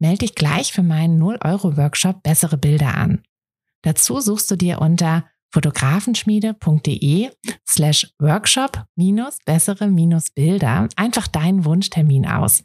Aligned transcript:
Melde 0.00 0.18
dich 0.18 0.34
gleich 0.34 0.72
für 0.72 0.82
meinen 0.82 1.22
0-Euro-Workshop 1.22 2.22
Bessere 2.22 2.56
Bilder 2.56 2.96
an. 2.96 3.22
Dazu 3.82 4.20
suchst 4.20 4.50
du 4.50 4.56
dir 4.56 4.80
unter 4.80 5.24
fotografenschmiede.de 5.52 7.30
slash 7.68 8.10
workshop 8.18 8.84
minus 8.94 9.38
bessere 9.44 9.88
minus 9.88 10.30
Bilder 10.30 10.88
einfach 10.96 11.26
deinen 11.26 11.64
Wunschtermin 11.64 12.26
aus. 12.26 12.64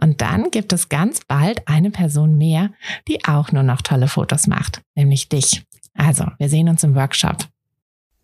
Und 0.00 0.20
dann 0.20 0.50
gibt 0.50 0.72
es 0.72 0.88
ganz 0.88 1.20
bald 1.26 1.66
eine 1.68 1.90
Person 1.90 2.36
mehr, 2.36 2.70
die 3.08 3.24
auch 3.24 3.50
nur 3.52 3.62
noch 3.62 3.80
tolle 3.80 4.08
Fotos 4.08 4.46
macht, 4.46 4.82
nämlich 4.94 5.28
dich. 5.28 5.64
Also, 5.94 6.26
wir 6.38 6.48
sehen 6.48 6.68
uns 6.68 6.82
im 6.84 6.94
Workshop. 6.94 7.46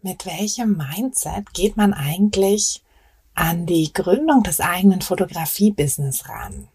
Mit 0.03 0.27
welchem 0.27 0.77
Mindset 0.77 1.55
geht 1.55 1.77
man 1.77 1.95
eigentlich 1.95 2.83
an 3.35 3.65
die 3.67 3.93
Gründung 3.93 4.43
des 4.43 4.61
eigenen 4.61 5.03
Fotografie-Business 5.03 6.29
ran? 6.29 6.69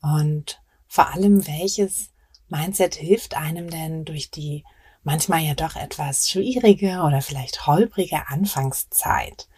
Und 0.00 0.63
vor 0.94 1.12
allem, 1.12 1.44
welches 1.48 2.10
Mindset 2.48 2.94
hilft 2.94 3.36
einem 3.36 3.68
denn 3.68 4.04
durch 4.04 4.30
die 4.30 4.62
manchmal 5.02 5.40
ja 5.40 5.54
doch 5.54 5.74
etwas 5.74 6.30
schwierige 6.30 7.02
oder 7.04 7.20
vielleicht 7.20 7.66
holprige 7.66 8.28
Anfangszeit. 8.28 9.48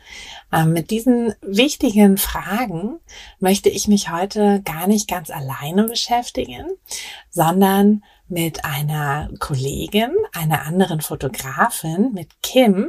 Ähm, 0.51 0.73
mit 0.73 0.91
diesen 0.91 1.35
wichtigen 1.43 2.17
Fragen 2.17 3.01
möchte 3.39 3.69
ich 3.69 3.87
mich 3.87 4.11
heute 4.11 4.63
gar 4.63 4.87
nicht 4.87 5.11
ganz 5.11 5.29
alleine 5.29 5.85
beschäftigen, 5.85 6.69
sondern 7.29 8.03
mit 8.29 8.65
einer 8.65 9.29
Kollegin, 9.39 10.13
einer 10.33 10.63
anderen 10.63 11.03
Fotografin, 11.03 12.15
mit 12.15 12.31
Kim. 12.43 12.89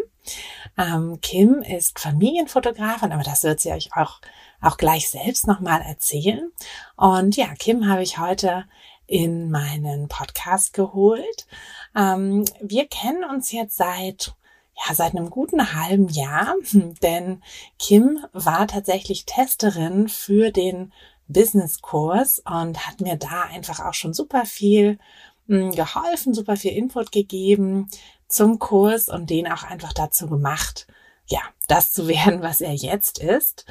Ähm, 0.78 1.20
Kim 1.22 1.62
ist 1.64 2.00
Familienfotografin, 2.00 3.12
aber 3.12 3.24
das 3.24 3.44
wird 3.44 3.60
sie 3.60 3.74
euch 3.74 3.90
auch, 3.94 4.22
auch 4.62 4.78
gleich 4.78 5.10
selbst 5.10 5.48
nochmal 5.48 5.82
erzählen. 5.82 6.52
Und 6.96 7.36
ja, 7.38 7.48
Kim 7.56 7.88
habe 7.88 8.04
ich 8.04 8.18
heute 8.18 8.66
in 9.06 9.50
meinen 9.52 10.08
Podcast 10.08 10.74
geholt. 10.74 11.48
Ähm, 11.96 12.46
wir 12.62 12.88
kennen 12.88 13.24
uns 13.24 13.52
jetzt 13.52 13.78
seit 13.78 14.34
ja, 14.86 14.94
seit 14.94 15.16
einem 15.16 15.30
guten 15.30 15.74
halben 15.74 16.08
Jahr, 16.08 16.56
denn 17.02 17.42
Kim 17.80 18.24
war 18.32 18.68
tatsächlich 18.68 19.26
Testerin 19.26 20.08
für 20.08 20.52
den 20.52 20.94
Business-Kurs 21.28 22.40
und 22.46 22.88
hat 22.88 23.02
mir 23.02 23.18
da 23.18 23.44
einfach 23.44 23.80
auch 23.80 23.94
schon 23.94 24.14
super 24.14 24.46
viel 24.46 25.00
hm, 25.48 25.72
geholfen, 25.72 26.34
super 26.34 26.56
viel 26.56 26.72
Input 26.72 27.12
gegeben 27.12 27.90
zum 28.28 28.60
Kurs 28.60 29.10
und 29.10 29.30
den 29.30 29.52
auch 29.52 29.64
einfach 29.64 29.94
dazu 29.94 30.28
gemacht, 30.28 30.88
ja, 31.28 31.42
das 31.68 31.92
zu 31.92 32.08
werden, 32.08 32.42
was 32.42 32.62
er 32.62 32.74
jetzt 32.74 33.20
ist. 33.20 33.66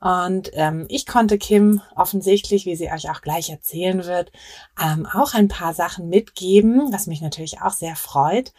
Und 0.00 0.50
ähm, 0.54 0.86
ich 0.88 1.06
konnte 1.06 1.38
Kim 1.38 1.80
offensichtlich, 1.94 2.66
wie 2.66 2.76
sie 2.76 2.90
euch 2.90 3.10
auch 3.10 3.20
gleich 3.20 3.50
erzählen 3.50 4.04
wird, 4.04 4.32
ähm, 4.82 5.06
auch 5.06 5.34
ein 5.34 5.48
paar 5.48 5.74
Sachen 5.74 6.08
mitgeben, 6.08 6.92
was 6.92 7.06
mich 7.06 7.20
natürlich 7.20 7.62
auch 7.62 7.72
sehr 7.72 7.96
freut. 7.96 8.52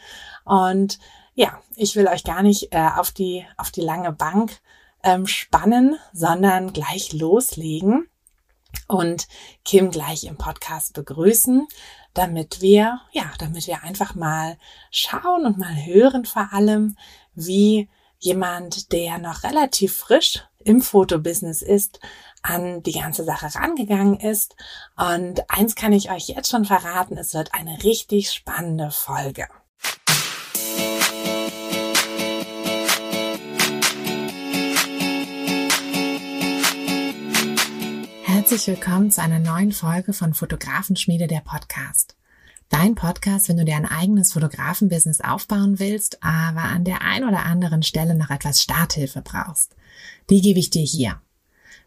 Und 0.45 0.99
ja, 1.35 1.59
ich 1.75 1.95
will 1.95 2.07
euch 2.07 2.23
gar 2.23 2.43
nicht 2.43 2.73
äh, 2.73 2.89
auf 2.95 3.11
die 3.11 3.45
auf 3.57 3.71
die 3.71 3.81
lange 3.81 4.11
Bank 4.11 4.59
ähm, 5.03 5.25
spannen, 5.25 5.97
sondern 6.13 6.73
gleich 6.73 7.11
loslegen 7.11 8.07
und 8.87 9.27
Kim 9.65 9.89
gleich 9.89 10.25
im 10.25 10.37
Podcast 10.37 10.93
begrüßen, 10.93 11.67
damit 12.13 12.61
wir 12.61 13.01
ja, 13.11 13.31
damit 13.39 13.65
wir 13.65 13.83
einfach 13.83 14.13
mal 14.13 14.57
schauen 14.91 15.47
und 15.47 15.57
mal 15.57 15.85
hören 15.85 16.25
vor 16.25 16.49
allem, 16.51 16.95
wie 17.33 17.89
jemand, 18.23 18.91
der 18.93 19.17
noch 19.17 19.43
relativ 19.43 19.97
frisch 19.97 20.43
im 20.63 20.81
Fotobusiness 20.81 21.61
ist, 21.61 21.99
an 22.41 22.81
die 22.81 22.93
ganze 22.93 23.25
Sache 23.25 23.53
rangegangen 23.53 24.19
ist. 24.19 24.55
Und 24.95 25.49
eins 25.49 25.75
kann 25.75 25.91
ich 25.91 26.09
euch 26.09 26.29
jetzt 26.29 26.49
schon 26.49 26.63
verraten, 26.65 27.17
es 27.17 27.33
wird 27.33 27.53
eine 27.53 27.83
richtig 27.83 28.31
spannende 28.31 28.91
Folge. 28.91 29.47
Herzlich 38.23 38.67
willkommen 38.67 39.11
zu 39.11 39.21
einer 39.21 39.39
neuen 39.39 39.73
Folge 39.73 40.13
von 40.13 40.33
Fotografenschmiede 40.33 41.27
der 41.27 41.41
Podcast. 41.41 42.15
Dein 42.73 42.95
Podcast, 42.95 43.49
wenn 43.49 43.57
du 43.57 43.65
dir 43.65 43.75
ein 43.75 43.85
eigenes 43.85 44.31
Fotografenbusiness 44.33 45.21
aufbauen 45.21 45.77
willst, 45.77 46.23
aber 46.23 46.63
an 46.63 46.83
der 46.83 47.03
ein 47.03 47.23
oder 47.23 47.45
anderen 47.45 47.83
Stelle 47.83 48.15
noch 48.15 48.31
etwas 48.31 48.63
Starthilfe 48.63 49.21
brauchst. 49.21 49.75
Die 50.31 50.41
gebe 50.41 50.57
ich 50.57 50.71
dir 50.71 50.81
hier. 50.81 51.21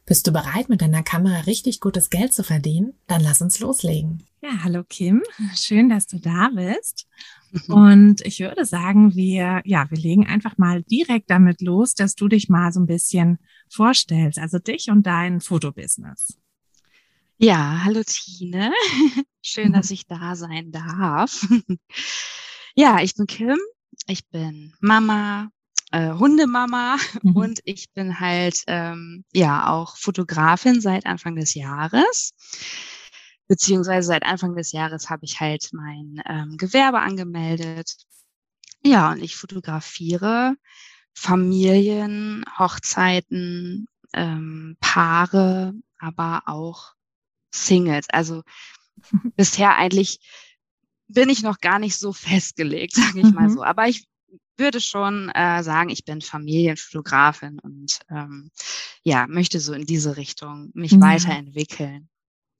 Bist 0.06 0.28
du 0.28 0.32
bereit, 0.32 0.68
mit 0.68 0.82
deiner 0.82 1.02
Kamera 1.02 1.40
richtig 1.40 1.80
gutes 1.80 2.08
Geld 2.08 2.32
zu 2.32 2.44
verdienen? 2.44 2.94
Dann 3.08 3.20
lass 3.20 3.42
uns 3.42 3.58
loslegen. 3.58 4.22
Ja, 4.40 4.62
hallo 4.62 4.84
Kim. 4.88 5.24
Schön, 5.56 5.88
dass 5.88 6.06
du 6.06 6.20
da 6.20 6.50
bist. 6.54 7.08
Und 7.68 8.24
ich 8.24 8.38
würde 8.38 8.64
sagen, 8.64 9.16
wir, 9.16 9.62
ja, 9.64 9.90
wir 9.90 9.98
legen 9.98 10.28
einfach 10.28 10.56
mal 10.56 10.84
direkt 10.84 11.30
damit 11.30 11.62
los, 11.62 11.94
dass 11.94 12.14
du 12.14 12.28
dich 12.28 12.48
mal 12.48 12.72
so 12.72 12.78
ein 12.78 12.86
bisschen 12.86 13.40
vorstellst, 13.68 14.38
also 14.38 14.60
dich 14.60 14.88
und 14.88 15.04
dein 15.04 15.40
Fotobusiness. 15.40 16.38
Ja, 17.38 17.82
hallo 17.82 18.02
Tine. 18.06 18.70
Schön, 19.48 19.72
dass 19.72 19.92
ich 19.92 20.08
da 20.08 20.34
sein 20.34 20.72
darf. 20.72 21.46
ja, 22.74 22.98
ich 23.00 23.14
bin 23.14 23.28
Kim. 23.28 23.56
Ich 24.08 24.26
bin 24.26 24.74
Mama, 24.80 25.50
äh, 25.92 26.10
Hundemama 26.14 26.96
mhm. 27.22 27.36
und 27.36 27.60
ich 27.62 27.92
bin 27.92 28.18
halt 28.18 28.64
ähm, 28.66 29.24
ja 29.32 29.68
auch 29.70 29.96
Fotografin 29.98 30.80
seit 30.80 31.06
Anfang 31.06 31.36
des 31.36 31.54
Jahres. 31.54 32.32
Beziehungsweise 33.46 34.08
seit 34.08 34.24
Anfang 34.24 34.56
des 34.56 34.72
Jahres 34.72 35.10
habe 35.10 35.24
ich 35.24 35.38
halt 35.38 35.68
mein 35.70 36.20
ähm, 36.28 36.56
Gewerbe 36.56 36.98
angemeldet. 36.98 37.94
Ja, 38.84 39.12
und 39.12 39.22
ich 39.22 39.36
fotografiere 39.36 40.56
Familien, 41.14 42.44
Hochzeiten, 42.58 43.86
ähm, 44.12 44.76
Paare, 44.80 45.72
aber 46.00 46.42
auch 46.46 46.94
Singles. 47.52 48.06
Also 48.10 48.42
bisher 49.36 49.76
eigentlich 49.76 50.20
bin 51.08 51.28
ich 51.28 51.42
noch 51.42 51.60
gar 51.60 51.78
nicht 51.78 51.96
so 51.96 52.12
festgelegt, 52.12 52.94
sage 52.94 53.20
ich 53.20 53.32
mal 53.32 53.48
mhm. 53.48 53.54
so. 53.54 53.62
Aber 53.62 53.88
ich 53.88 54.06
würde 54.56 54.80
schon 54.80 55.28
äh, 55.30 55.62
sagen, 55.62 55.90
ich 55.90 56.04
bin 56.04 56.20
Familienfotografin 56.20 57.58
und 57.58 58.00
ähm, 58.10 58.50
ja, 59.02 59.26
möchte 59.26 59.60
so 59.60 59.72
in 59.74 59.84
diese 59.84 60.16
Richtung 60.16 60.70
mich 60.74 60.92
ja. 60.92 61.00
weiterentwickeln. 61.00 62.08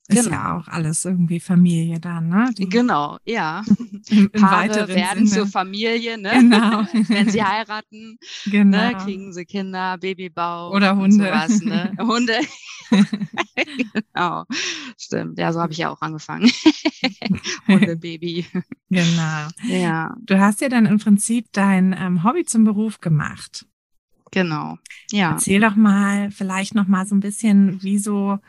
Ist 0.09 0.23
genau. 0.23 0.37
ja 0.37 0.57
auch 0.57 0.67
alles 0.69 1.03
irgendwie 1.03 1.41
Familie 1.41 1.99
dann, 1.99 2.29
ne? 2.29 2.49
Die 2.57 2.69
genau, 2.69 3.17
ja. 3.25 3.61
Im, 4.09 4.29
im 4.31 4.41
Paare 4.41 4.87
werden 4.87 5.27
Sinne. 5.27 5.41
zur 5.41 5.47
Familie, 5.51 6.17
ne? 6.17 6.31
Genau. 6.31 6.83
Wenn 7.09 7.29
sie 7.29 7.43
heiraten, 7.43 8.17
ne, 8.45 8.51
genau. 8.51 8.77
ne, 8.77 8.97
kriegen 9.03 9.33
sie 9.33 9.43
Kinder, 9.43 9.97
Babybau. 9.97 10.71
Oder 10.71 10.95
Hunde. 10.95 11.25
Sowas, 11.25 11.61
ne? 11.61 11.91
Hunde. 11.99 12.39
genau. 14.13 14.45
Stimmt. 14.97 15.37
Ja, 15.37 15.51
so 15.51 15.59
habe 15.59 15.73
ich 15.73 15.79
ja 15.79 15.89
auch 15.89 15.99
angefangen. 15.99 16.49
Hundebaby. 17.67 18.45
Genau. 18.89 19.47
Ja. 19.65 20.15
Du 20.21 20.39
hast 20.39 20.61
ja 20.61 20.69
dann 20.69 20.85
im 20.85 20.99
Prinzip 20.99 21.47
dein 21.51 21.93
ähm, 21.99 22.23
Hobby 22.23 22.45
zum 22.45 22.63
Beruf 22.63 23.01
gemacht. 23.01 23.65
Genau. 24.31 24.77
Ja. 25.11 25.31
Erzähl 25.31 25.59
doch 25.59 25.75
mal 25.75 26.31
vielleicht 26.31 26.75
noch 26.75 26.87
mal 26.87 27.05
so 27.05 27.13
ein 27.13 27.19
bisschen, 27.19 27.79
wieso 27.81 28.39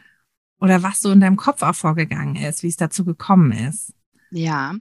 oder 0.61 0.83
was 0.83 1.01
so 1.01 1.11
in 1.11 1.21
deinem 1.21 1.37
Kopf 1.37 1.63
auch 1.63 1.75
vorgegangen 1.75 2.37
ist, 2.37 2.63
wie 2.63 2.69
es 2.69 2.77
dazu 2.77 3.05
gekommen 3.05 3.53
ist. 3.53 3.93
Ja. 4.31 4.75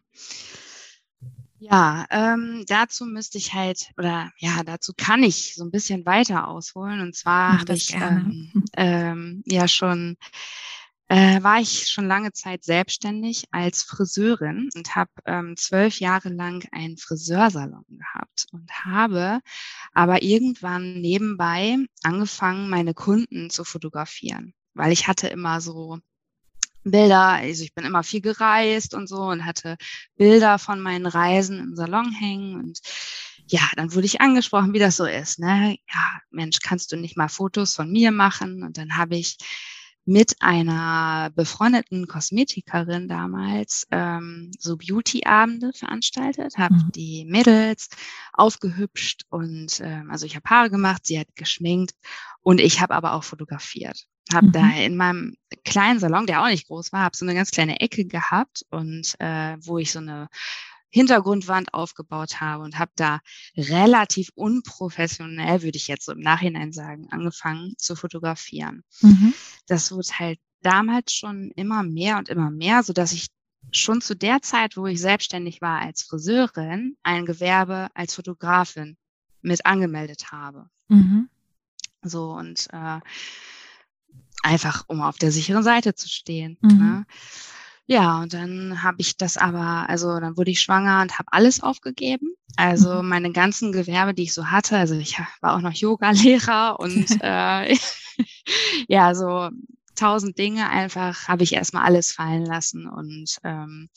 Ja, 1.59 2.05
ähm, 2.11 2.65
dazu 2.67 3.05
müsste 3.05 3.39
ich 3.39 3.53
halt, 3.53 3.89
oder 3.97 4.31
ja, 4.37 4.63
dazu 4.63 4.93
kann 4.95 5.23
ich 5.23 5.55
so 5.55 5.63
ein 5.63 5.71
bisschen 5.71 6.05
weiter 6.05 6.47
ausholen. 6.47 7.01
Und 7.01 7.15
zwar 7.15 7.59
habe 7.59 7.73
ich 7.73 7.95
ähm, 7.95 8.51
ähm, 8.77 9.43
ja 9.45 9.67
schon, 9.67 10.17
äh, 11.07 11.41
war 11.41 11.59
ich 11.59 11.87
schon 11.87 12.07
lange 12.07 12.31
Zeit 12.31 12.63
selbstständig 12.63 13.45
als 13.51 13.81
Friseurin 13.81 14.69
und 14.75 14.95
habe 14.95 15.09
ähm, 15.25 15.55
zwölf 15.57 15.99
Jahre 15.99 16.29
lang 16.29 16.63
einen 16.71 16.97
Friseursalon 16.97 17.85
gehabt 17.89 18.45
und 18.51 18.69
habe 18.85 19.39
aber 19.93 20.21
irgendwann 20.21 21.01
nebenbei 21.01 21.77
angefangen, 22.03 22.69
meine 22.69 22.93
Kunden 22.93 23.49
zu 23.49 23.63
fotografieren 23.63 24.53
weil 24.77 24.91
ich 24.91 25.07
hatte 25.07 25.27
immer 25.27 25.61
so 25.61 25.99
Bilder, 26.83 27.29
also 27.29 27.63
ich 27.63 27.73
bin 27.73 27.85
immer 27.85 28.03
viel 28.03 28.21
gereist 28.21 28.93
und 28.93 29.07
so 29.07 29.23
und 29.23 29.45
hatte 29.45 29.77
Bilder 30.15 30.57
von 30.59 30.79
meinen 30.79 31.05
Reisen 31.05 31.59
im 31.59 31.75
Salon 31.75 32.11
hängen 32.11 32.55
und 32.55 32.79
ja, 33.49 33.61
dann 33.75 33.93
wurde 33.93 34.05
ich 34.05 34.21
angesprochen, 34.21 34.73
wie 34.73 34.79
das 34.79 34.97
so 34.97 35.05
ist. 35.05 35.39
Ne? 35.39 35.77
Ja, 35.93 36.19
Mensch, 36.31 36.59
kannst 36.61 36.91
du 36.91 36.97
nicht 36.97 37.15
mal 37.15 37.29
Fotos 37.29 37.75
von 37.75 37.89
mir 37.89 38.11
machen? 38.11 38.61
Und 38.63 38.77
dann 38.77 38.97
habe 38.97 39.15
ich 39.15 39.37
mit 40.07 40.41
einer 40.41 41.31
befreundeten 41.35 42.07
Kosmetikerin 42.07 43.09
damals 43.09 43.85
ähm, 43.91 44.51
so 44.57 44.77
Beauty-Abende 44.77 45.73
veranstaltet, 45.73 46.57
habe 46.57 46.75
mhm. 46.75 46.91
die 46.93 47.25
Mädels 47.25 47.89
aufgehübscht 48.31 49.23
und 49.29 49.81
ähm, 49.81 50.09
also 50.09 50.25
ich 50.25 50.37
habe 50.37 50.49
Haare 50.49 50.69
gemacht, 50.69 51.05
sie 51.05 51.19
hat 51.19 51.27
geschminkt 51.35 51.93
und 52.41 52.61
ich 52.61 52.79
habe 52.79 52.95
aber 52.95 53.13
auch 53.13 53.25
fotografiert. 53.25 54.07
Habe 54.33 54.47
mhm. 54.47 54.51
da 54.51 54.69
in 54.71 54.95
meinem 54.95 55.35
kleinen 55.63 55.99
Salon, 55.99 56.27
der 56.27 56.41
auch 56.41 56.47
nicht 56.47 56.67
groß 56.67 56.91
war, 56.91 57.01
habe 57.01 57.17
so 57.17 57.25
eine 57.25 57.35
ganz 57.35 57.51
kleine 57.51 57.79
Ecke 57.79 58.05
gehabt 58.05 58.65
und 58.69 59.15
äh, 59.19 59.57
wo 59.61 59.77
ich 59.77 59.91
so 59.91 59.99
eine 59.99 60.27
Hintergrundwand 60.89 61.73
aufgebaut 61.73 62.39
habe 62.39 62.63
und 62.63 62.79
habe 62.79 62.91
da 62.95 63.19
relativ 63.55 64.31
unprofessionell, 64.35 65.61
würde 65.61 65.77
ich 65.77 65.87
jetzt 65.87 66.05
so 66.05 66.13
im 66.13 66.19
Nachhinein 66.19 66.71
sagen, 66.71 67.07
angefangen 67.11 67.73
zu 67.77 67.95
fotografieren. 67.95 68.83
Mhm. 69.01 69.33
Das 69.67 69.91
wurde 69.91 70.07
halt 70.17 70.39
damals 70.61 71.13
schon 71.13 71.51
immer 71.55 71.83
mehr 71.83 72.17
und 72.17 72.29
immer 72.29 72.49
mehr, 72.49 72.83
so 72.83 72.93
dass 72.93 73.11
ich 73.11 73.27
schon 73.71 74.01
zu 74.01 74.15
der 74.15 74.41
Zeit, 74.41 74.77
wo 74.77 74.87
ich 74.87 75.01
selbstständig 75.01 75.61
war 75.61 75.81
als 75.81 76.03
Friseurin, 76.03 76.95
ein 77.03 77.25
Gewerbe 77.25 77.89
als 77.93 78.15
Fotografin 78.15 78.97
mit 79.41 79.65
angemeldet 79.65 80.31
habe. 80.31 80.69
Mhm. 80.87 81.29
So 82.01 82.31
und 82.31 82.67
äh, 82.71 82.99
einfach 84.43 84.85
um 84.87 85.01
auf 85.01 85.17
der 85.17 85.31
sicheren 85.31 85.63
Seite 85.63 85.95
zu 85.95 86.07
stehen. 86.09 86.57
Mhm. 86.61 86.77
Ne? 86.77 87.05
Ja, 87.85 88.21
und 88.21 88.33
dann 88.33 88.83
habe 88.83 88.97
ich 88.99 89.15
das 89.15 89.37
aber, 89.37 89.89
also 89.89 90.19
dann 90.19 90.35
wurde 90.35 90.51
ich 90.51 90.59
schwanger 90.59 91.01
und 91.01 91.17
habe 91.17 91.31
alles 91.31 91.63
aufgegeben. 91.63 92.33
Also 92.57 93.01
mhm. 93.01 93.09
meine 93.09 93.31
ganzen 93.31 93.71
Gewerbe, 93.71 94.13
die 94.13 94.23
ich 94.23 94.33
so 94.33 94.47
hatte, 94.47 94.77
also 94.77 94.95
ich 94.95 95.19
war 95.41 95.55
auch 95.55 95.61
noch 95.61 95.73
Yoga-Lehrer 95.73 96.79
und 96.79 97.05
äh, 97.21 97.77
ja, 98.87 99.15
so 99.15 99.49
tausend 99.95 100.37
Dinge 100.37 100.69
einfach 100.69 101.27
habe 101.27 101.43
ich 101.43 101.53
erstmal 101.53 101.83
alles 101.83 102.11
fallen 102.11 102.45
lassen 102.45 102.87
und 102.87 103.37
ähm, 103.43 103.89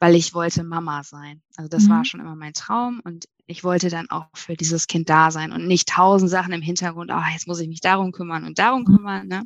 weil 0.00 0.14
ich 0.14 0.34
wollte 0.34 0.64
Mama 0.64 1.02
sein. 1.04 1.40
Also 1.56 1.68
das 1.68 1.84
mhm. 1.84 1.90
war 1.90 2.04
schon 2.04 2.20
immer 2.20 2.36
mein 2.36 2.52
Traum 2.52 3.00
und 3.04 3.26
ich 3.46 3.64
wollte 3.64 3.88
dann 3.88 4.10
auch 4.10 4.26
für 4.34 4.54
dieses 4.54 4.86
Kind 4.86 5.08
da 5.08 5.30
sein 5.30 5.52
und 5.52 5.66
nicht 5.66 5.88
tausend 5.88 6.30
Sachen 6.30 6.52
im 6.52 6.62
Hintergrund, 6.62 7.10
oh, 7.14 7.22
jetzt 7.32 7.46
muss 7.46 7.60
ich 7.60 7.68
mich 7.68 7.80
darum 7.80 8.12
kümmern 8.12 8.44
und 8.44 8.58
darum 8.58 8.82
mhm. 8.82 8.96
kümmern, 8.96 9.28
ne? 9.28 9.44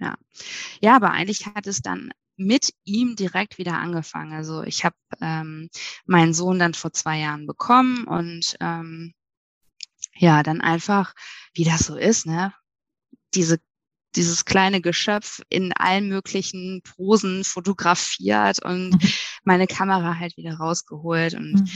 Ja. 0.00 0.16
Ja, 0.80 0.96
aber 0.96 1.10
eigentlich 1.10 1.46
hat 1.46 1.66
es 1.66 1.82
dann 1.82 2.12
mit 2.36 2.72
ihm 2.84 3.16
direkt 3.16 3.58
wieder 3.58 3.74
angefangen. 3.74 4.32
Also 4.32 4.62
ich 4.62 4.84
habe 4.84 4.96
ähm, 5.20 5.68
meinen 6.06 6.32
Sohn 6.32 6.58
dann 6.58 6.74
vor 6.74 6.92
zwei 6.92 7.18
Jahren 7.18 7.46
bekommen 7.46 8.04
und 8.04 8.56
ähm, 8.60 9.12
ja, 10.16 10.42
dann 10.42 10.60
einfach, 10.60 11.14
wie 11.54 11.64
das 11.64 11.80
so 11.80 11.96
ist, 11.96 12.26
ne, 12.26 12.54
diese 13.34 13.60
dieses 14.16 14.44
kleine 14.44 14.80
Geschöpf 14.80 15.40
in 15.50 15.72
allen 15.72 16.08
möglichen 16.08 16.82
Posen 16.82 17.44
fotografiert 17.44 18.60
und 18.60 18.90
mhm. 18.90 19.12
meine 19.44 19.68
Kamera 19.68 20.18
halt 20.18 20.36
wieder 20.36 20.54
rausgeholt 20.54 21.34
und 21.34 21.52
mhm. 21.52 21.68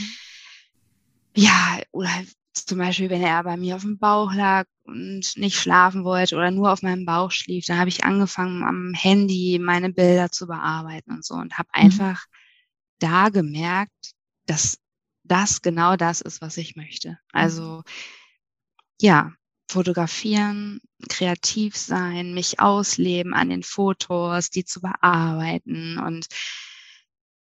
ja, 1.35 1.79
oder 1.91 2.09
zum 2.53 2.79
Beispiel, 2.79 3.09
wenn 3.09 3.21
er 3.21 3.43
bei 3.43 3.55
mir 3.55 3.75
auf 3.75 3.83
dem 3.83 3.97
Bauch 3.99 4.33
lag 4.33 4.65
und 4.85 5.35
nicht 5.35 5.57
schlafen 5.57 6.03
wollte 6.03 6.35
oder 6.35 6.51
nur 6.51 6.71
auf 6.71 6.81
meinem 6.81 7.05
Bauch 7.05 7.31
schlief, 7.31 7.65
dann 7.65 7.79
habe 7.79 7.89
ich 7.89 8.03
angefangen, 8.03 8.63
am 8.63 8.93
Handy 8.93 9.59
meine 9.59 9.91
Bilder 9.91 10.31
zu 10.31 10.47
bearbeiten 10.47 11.11
und 11.11 11.25
so 11.25 11.35
und 11.35 11.57
habe 11.57 11.69
mhm. 11.75 11.85
einfach 11.85 12.25
da 12.99 13.29
gemerkt, 13.29 14.13
dass 14.45 14.77
das 15.23 15.61
genau 15.61 15.95
das 15.95 16.21
ist, 16.21 16.41
was 16.41 16.57
ich 16.57 16.75
möchte. 16.75 17.09
Mhm. 17.09 17.15
Also 17.33 17.83
ja, 19.01 19.31
fotografieren, 19.69 20.79
kreativ 21.09 21.75
sein, 21.75 22.33
mich 22.33 22.59
ausleben 22.59 23.33
an 23.33 23.49
den 23.49 23.63
Fotos, 23.63 24.49
die 24.49 24.63
zu 24.63 24.81
bearbeiten 24.81 25.97
und 25.97 26.27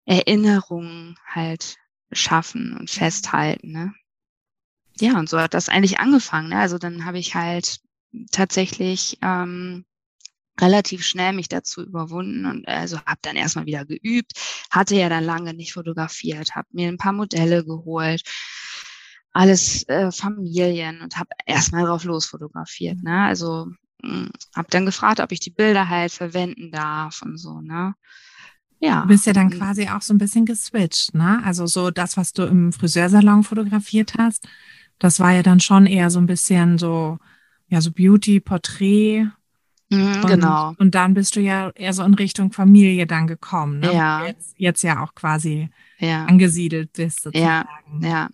Erinnerungen 0.06 1.18
halt 1.28 1.78
schaffen 2.12 2.74
und 2.74 2.84
mhm. 2.84 2.88
festhalten. 2.88 3.72
Ne? 3.72 3.94
Ja, 5.00 5.18
und 5.20 5.30
so 5.30 5.40
hat 5.40 5.54
das 5.54 5.70
eigentlich 5.70 6.00
angefangen. 6.00 6.50
Ne? 6.50 6.60
Also 6.60 6.78
dann 6.78 7.06
habe 7.06 7.20
ich 7.20 7.36
halt 7.36 7.80
tatsächlich 8.32 9.18
ähm, 9.22 9.86
relativ 10.60 11.04
schnell 11.04 11.34
mich 11.34 11.50
dazu 11.50 11.84
überwunden 11.84 12.46
und 12.46 12.68
also 12.68 13.00
habe 13.02 13.20
dann 13.22 13.36
erstmal 13.36 13.66
wieder 13.66 13.86
geübt, 13.86 14.34
hatte 14.72 14.96
ja 14.96 15.10
dann 15.10 15.26
lange 15.26 15.54
nicht 15.54 15.74
fotografiert, 15.74 16.56
habe 16.56 16.68
mir 16.72 16.88
ein 16.88 16.98
paar 16.98 17.12
Modelle 17.14 17.66
geholt, 17.66 18.22
alles 19.34 19.88
äh, 19.90 20.12
Familien 20.12 21.02
und 21.02 21.18
habe 21.18 21.30
erstmal 21.46 21.86
drauf 21.86 22.06
los 22.06 22.26
fotografiert. 22.26 23.04
Ne? 23.04 23.26
Also 23.26 23.68
hm, 24.02 24.30
habe 24.56 24.68
dann 24.70 24.86
gefragt, 24.86 25.20
ob 25.20 25.32
ich 25.34 25.42
die 25.42 25.50
Bilder 25.50 25.90
halt 25.90 26.14
verwenden 26.14 26.72
darf 26.72 27.22
und 27.22 27.38
so. 27.38 27.60
Ne? 27.60 27.96
Ja. 28.80 29.02
Du 29.02 29.08
bist 29.08 29.26
ja 29.26 29.34
dann 29.34 29.50
quasi 29.50 29.90
auch 29.90 30.02
so 30.02 30.14
ein 30.14 30.18
bisschen 30.18 30.46
geswitcht, 30.46 31.14
ne? 31.16 31.42
Also 31.44 31.66
so 31.66 31.92
das, 31.92 32.18
was 32.18 32.34
du 32.34 32.44
im 32.44 32.72
Friseursalon 32.74 33.44
fotografiert 33.44 34.14
hast, 34.18 34.48
das 35.00 35.20
war 35.20 35.32
ja 35.32 35.44
dann 35.44 35.60
schon 35.60 35.86
eher 35.86 36.10
so 36.10 36.20
ein 36.20 36.26
bisschen 36.26 36.78
so, 36.78 37.18
ja, 37.68 37.82
so 37.82 37.92
Beauty, 37.92 38.40
Porträt. 38.40 39.28
Mhm, 39.90 40.16
und, 40.16 40.28
genau. 40.28 40.74
Und 40.78 40.96
dann 40.96 41.14
bist 41.14 41.36
du 41.36 41.42
ja 41.42 41.70
eher 41.76 41.94
so 41.94 42.04
in 42.04 42.14
Richtung 42.14 42.52
Familie 42.52 43.06
dann 43.06 43.28
gekommen, 43.28 43.80
ne? 43.80 43.94
Ja. 43.94 44.26
Jetzt, 44.26 44.56
jetzt 44.58 44.82
ja 44.84 45.04
auch 45.04 45.14
quasi 45.14 45.70
ja. 46.00 46.26
angesiedelt 46.26 46.94
bist, 46.94 47.22
sozusagen. 47.22 47.68
Ja, 48.02 48.08
ja. 48.08 48.30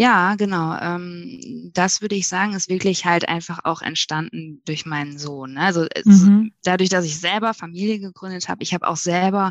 Ja, 0.00 0.36
genau. 0.36 0.78
Ähm, 0.78 1.72
das 1.74 2.00
würde 2.00 2.14
ich 2.14 2.28
sagen, 2.28 2.52
ist 2.52 2.68
wirklich 2.68 3.04
halt 3.04 3.28
einfach 3.28 3.64
auch 3.64 3.82
entstanden 3.82 4.62
durch 4.64 4.86
meinen 4.86 5.18
Sohn. 5.18 5.54
Ne? 5.54 5.60
Also 5.60 5.86
mhm. 6.04 6.52
dadurch, 6.62 6.88
dass 6.88 7.04
ich 7.04 7.18
selber 7.18 7.52
Familie 7.52 7.98
gegründet 7.98 8.48
habe, 8.48 8.62
ich 8.62 8.72
habe 8.72 8.86
auch 8.86 8.96
selber 8.96 9.50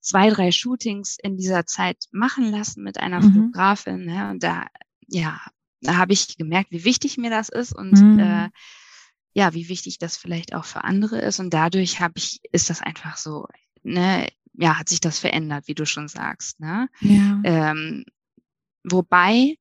zwei, 0.00 0.30
drei 0.30 0.52
Shootings 0.52 1.16
in 1.20 1.36
dieser 1.36 1.66
Zeit 1.66 1.96
machen 2.12 2.52
lassen 2.52 2.84
mit 2.84 3.00
einer 3.00 3.20
mhm. 3.20 3.32
Fotografin. 3.32 4.04
Ne? 4.04 4.30
Und 4.30 4.44
da 4.44 4.66
ja, 5.08 5.40
da 5.80 5.96
habe 5.96 6.12
ich 6.12 6.36
gemerkt, 6.36 6.70
wie 6.70 6.84
wichtig 6.84 7.18
mir 7.18 7.30
das 7.30 7.48
ist 7.48 7.72
und 7.72 7.92
mhm. 7.92 8.18
äh, 8.18 8.48
ja, 9.32 9.54
wie 9.54 9.68
wichtig 9.68 9.98
das 9.98 10.16
vielleicht 10.16 10.54
auch 10.54 10.64
für 10.64 10.84
andere 10.84 11.20
ist. 11.20 11.38
Und 11.38 11.50
dadurch 11.50 12.00
habe 12.00 12.14
ich, 12.16 12.40
ist 12.50 12.70
das 12.70 12.80
einfach 12.80 13.16
so, 13.16 13.46
ne, 13.82 14.28
ja, 14.54 14.78
hat 14.78 14.88
sich 14.88 15.00
das 15.00 15.18
verändert, 15.18 15.68
wie 15.68 15.74
du 15.74 15.86
schon 15.86 16.08
sagst. 16.08 16.58
Ne? 16.60 16.88
Ja. 17.00 17.40
Ähm, 17.44 18.04
wobei 18.82 19.56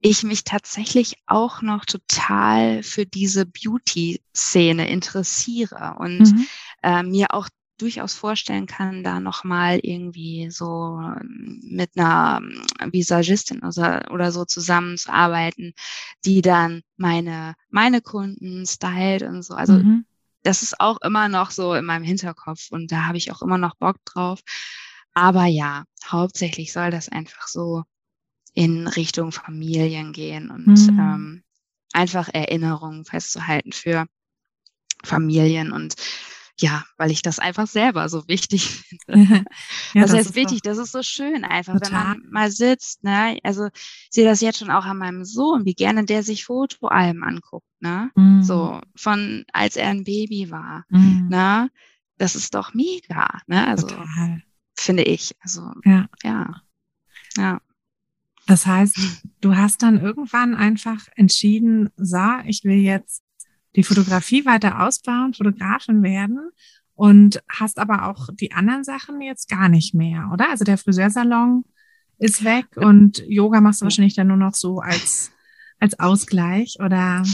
ich 0.00 0.22
mich 0.22 0.44
tatsächlich 0.44 1.14
auch 1.26 1.62
noch 1.62 1.84
total 1.84 2.82
für 2.82 3.06
diese 3.06 3.46
Beauty-Szene 3.46 4.88
interessiere 4.88 5.96
und 5.98 6.32
mhm. 6.32 6.46
äh, 6.82 7.02
mir 7.02 7.32
auch 7.32 7.48
durchaus 7.78 8.14
vorstellen 8.14 8.66
kann, 8.66 9.02
da 9.02 9.20
nochmal 9.20 9.80
irgendwie 9.82 10.50
so 10.50 11.00
ähm, 11.00 11.60
mit 11.64 11.90
einer 11.96 12.40
ähm, 12.80 12.92
Visagistin 12.92 13.62
oder, 13.62 14.10
oder 14.12 14.32
so 14.32 14.44
zusammenzuarbeiten, 14.44 15.74
die 16.24 16.40
dann 16.40 16.82
meine, 16.96 17.54
meine 17.70 18.00
Kunden 18.00 18.64
stylt 18.66 19.22
und 19.22 19.42
so. 19.42 19.54
Also 19.54 19.74
mhm. 19.74 20.04
das 20.42 20.62
ist 20.62 20.80
auch 20.80 21.00
immer 21.02 21.28
noch 21.28 21.50
so 21.50 21.74
in 21.74 21.84
meinem 21.84 22.04
Hinterkopf 22.04 22.70
und 22.70 22.92
da 22.92 23.06
habe 23.06 23.18
ich 23.18 23.32
auch 23.32 23.42
immer 23.42 23.58
noch 23.58 23.74
Bock 23.76 23.96
drauf. 24.04 24.40
Aber 25.12 25.46
ja, 25.46 25.84
hauptsächlich 26.06 26.72
soll 26.72 26.90
das 26.90 27.08
einfach 27.08 27.48
so 27.48 27.84
in 28.52 28.86
Richtung 28.86 29.32
Familien 29.32 30.12
gehen 30.12 30.50
und 30.50 30.66
mhm. 30.66 30.98
ähm, 30.98 31.42
einfach 31.92 32.28
Erinnerungen 32.32 33.04
festzuhalten 33.04 33.72
für 33.72 34.06
Familien 35.04 35.72
und 35.72 35.94
ja, 36.60 36.84
weil 36.96 37.10
ich 37.10 37.22
das 37.22 37.38
einfach 37.38 37.66
selber 37.66 38.08
so 38.08 38.28
wichtig 38.28 38.68
finde. 39.06 39.44
ja, 39.92 40.02
das, 40.02 40.12
das 40.12 40.26
ist 40.26 40.34
wichtig, 40.34 40.62
das 40.62 40.78
ist 40.78 40.92
so 40.92 41.02
schön 41.02 41.44
einfach, 41.44 41.74
total. 41.74 41.90
wenn 41.90 41.98
man 41.98 42.30
mal 42.30 42.50
sitzt, 42.50 43.02
ne? 43.02 43.38
Also 43.42 43.66
ich 43.74 44.08
sehe 44.10 44.24
das 44.24 44.40
jetzt 44.40 44.58
schon 44.58 44.70
auch 44.70 44.84
an 44.84 44.98
meinem 44.98 45.24
Sohn, 45.24 45.64
wie 45.64 45.74
gerne 45.74 46.04
der 46.04 46.22
sich 46.22 46.44
Fotoalben 46.44 47.24
anguckt, 47.24 47.66
ne? 47.80 48.10
Mm. 48.14 48.42
So 48.42 48.80
von 48.94 49.44
als 49.52 49.76
er 49.76 49.88
ein 49.90 50.04
Baby 50.04 50.50
war, 50.50 50.84
mm. 50.90 51.28
ne? 51.28 51.70
Das 52.18 52.36
ist 52.36 52.54
doch 52.54 52.74
mega, 52.74 53.40
ne? 53.48 53.66
Also 53.66 53.88
total. 53.88 54.42
finde 54.76 55.02
ich. 55.02 55.34
Also 55.40 55.72
ja. 55.84 56.06
ja. 56.22 56.62
Ja. 57.36 57.60
Das 58.46 58.66
heißt, 58.66 58.96
du 59.40 59.56
hast 59.56 59.82
dann 59.82 60.00
irgendwann 60.00 60.54
einfach 60.54 61.08
entschieden, 61.16 61.90
so, 61.96 62.22
ich 62.46 62.62
will 62.64 62.78
jetzt 62.78 63.23
die 63.76 63.84
Fotografie 63.84 64.44
weiter 64.44 64.84
ausbauen, 64.86 65.34
Fotografin 65.34 66.02
werden 66.02 66.50
und 66.94 67.42
hast 67.48 67.78
aber 67.78 68.08
auch 68.08 68.28
die 68.34 68.52
anderen 68.52 68.84
Sachen 68.84 69.20
jetzt 69.20 69.48
gar 69.48 69.68
nicht 69.68 69.94
mehr, 69.94 70.30
oder? 70.32 70.50
Also 70.50 70.64
der 70.64 70.78
Friseursalon 70.78 71.64
ist 72.18 72.44
weg 72.44 72.66
und 72.76 73.22
Yoga 73.26 73.60
machst 73.60 73.80
du 73.80 73.84
wahrscheinlich 73.84 74.14
dann 74.14 74.28
nur 74.28 74.36
noch 74.36 74.54
so 74.54 74.78
als, 74.78 75.32
als 75.80 75.98
Ausgleich, 75.98 76.76
oder? 76.78 77.24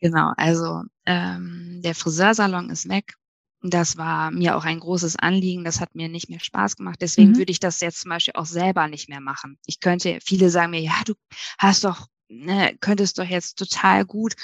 Genau, 0.00 0.32
also 0.36 0.82
ähm, 1.06 1.80
der 1.82 1.94
Friseursalon 1.94 2.68
ist 2.68 2.88
weg. 2.88 3.14
das 3.62 3.96
war 3.96 4.30
mir 4.30 4.56
auch 4.56 4.66
ein 4.66 4.80
großes 4.80 5.16
Anliegen. 5.16 5.64
Das 5.64 5.80
hat 5.80 5.94
mir 5.94 6.10
nicht 6.10 6.28
mehr 6.28 6.40
Spaß 6.40 6.76
gemacht. 6.76 6.98
Deswegen 7.00 7.30
mhm. 7.30 7.38
würde 7.38 7.52
ich 7.52 7.60
das 7.60 7.80
jetzt 7.80 8.00
zum 8.00 8.10
Beispiel 8.10 8.34
auch 8.36 8.44
selber 8.44 8.86
nicht 8.88 9.08
mehr 9.08 9.22
machen. 9.22 9.58
Ich 9.64 9.80
könnte, 9.80 10.18
viele 10.22 10.50
sagen 10.50 10.72
mir, 10.72 10.82
ja, 10.82 11.00
du 11.06 11.14
hast 11.56 11.84
doch, 11.84 12.08
ne, 12.28 12.76
könntest 12.80 13.18
doch 13.18 13.24
jetzt 13.24 13.58
total 13.58 14.04
gut 14.04 14.34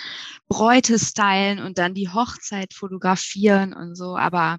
Bräute 0.49 0.99
stylen 0.99 1.59
und 1.59 1.79
dann 1.79 1.95
die 1.95 2.09
Hochzeit 2.09 2.75
fotografieren 2.75 3.73
und 3.73 3.95
so. 3.95 4.17
Aber 4.17 4.59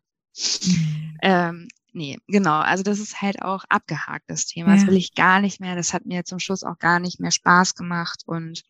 mhm. 0.66 1.18
ähm, 1.22 1.68
nee, 1.94 2.18
genau. 2.28 2.60
Also 2.60 2.84
das 2.84 3.00
ist 3.00 3.22
halt 3.22 3.42
auch 3.42 3.64
abgehakt, 3.70 4.26
das 4.28 4.46
Thema. 4.46 4.70
Ja. 4.70 4.76
Das 4.76 4.88
will 4.88 4.98
ich 4.98 5.14
gar 5.14 5.42
nicht 5.42 5.60
mehr. 5.60 5.76
Das 5.76 5.94
hat 5.94 6.06
mir 6.06 6.24
zum 6.26 6.40
Schluss 6.40 6.64
auch 6.64 6.80
gar 6.80 7.00
nicht 7.00 7.20
mehr 7.20 7.32
Spaß 7.32 7.76
gemacht. 7.76 8.24
Und 8.26 8.64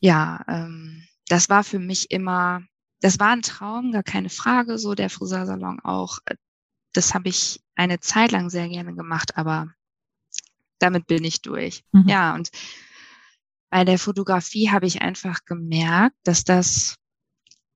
ja, 0.00 0.44
ähm, 0.48 1.06
das 1.28 1.48
war 1.48 1.64
für 1.64 1.78
mich 1.78 2.10
immer 2.10 2.62
das 3.02 3.18
war 3.18 3.30
ein 3.30 3.42
Traum, 3.42 3.92
gar 3.92 4.04
keine 4.04 4.30
Frage, 4.30 4.78
so 4.78 4.94
der 4.94 5.10
Friseursalon 5.10 5.80
auch. 5.80 6.20
Das 6.92 7.14
habe 7.14 7.28
ich 7.28 7.60
eine 7.74 8.00
Zeit 8.00 8.30
lang 8.30 8.48
sehr 8.48 8.68
gerne 8.68 8.94
gemacht, 8.94 9.36
aber 9.36 9.68
damit 10.78 11.06
bin 11.08 11.24
ich 11.24 11.42
durch. 11.42 11.84
Mhm. 11.90 12.08
Ja, 12.08 12.34
und 12.34 12.50
bei 13.72 13.86
der 13.86 13.98
Fotografie 13.98 14.70
habe 14.70 14.84
ich 14.86 15.00
einfach 15.00 15.46
gemerkt, 15.46 16.14
dass 16.24 16.44
das 16.44 16.96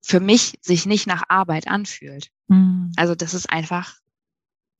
für 0.03 0.21
mich 0.21 0.59
sich 0.61 0.85
nicht 0.85 1.07
nach 1.07 1.23
Arbeit 1.31 1.69
anfühlt. 1.69 2.29
Mhm. 2.49 2.93
Also 2.97 3.15
das 3.15 3.33
ist 3.33 3.49
einfach, 3.49 3.95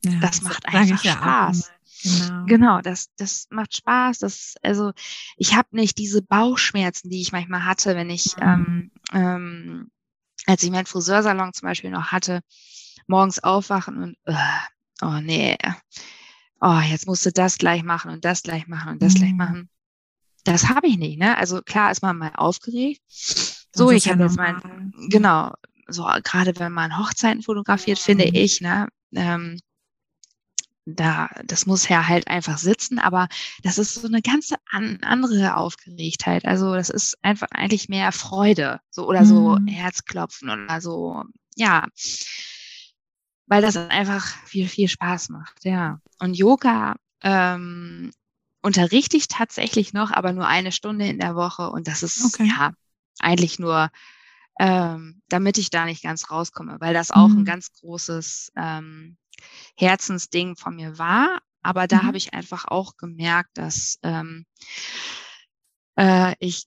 ja, 0.05 0.13
das, 0.21 0.41
das 0.41 0.43
macht 0.43 0.67
einfach 0.67 1.03
Spaß. 1.03 1.73
Genau. 2.03 2.45
genau, 2.45 2.81
das, 2.83 3.09
das 3.17 3.47
macht 3.49 3.75
Spaß. 3.75 4.19
Das, 4.19 4.57
also 4.63 4.93
ich 5.39 5.57
habe 5.57 5.69
nicht 5.71 5.97
diese 5.97 6.21
Bauchschmerzen, 6.21 7.09
die 7.09 7.23
ich 7.23 7.33
manchmal 7.33 7.65
hatte, 7.65 7.97
wenn 7.97 8.11
ich 8.11 8.37
mhm. 8.37 8.43
ähm, 8.43 8.91
ähm, 9.15 9.91
als 10.45 10.63
ich 10.63 10.71
meinen 10.71 10.85
Friseursalon 10.85 11.55
zum 11.55 11.67
Beispiel 11.67 11.91
noch 11.91 12.13
hatte, 12.13 12.43
morgens 13.07 13.39
aufwachen 13.39 14.03
und, 14.03 14.17
uh, 14.29 14.35
oh 15.01 15.19
nee, 15.23 15.57
oh, 16.61 16.81
jetzt 16.81 17.07
musst 17.07 17.25
du 17.25 17.33
das 17.33 17.57
gleich 17.57 17.83
machen 17.83 18.11
und 18.11 18.27
das 18.27 18.43
gleich 18.43 18.67
machen 18.67 18.93
und 18.93 19.03
das 19.03 19.15
mhm. 19.15 19.19
gleich 19.19 19.33
machen. 19.33 19.71
Das 20.47 20.69
habe 20.69 20.87
ich 20.87 20.97
nicht, 20.97 21.19
ne? 21.19 21.37
Also 21.37 21.61
klar 21.61 21.91
ist 21.91 22.03
man 22.03 22.17
mal 22.17 22.33
aufgeregt. 22.37 23.03
So, 23.09 23.91
ich 23.91 24.09
habe 24.09 24.21
ja 24.21 24.27
jetzt 24.27 24.37
mein, 24.37 24.93
genau, 25.09 25.53
so 25.89 26.05
gerade 26.23 26.59
wenn 26.59 26.73
man 26.73 26.99
Hochzeiten 26.99 27.43
fotografiert, 27.43 27.99
finde 27.99 28.27
mhm. 28.27 28.35
ich, 28.35 28.61
ne? 28.61 28.89
Ähm, 29.15 29.59
da, 30.85 31.29
das 31.45 31.67
muss 31.67 31.89
ja 31.89 32.07
halt 32.07 32.29
einfach 32.29 32.59
sitzen, 32.59 33.01
aber 33.01 33.27
das 33.65 33.77
ist 33.77 33.95
so 33.95 34.07
eine 34.07 34.23
ganze 34.23 34.55
an, 34.71 35.01
andere 35.03 35.57
Aufgeregtheit. 35.57 36.45
Also 36.45 36.75
das 36.75 36.91
ist 36.91 37.19
einfach 37.23 37.49
eigentlich 37.51 37.89
mehr 37.89 38.13
Freude, 38.13 38.81
so 38.89 39.09
oder 39.09 39.27
so 39.27 39.57
mhm. 39.57 39.67
Herzklopfen 39.67 40.49
oder 40.49 40.81
so, 40.81 41.25
ja, 41.57 41.89
weil 43.47 43.63
das 43.63 43.77
einfach 43.77 44.25
viel, 44.47 44.69
viel 44.69 44.89
Spaß 44.89 45.31
macht, 45.31 45.65
ja. 45.65 46.01
Und 46.21 46.35
Yoga 46.35 46.95
ähm, 47.23 48.13
unterrichte 48.67 49.17
ich 49.17 49.29
tatsächlich 49.29 49.93
noch, 49.93 50.11
aber 50.11 50.33
nur 50.33 50.47
eine 50.47 50.73
Stunde 50.73 51.07
in 51.07 51.19
der 51.19 51.37
Woche 51.37 51.71
und 51.71 51.89
das 51.89 52.03
ist 52.03 52.25
okay. 52.25 52.49
ja 52.49 52.73
eigentlich 53.19 53.59
nur 53.59 53.91
ähm, 54.59 55.23
damit 55.29 55.59
ich 55.59 55.71
da 55.71 55.85
nicht 55.85 56.03
ganz 56.03 56.31
rauskomme, 56.31 56.77
weil 56.81 56.95
das 56.95 57.11
auch 57.11 57.29
mhm. 57.29 57.41
ein 57.41 57.45
ganz 57.45 57.73
großes 57.73 58.53
ähm, 58.57 59.17
Herzensding 59.77 60.57
von 60.57 60.77
mir 60.77 60.99
war. 60.99 61.41
Aber 61.63 61.87
da 61.87 62.03
mhm. 62.03 62.07
habe 62.07 62.17
ich 62.17 62.33
einfach 62.33 62.67
auch 62.67 62.97
gemerkt, 62.97 63.51
dass 63.55 63.99
ähm, 64.03 64.47
äh, 65.97 66.35
ich 66.39 66.67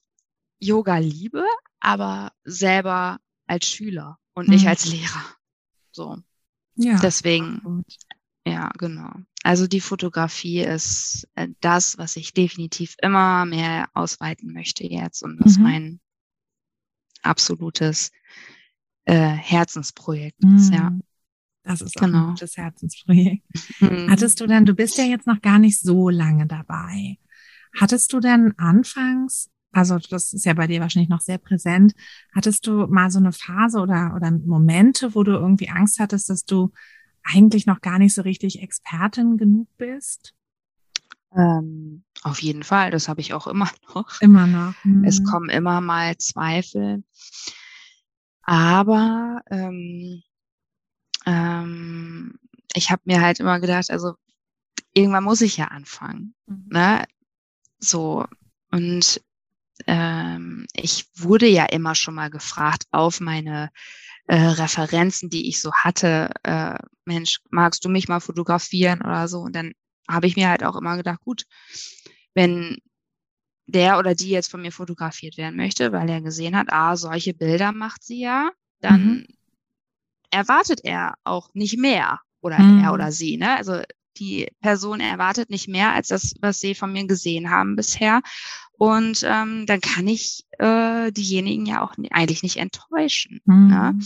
Yoga 0.60 0.98
liebe, 0.98 1.44
aber 1.80 2.32
selber 2.44 3.18
als 3.46 3.66
Schüler 3.66 4.18
und 4.34 4.46
mhm. 4.46 4.54
nicht 4.54 4.68
als 4.68 4.86
Lehrer. 4.86 5.24
So. 5.90 6.18
Ja. 6.76 6.98
Deswegen, 7.00 7.84
ja, 8.46 8.70
genau. 8.78 9.10
Also 9.42 9.66
die 9.66 9.80
Fotografie 9.80 10.60
ist 10.60 11.28
äh, 11.34 11.48
das, 11.60 11.98
was 11.98 12.16
ich 12.16 12.32
definitiv 12.32 12.96
immer 13.00 13.44
mehr 13.46 13.88
ausweiten 13.94 14.52
möchte 14.52 14.84
jetzt 14.84 15.22
und 15.22 15.38
das 15.38 15.56
mhm. 15.56 15.62
mein 15.62 16.00
absolutes 17.22 18.10
äh, 19.04 19.14
Herzensprojekt 19.14 20.42
ist, 20.56 20.72
ja. 20.72 20.90
Mhm. 20.90 21.02
Das 21.62 21.82
ist 21.82 21.94
genau. 21.94 22.18
auch 22.18 22.22
ein 22.22 22.28
gutes 22.30 22.56
Herzensprojekt. 22.56 23.44
Mhm. 23.80 24.06
Hattest 24.10 24.40
du 24.40 24.46
denn, 24.46 24.64
du 24.64 24.74
bist 24.74 24.96
ja 24.96 25.04
jetzt 25.04 25.26
noch 25.26 25.42
gar 25.42 25.58
nicht 25.58 25.78
so 25.78 26.08
lange 26.08 26.46
dabei. 26.46 27.18
Hattest 27.78 28.12
du 28.12 28.20
denn 28.20 28.54
anfangs, 28.58 29.50
also 29.72 29.98
das 29.98 30.32
ist 30.32 30.46
ja 30.46 30.54
bei 30.54 30.66
dir 30.66 30.80
wahrscheinlich 30.80 31.10
noch 31.10 31.20
sehr 31.20 31.38
präsent, 31.38 31.92
hattest 32.34 32.66
du 32.66 32.86
mal 32.86 33.10
so 33.10 33.18
eine 33.18 33.32
Phase 33.32 33.78
oder, 33.78 34.14
oder 34.16 34.30
Momente, 34.30 35.14
wo 35.14 35.22
du 35.22 35.32
irgendwie 35.32 35.68
Angst 35.68 36.00
hattest, 36.00 36.30
dass 36.30 36.44
du 36.44 36.72
eigentlich 37.34 37.66
noch 37.66 37.80
gar 37.80 37.98
nicht 37.98 38.14
so 38.14 38.22
richtig 38.22 38.62
Expertin 38.62 39.36
genug 39.36 39.68
bist? 39.76 40.34
Ähm, 41.36 42.02
auf 42.22 42.42
jeden 42.42 42.62
Fall, 42.62 42.90
das 42.90 43.08
habe 43.08 43.20
ich 43.20 43.32
auch 43.32 43.46
immer 43.46 43.70
noch. 43.94 44.20
Immer 44.20 44.46
noch. 44.46 44.74
Mhm. 44.84 45.04
Es 45.04 45.22
kommen 45.24 45.48
immer 45.48 45.80
mal 45.80 46.16
Zweifel. 46.18 47.04
Aber 48.42 49.42
ähm, 49.50 50.22
ähm, 51.26 52.38
ich 52.74 52.90
habe 52.90 53.02
mir 53.04 53.20
halt 53.20 53.40
immer 53.40 53.60
gedacht, 53.60 53.90
also 53.90 54.14
irgendwann 54.92 55.24
muss 55.24 55.40
ich 55.40 55.56
ja 55.56 55.66
anfangen. 55.66 56.34
Mhm. 56.46 56.66
Ne? 56.70 57.04
So. 57.78 58.26
Und 58.72 59.20
ähm, 59.86 60.66
ich 60.74 61.06
wurde 61.14 61.46
ja 61.46 61.64
immer 61.66 61.94
schon 61.94 62.14
mal 62.14 62.30
gefragt 62.30 62.84
auf 62.90 63.20
meine 63.20 63.70
äh, 64.30 64.36
Referenzen, 64.36 65.28
die 65.28 65.48
ich 65.48 65.60
so 65.60 65.72
hatte, 65.72 66.30
äh, 66.44 66.78
Mensch, 67.04 67.40
magst 67.50 67.84
du 67.84 67.88
mich 67.88 68.06
mal 68.06 68.20
fotografieren 68.20 69.00
oder 69.00 69.26
so? 69.26 69.40
Und 69.40 69.56
dann 69.56 69.72
habe 70.08 70.28
ich 70.28 70.36
mir 70.36 70.48
halt 70.48 70.62
auch 70.62 70.76
immer 70.76 70.96
gedacht, 70.96 71.18
gut, 71.24 71.46
wenn 72.32 72.78
der 73.66 73.98
oder 73.98 74.14
die 74.14 74.30
jetzt 74.30 74.48
von 74.48 74.62
mir 74.62 74.70
fotografiert 74.70 75.36
werden 75.36 75.56
möchte, 75.56 75.90
weil 75.90 76.08
er 76.08 76.20
gesehen 76.20 76.56
hat, 76.56 76.68
ah, 76.70 76.96
solche 76.96 77.34
Bilder 77.34 77.72
macht 77.72 78.04
sie 78.04 78.20
ja, 78.20 78.52
dann 78.80 79.02
mhm. 79.02 79.26
erwartet 80.30 80.82
er 80.84 81.14
auch 81.24 81.52
nicht 81.54 81.76
mehr 81.76 82.20
oder 82.40 82.60
mhm. 82.60 82.84
er 82.84 82.92
oder 82.92 83.10
sie, 83.10 83.36
ne? 83.36 83.56
Also 83.56 83.82
die 84.20 84.48
Person 84.60 85.00
erwartet 85.00 85.50
nicht 85.50 85.68
mehr 85.68 85.92
als 85.92 86.08
das, 86.08 86.34
was 86.40 86.60
sie 86.60 86.74
von 86.74 86.92
mir 86.92 87.06
gesehen 87.06 87.50
haben 87.50 87.74
bisher. 87.74 88.22
Und 88.72 89.24
ähm, 89.26 89.66
dann 89.66 89.80
kann 89.80 90.08
ich 90.08 90.44
äh, 90.58 91.10
diejenigen 91.12 91.66
ja 91.66 91.82
auch 91.82 91.94
eigentlich 92.10 92.42
nicht 92.42 92.56
enttäuschen. 92.56 93.40
Ne? 93.44 93.54
Mhm. 93.54 93.68
Ne? 93.68 93.98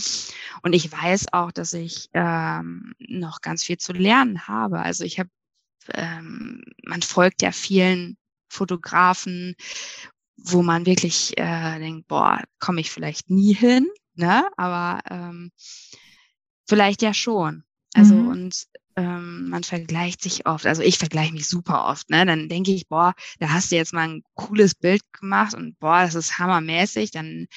Und 0.63 0.73
ich 0.73 0.91
weiß 0.91 1.27
auch, 1.33 1.51
dass 1.51 1.73
ich 1.73 2.09
ähm, 2.13 2.93
noch 2.99 3.41
ganz 3.41 3.63
viel 3.63 3.77
zu 3.77 3.93
lernen 3.93 4.47
habe. 4.47 4.79
Also 4.79 5.03
ich 5.03 5.19
habe 5.19 5.29
ähm, 5.93 6.63
man 6.83 7.01
folgt 7.01 7.41
ja 7.41 7.51
vielen 7.51 8.17
Fotografen, 8.47 9.55
wo 10.37 10.61
man 10.61 10.85
wirklich 10.85 11.37
äh, 11.37 11.79
denkt, 11.79 12.07
boah, 12.07 12.41
komme 12.59 12.81
ich 12.81 12.91
vielleicht 12.91 13.29
nie 13.29 13.53
hin, 13.53 13.87
ne? 14.15 14.47
Aber 14.57 14.99
ähm, 15.09 15.51
vielleicht 16.67 17.01
ja 17.01 17.13
schon. 17.13 17.63
Also 17.93 18.15
mhm. 18.15 18.27
und 18.27 18.65
ähm, 18.95 19.49
man 19.49 19.63
vergleicht 19.63 20.21
sich 20.21 20.45
oft, 20.45 20.65
also 20.65 20.81
ich 20.81 20.97
vergleiche 20.97 21.33
mich 21.33 21.47
super 21.47 21.85
oft, 21.85 22.09
ne? 22.09 22.25
Dann 22.25 22.49
denke 22.49 22.71
ich, 22.71 22.87
boah, 22.87 23.13
da 23.39 23.49
hast 23.49 23.71
du 23.71 23.75
jetzt 23.75 23.93
mal 23.93 24.07
ein 24.07 24.23
cooles 24.35 24.75
Bild 24.75 25.01
gemacht 25.13 25.53
und 25.53 25.77
boah, 25.79 26.01
das 26.01 26.15
ist 26.15 26.39
hammermäßig, 26.39 27.11
dann 27.11 27.47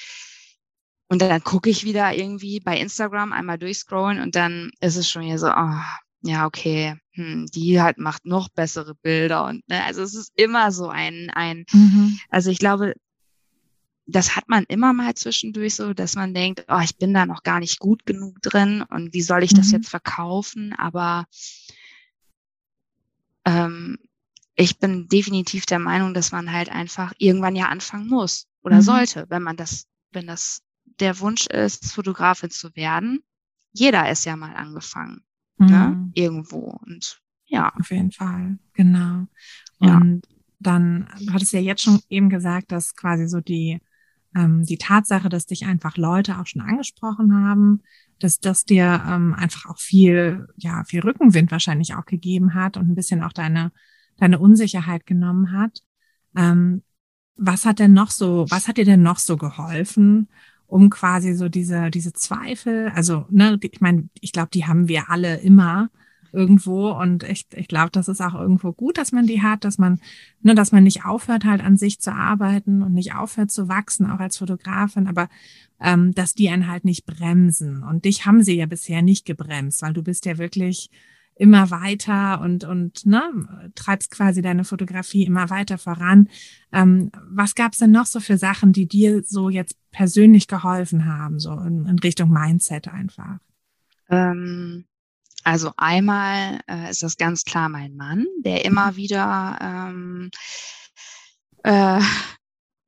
und 1.11 1.23
dann 1.23 1.43
gucke 1.43 1.71
ich 1.71 1.85
wieder 1.85 2.15
irgendwie 2.15 2.61
bei 2.61 2.79
Instagram 2.79 3.33
einmal 3.33 3.59
durchscrollen 3.59 4.21
und 4.21 4.37
dann 4.37 4.71
ist 4.81 4.97
es 4.97 5.09
schon 5.09 5.23
hier 5.23 5.39
so, 5.39 5.49
oh, 5.49 5.81
ja, 6.23 6.47
okay, 6.47 6.97
hm, 7.13 7.47
die 7.47 7.81
halt 7.81 7.99
macht 7.99 8.27
noch 8.27 8.49
bessere 8.51 8.95
Bilder 8.97 9.47
und 9.47 9.67
ne, 9.69 9.85
also 9.85 10.03
es 10.03 10.15
ist 10.15 10.33
immer 10.35 10.73
so 10.73 10.89
ein, 10.89 11.31
ein, 11.31 11.65
mhm. 11.73 12.19
also 12.29 12.51
ich 12.51 12.59
glaube, 12.59 12.95
das 14.11 14.37
hat 14.37 14.49
man 14.49 14.65
immer 14.65 14.93
mal 14.93 15.15
zwischendurch 15.15 15.75
so, 15.75 15.93
dass 15.93 16.17
man 16.17 16.33
denkt, 16.33 16.65
oh, 16.69 16.81
ich 16.83 16.97
bin 16.97 17.13
da 17.13 17.27
noch 17.27 17.43
gar 17.43 17.61
nicht 17.61 17.79
gut 17.79 18.07
genug 18.07 18.41
drin 18.41 18.83
und 18.83 19.13
wie 19.13 19.23
soll 19.23 19.43
ich 19.43 19.53
das 19.53 19.69
mhm. 19.69 19.75
jetzt 19.75 19.91
verkaufen? 19.91 20.73
Aber 20.73 21.27
ähm, 23.45 23.99
ich 24.57 24.79
bin 24.79 25.09
definitiv 25.09 25.67
der 25.67 25.79
Meinung, 25.79 26.15
dass 26.15 26.33
man 26.33 26.51
halt 26.53 26.71
einfach 26.71 27.13
irgendwann 27.19 27.55
ja 27.55 27.69
anfangen 27.69 28.09
muss 28.09 28.49
oder 28.63 28.77
mhm. 28.77 28.83
sollte, 28.83 29.27
wenn 29.29 29.43
man 29.43 29.57
das, 29.57 29.87
wenn 30.13 30.27
das 30.27 30.63
der 30.85 31.21
Wunsch 31.21 31.47
ist, 31.47 31.93
Fotografin 31.93 32.51
zu 32.51 32.75
werden. 32.75 33.21
Jeder 33.73 34.11
ist 34.11 34.25
ja 34.25 34.37
mal 34.37 34.57
angefangen 34.57 35.23
ne, 35.59 35.67
mhm. 35.67 35.71
ne, 35.71 36.11
irgendwo. 36.15 36.79
Und 36.87 37.21
ja. 37.47 37.73
Auf 37.79 37.91
jeden 37.91 38.11
Fall, 38.11 38.59
genau. 38.73 39.27
Und 39.79 40.23
ja. 40.27 40.35
dann, 40.61 41.09
du 41.21 41.33
hattest 41.33 41.53
ja 41.53 41.61
jetzt 41.61 41.83
schon 41.83 42.01
eben 42.09 42.31
gesagt, 42.31 42.73
dass 42.73 42.97
quasi 42.97 43.29
so 43.29 43.41
die, 43.41 43.81
ähm, 44.39 44.65
die 44.65 44.79
Tatsache, 44.79 45.29
dass 45.29 45.47
dich 45.47 45.67
einfach 45.67 45.97
Leute 45.97 46.39
auch 46.39 46.47
schon 46.47 46.63
angesprochen 46.63 47.35
haben, 47.35 47.83
dass 48.21 48.39
das 48.39 48.65
dir 48.65 49.03
ähm, 49.07 49.35
einfach 49.35 49.67
auch 49.67 49.79
viel, 49.79 50.47
ja, 50.57 50.85
viel 50.85 51.01
Rückenwind 51.01 51.51
wahrscheinlich 51.51 51.95
auch 51.95 52.05
gegeben 52.05 52.55
hat 52.55 52.77
und 52.77 52.89
ein 52.89 52.95
bisschen 52.95 53.23
auch 53.23 53.33
deine, 53.33 53.73
deine 54.17 54.39
Unsicherheit 54.39 55.07
genommen 55.07 55.53
hat. 55.53 55.83
Ähm, 56.37 56.83
was 57.37 57.65
hat 57.65 57.79
denn 57.79 57.93
noch 57.93 58.11
so, 58.11 58.47
was 58.51 58.69
hat 58.69 58.77
dir 58.77 58.85
denn 58.85 59.03
noch 59.03 59.19
so 59.19 59.37
geholfen, 59.37 60.29
um 60.67 60.91
quasi 60.91 61.35
so 61.35 61.49
diese, 61.49 61.91
diese 61.91 62.13
Zweifel, 62.13 62.91
also, 62.95 63.27
ne, 63.31 63.59
ich 63.61 63.81
meine, 63.81 64.09
ich 64.21 64.33
glaube, 64.33 64.51
die 64.53 64.67
haben 64.67 64.89
wir 64.89 65.11
alle 65.11 65.39
immer 65.39 65.91
irgendwo 66.33 66.91
und 66.91 67.23
ich, 67.25 67.47
ich 67.55 67.69
glaube, 67.69 67.91
das 67.91 68.09
ist 68.09 68.21
auch 68.21 68.35
irgendwo 68.35 68.73
gut, 68.73 68.99
dass 68.99 69.13
man 69.13 69.27
die 69.27 69.43
hat, 69.43 69.65
dass 69.65 69.79
man, 69.79 70.01
ne, 70.43 70.55
dass 70.55 70.73
man 70.73 70.85
nicht 70.85 71.05
aufhört, 71.05 71.45
halt 71.45 71.63
an 71.63 71.77
sich 71.77 72.01
zu 72.01 72.13
arbeiten 72.13 72.83
und 72.83 72.95
nicht 72.95 73.15
aufhört 73.15 73.51
zu 73.51 73.69
wachsen, 73.69 74.11
auch 74.11 74.21
als 74.21 74.39
Fotografin, 74.39 75.07
aber 75.07 75.29
ähm, 75.81 76.13
dass 76.13 76.35
die 76.35 76.49
einen 76.49 76.69
halt 76.69 76.85
nicht 76.85 77.07
bremsen. 77.07 77.83
Und 77.83 78.05
dich 78.05 78.27
haben 78.27 78.43
sie 78.43 78.57
ja 78.57 78.67
bisher 78.67 79.03
nicht 79.03 79.25
gebremst, 79.25 79.83
weil 79.83 79.93
du 79.93 80.03
bist 80.03 80.27
ja 80.27 80.39
wirklich 80.39 80.91
immer 81.39 81.71
weiter 81.71 82.41
und, 82.41 82.65
und 82.65 83.07
ne, 83.07 83.23
treibst 83.75 84.11
quasi 84.11 84.43
deine 84.43 84.65
Fotografie 84.65 85.25
immer 85.25 85.51
weiter 85.51 85.79
voran. 85.79 86.29
Ähm, 86.73 87.11
was 87.31 87.55
gab's 87.55 87.79
denn 87.79 87.93
noch 87.93 88.07
so 88.07 88.21
für 88.21 88.39
Sachen, 88.39 88.73
die 88.73 88.87
dir 88.87 89.23
so 89.25 89.49
jetzt 89.49 89.77
persönlich 89.93 90.49
geholfen 90.49 91.07
haben, 91.07 91.39
so 91.39 91.53
in, 91.53 91.87
in 91.87 91.99
Richtung 92.01 92.31
Mindset 92.31 92.89
einfach? 92.89 93.39
Ähm, 94.11 94.85
also 95.49 95.73
einmal 95.79 96.61
äh, 96.69 96.91
ist 96.91 97.03
das 97.03 97.17
ganz 97.17 97.43
klar 97.45 97.71
mein 97.71 97.97
Mann, 97.97 98.27
der 98.45 98.67
immer 98.67 98.93
mhm. 98.93 98.97
wieder 98.97 99.59
ähm, 99.63 100.31
äh, 101.65 102.03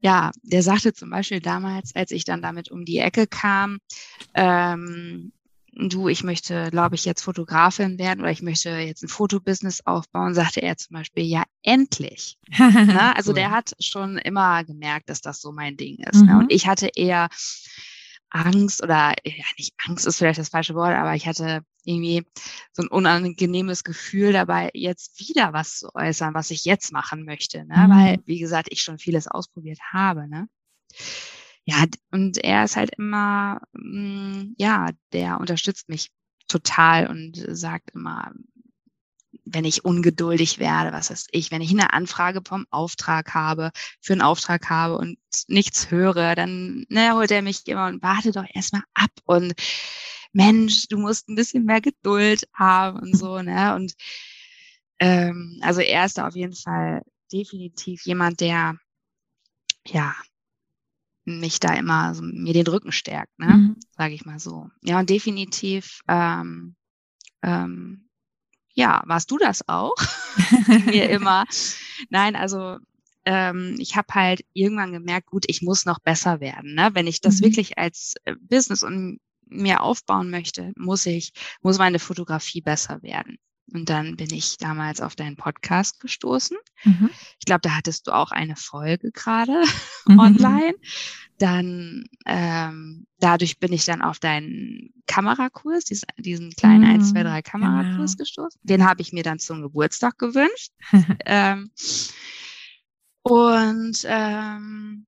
ja, 0.02 0.30
der 0.42 0.62
sagte 0.62 0.92
zum 0.92 1.08
Beispiel 1.08 1.40
damals, 1.40 1.94
als 1.96 2.10
ich 2.10 2.24
dann 2.24 2.42
damit 2.42 2.70
um 2.70 2.84
die 2.84 2.98
Ecke 2.98 3.26
kam, 3.26 3.78
ähm, 4.34 5.32
du, 5.72 6.08
ich 6.08 6.22
möchte, 6.22 6.70
glaube 6.70 6.96
ich, 6.96 7.06
jetzt 7.06 7.22
Fotografin 7.22 7.98
werden 7.98 8.20
oder 8.20 8.30
ich 8.30 8.42
möchte 8.42 8.70
jetzt 8.70 9.02
ein 9.04 9.08
Fotobusiness 9.08 9.86
aufbauen, 9.86 10.34
sagte 10.34 10.60
er 10.60 10.76
zum 10.76 10.94
Beispiel, 10.94 11.24
ja, 11.24 11.44
endlich. 11.62 12.38
ne? 12.58 13.16
Also 13.16 13.30
cool. 13.30 13.36
der 13.36 13.52
hat 13.52 13.72
schon 13.80 14.18
immer 14.18 14.64
gemerkt, 14.64 15.08
dass 15.08 15.22
das 15.22 15.40
so 15.40 15.50
mein 15.52 15.78
Ding 15.78 15.96
ist. 15.98 16.20
Mhm. 16.20 16.26
Ne? 16.26 16.38
Und 16.38 16.52
ich 16.52 16.66
hatte 16.66 16.90
eher 16.94 17.28
Angst 18.30 18.82
oder 18.82 19.14
ja, 19.24 19.44
nicht 19.58 19.74
Angst 19.86 20.06
ist 20.06 20.18
vielleicht 20.18 20.38
das 20.38 20.48
falsche 20.48 20.74
Wort, 20.74 20.94
aber 20.94 21.14
ich 21.14 21.26
hatte 21.26 21.62
irgendwie 21.84 22.24
so 22.72 22.82
ein 22.82 22.88
unangenehmes 22.88 23.84
Gefühl 23.84 24.32
dabei, 24.32 24.70
jetzt 24.74 25.20
wieder 25.20 25.52
was 25.52 25.78
zu 25.78 25.94
äußern, 25.94 26.34
was 26.34 26.50
ich 26.50 26.64
jetzt 26.64 26.92
machen 26.92 27.24
möchte. 27.24 27.64
Ne? 27.64 27.76
Mhm. 27.76 27.90
Weil, 27.90 28.18
wie 28.26 28.38
gesagt, 28.38 28.68
ich 28.70 28.82
schon 28.82 28.98
vieles 28.98 29.26
ausprobiert 29.26 29.80
habe. 29.92 30.28
Ne? 30.28 30.48
Ja, 31.64 31.84
und 32.10 32.38
er 32.38 32.64
ist 32.64 32.76
halt 32.76 32.90
immer, 32.96 33.60
mh, 33.72 34.38
mm, 34.42 34.54
ja, 34.58 34.90
der 35.12 35.40
unterstützt 35.40 35.88
mich 35.88 36.10
total 36.48 37.06
und 37.06 37.36
sagt 37.48 37.90
immer, 37.90 38.32
wenn 39.52 39.64
ich 39.64 39.84
ungeduldig 39.84 40.58
werde, 40.58 40.92
was 40.92 41.10
weiß 41.10 41.26
ich, 41.32 41.50
wenn 41.50 41.62
ich 41.62 41.70
eine 41.70 41.92
Anfrage 41.92 42.40
vom 42.46 42.66
Auftrag 42.70 43.34
habe, 43.34 43.70
für 44.00 44.12
einen 44.12 44.22
Auftrag 44.22 44.68
habe 44.70 44.96
und 44.96 45.18
nichts 45.48 45.90
höre, 45.90 46.34
dann 46.34 46.84
ne, 46.88 47.14
holt 47.14 47.30
er 47.30 47.42
mich 47.42 47.66
immer 47.66 47.86
und 47.86 48.02
warte 48.02 48.32
doch 48.32 48.44
erstmal 48.52 48.82
ab 48.94 49.10
und 49.24 49.54
Mensch, 50.32 50.86
du 50.88 50.98
musst 50.98 51.28
ein 51.28 51.34
bisschen 51.34 51.64
mehr 51.64 51.80
Geduld 51.80 52.48
haben 52.54 53.00
und 53.00 53.16
so, 53.16 53.42
ne? 53.42 53.74
Und 53.74 53.94
ähm, 55.00 55.58
also 55.62 55.80
er 55.80 56.04
ist 56.04 56.18
da 56.18 56.28
auf 56.28 56.36
jeden 56.36 56.54
Fall 56.54 57.02
definitiv 57.32 58.04
jemand, 58.04 58.40
der 58.40 58.76
ja 59.86 60.14
mich 61.24 61.60
da 61.60 61.74
immer 61.74 62.14
so, 62.14 62.22
mir 62.22 62.52
den 62.52 62.66
Rücken 62.66 62.92
stärkt, 62.92 63.36
ne? 63.38 63.56
Mhm. 63.56 63.76
Sage 63.96 64.14
ich 64.14 64.24
mal 64.24 64.38
so. 64.38 64.70
Ja, 64.82 65.00
und 65.00 65.10
definitiv 65.10 66.00
ähm, 66.08 66.76
ähm, 67.42 68.09
ja, 68.80 69.02
warst 69.04 69.30
du 69.30 69.36
das 69.36 69.68
auch? 69.68 69.94
mir 70.86 71.10
immer. 71.10 71.44
Nein, 72.08 72.34
also 72.34 72.78
ähm, 73.26 73.76
ich 73.78 73.94
habe 73.96 74.14
halt 74.14 74.42
irgendwann 74.54 74.92
gemerkt, 74.92 75.26
gut, 75.26 75.44
ich 75.48 75.60
muss 75.60 75.84
noch 75.84 75.98
besser 75.98 76.40
werden. 76.40 76.74
Ne? 76.74 76.90
Wenn 76.94 77.06
ich 77.06 77.20
das 77.20 77.40
mhm. 77.40 77.44
wirklich 77.44 77.78
als 77.78 78.14
äh, 78.24 78.34
Business 78.40 78.82
und 78.82 79.20
mir 79.46 79.82
aufbauen 79.82 80.30
möchte, 80.30 80.72
muss 80.76 81.04
ich, 81.04 81.32
muss 81.60 81.78
meine 81.78 81.98
Fotografie 81.98 82.62
besser 82.62 83.02
werden. 83.02 83.36
Und 83.72 83.88
dann 83.88 84.16
bin 84.16 84.32
ich 84.32 84.56
damals 84.58 85.00
auf 85.00 85.14
deinen 85.16 85.36
Podcast 85.36 86.00
gestoßen. 86.00 86.56
Mhm. 86.84 87.10
Ich 87.38 87.44
glaube, 87.46 87.60
da 87.62 87.76
hattest 87.76 88.06
du 88.06 88.12
auch 88.12 88.30
eine 88.30 88.56
Folge 88.56 89.10
gerade 89.12 89.62
mhm. 90.06 90.18
online. 90.18 90.74
Dann 91.38 92.04
ähm, 92.26 93.06
dadurch 93.18 93.58
bin 93.58 93.72
ich 93.72 93.84
dann 93.84 94.02
auf 94.02 94.18
deinen 94.18 94.92
Kamerakurs, 95.06 95.84
diesen, 95.84 96.08
diesen 96.18 96.50
kleinen 96.50 96.84
mhm. 96.84 97.00
1, 97.00 97.10
2, 97.10 97.22
3 97.22 97.42
Kamerakurs 97.42 98.12
genau. 98.12 98.24
gestoßen. 98.24 98.60
Den 98.62 98.84
habe 98.84 99.02
ich 99.02 99.12
mir 99.12 99.22
dann 99.22 99.38
zum 99.38 99.62
Geburtstag 99.62 100.18
gewünscht. 100.18 100.72
ähm, 101.26 101.70
und 103.22 104.04
ähm, 104.04 105.06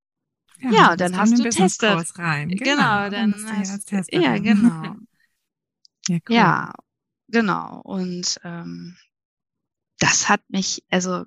ja, 0.60 0.70
ja 0.70 0.96
dann 0.96 1.16
hast 1.16 1.38
du 1.38 1.48
Testet. 1.48 2.18
rein. 2.18 2.48
Genau, 2.48 2.64
genau 2.64 3.08
dann, 3.10 3.34
hast, 3.58 4.12
ja, 4.12 4.38
genau. 4.38 4.96
ja, 6.08 6.18
cool. 6.28 6.34
ja, 6.36 6.72
genau. 7.32 7.80
Und 7.82 8.38
ähm, 8.44 8.96
das 9.98 10.28
hat 10.28 10.42
mich, 10.48 10.84
also 10.90 11.24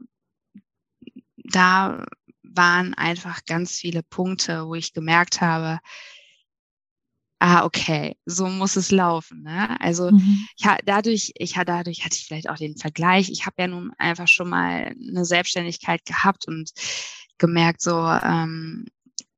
da 1.37 2.05
waren 2.43 2.93
einfach 2.93 3.43
ganz 3.45 3.77
viele 3.77 4.03
Punkte, 4.03 4.67
wo 4.67 4.75
ich 4.75 4.93
gemerkt 4.93 5.41
habe, 5.41 5.79
ah, 7.39 7.65
okay, 7.65 8.17
so 8.25 8.47
muss 8.47 8.75
es 8.75 8.91
laufen. 8.91 9.43
Ne? 9.43 9.79
Also 9.81 10.11
mhm. 10.11 10.47
ja, 10.57 10.77
dadurch, 10.85 11.31
ich 11.35 11.57
hatte 11.57 11.71
dadurch 11.71 12.05
hatte 12.05 12.15
ich 12.15 12.25
vielleicht 12.25 12.49
auch 12.49 12.57
den 12.57 12.77
Vergleich. 12.77 13.29
Ich 13.29 13.45
habe 13.45 13.55
ja 13.59 13.67
nun 13.67 13.91
einfach 13.97 14.27
schon 14.27 14.49
mal 14.49 14.95
eine 14.95 15.25
Selbstständigkeit 15.25 16.05
gehabt 16.05 16.47
und 16.47 16.71
gemerkt, 17.37 17.81
so 17.81 17.99
ähm, 17.99 18.85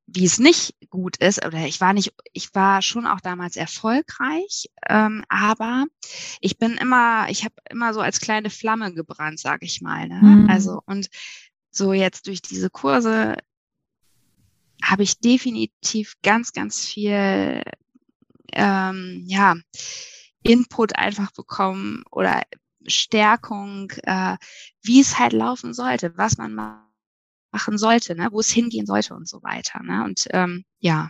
wie 0.08 0.26
es 0.26 0.39
nicht 0.39 0.74
gut 0.89 1.17
ist, 1.17 1.46
oder 1.46 1.65
ich 1.65 1.82
war 1.82 1.93
nicht, 1.93 2.13
ich 2.32 2.56
war 2.56 2.82
schon 2.82 3.06
auch 3.06 3.20
damals 3.20 3.58
erfolgreich, 3.58 4.70
ähm, 4.88 5.24
aber 5.28 5.86
ich 6.39 6.58
bin 6.58 6.78
immer, 6.78 7.30
ich 7.30 7.43
habe 7.43 7.56
immer 7.70 7.93
so 7.93 8.00
als 8.00 8.22
kleine 8.22 8.50
Flamme 8.50 8.93
gebrannt, 8.93 9.39
sag 9.39 9.63
ich 9.63 9.82
mal. 9.82 10.08
Ne? 10.08 10.22
Mhm. 10.22 10.50
Also 10.50 10.82
und 10.86 11.10
so 11.72 11.91
jetzt 11.91 12.28
durch 12.28 12.41
diese 12.41 12.70
Kurse 12.70 13.36
habe 14.82 15.04
ich 15.04 15.20
definitiv 15.20 16.15
ganz, 16.24 16.54
ganz 16.54 16.86
viel, 16.86 17.62
ähm, 18.54 19.24
ja, 19.28 19.56
Input 20.43 20.96
einfach 20.96 21.32
bekommen 21.32 22.04
oder 22.12 22.43
Stärkung, 22.86 23.91
äh, 24.04 24.38
wie 24.82 25.02
es 25.02 25.20
halt 25.20 25.34
laufen 25.34 25.74
sollte, 25.74 26.17
was 26.17 26.38
man 26.38 26.54
mal 26.54 26.87
machen 27.52 27.78
sollte, 27.78 28.16
ne? 28.16 28.30
wo 28.32 28.40
es 28.40 28.50
hingehen 28.50 28.86
sollte 28.86 29.16
und 29.16 29.28
so 29.28 29.42
weiter. 29.44 29.82
Ne? 29.84 30.04
Und 30.04 30.28
ähm, 30.32 30.66
ja, 30.80 31.10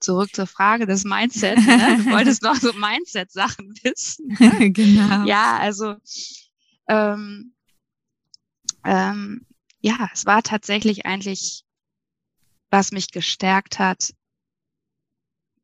zurück 0.00 0.34
zur 0.34 0.46
Frage 0.46 0.86
des 0.86 1.04
Mindset. 1.04 1.58
Ne? 1.58 1.98
Du 1.98 2.06
wolltest 2.12 2.42
noch 2.42 2.56
so 2.56 2.72
Mindset-Sachen 2.72 3.74
wissen. 3.82 4.36
Ne? 4.38 4.70
genau. 4.72 5.24
Ja, 5.24 5.58
also 5.58 5.96
ähm, 6.88 7.54
ähm, 8.84 9.46
ja, 9.80 10.08
es 10.12 10.26
war 10.26 10.42
tatsächlich 10.42 11.06
eigentlich, 11.06 11.64
was 12.70 12.92
mich 12.92 13.10
gestärkt 13.10 13.78
hat, 13.78 14.12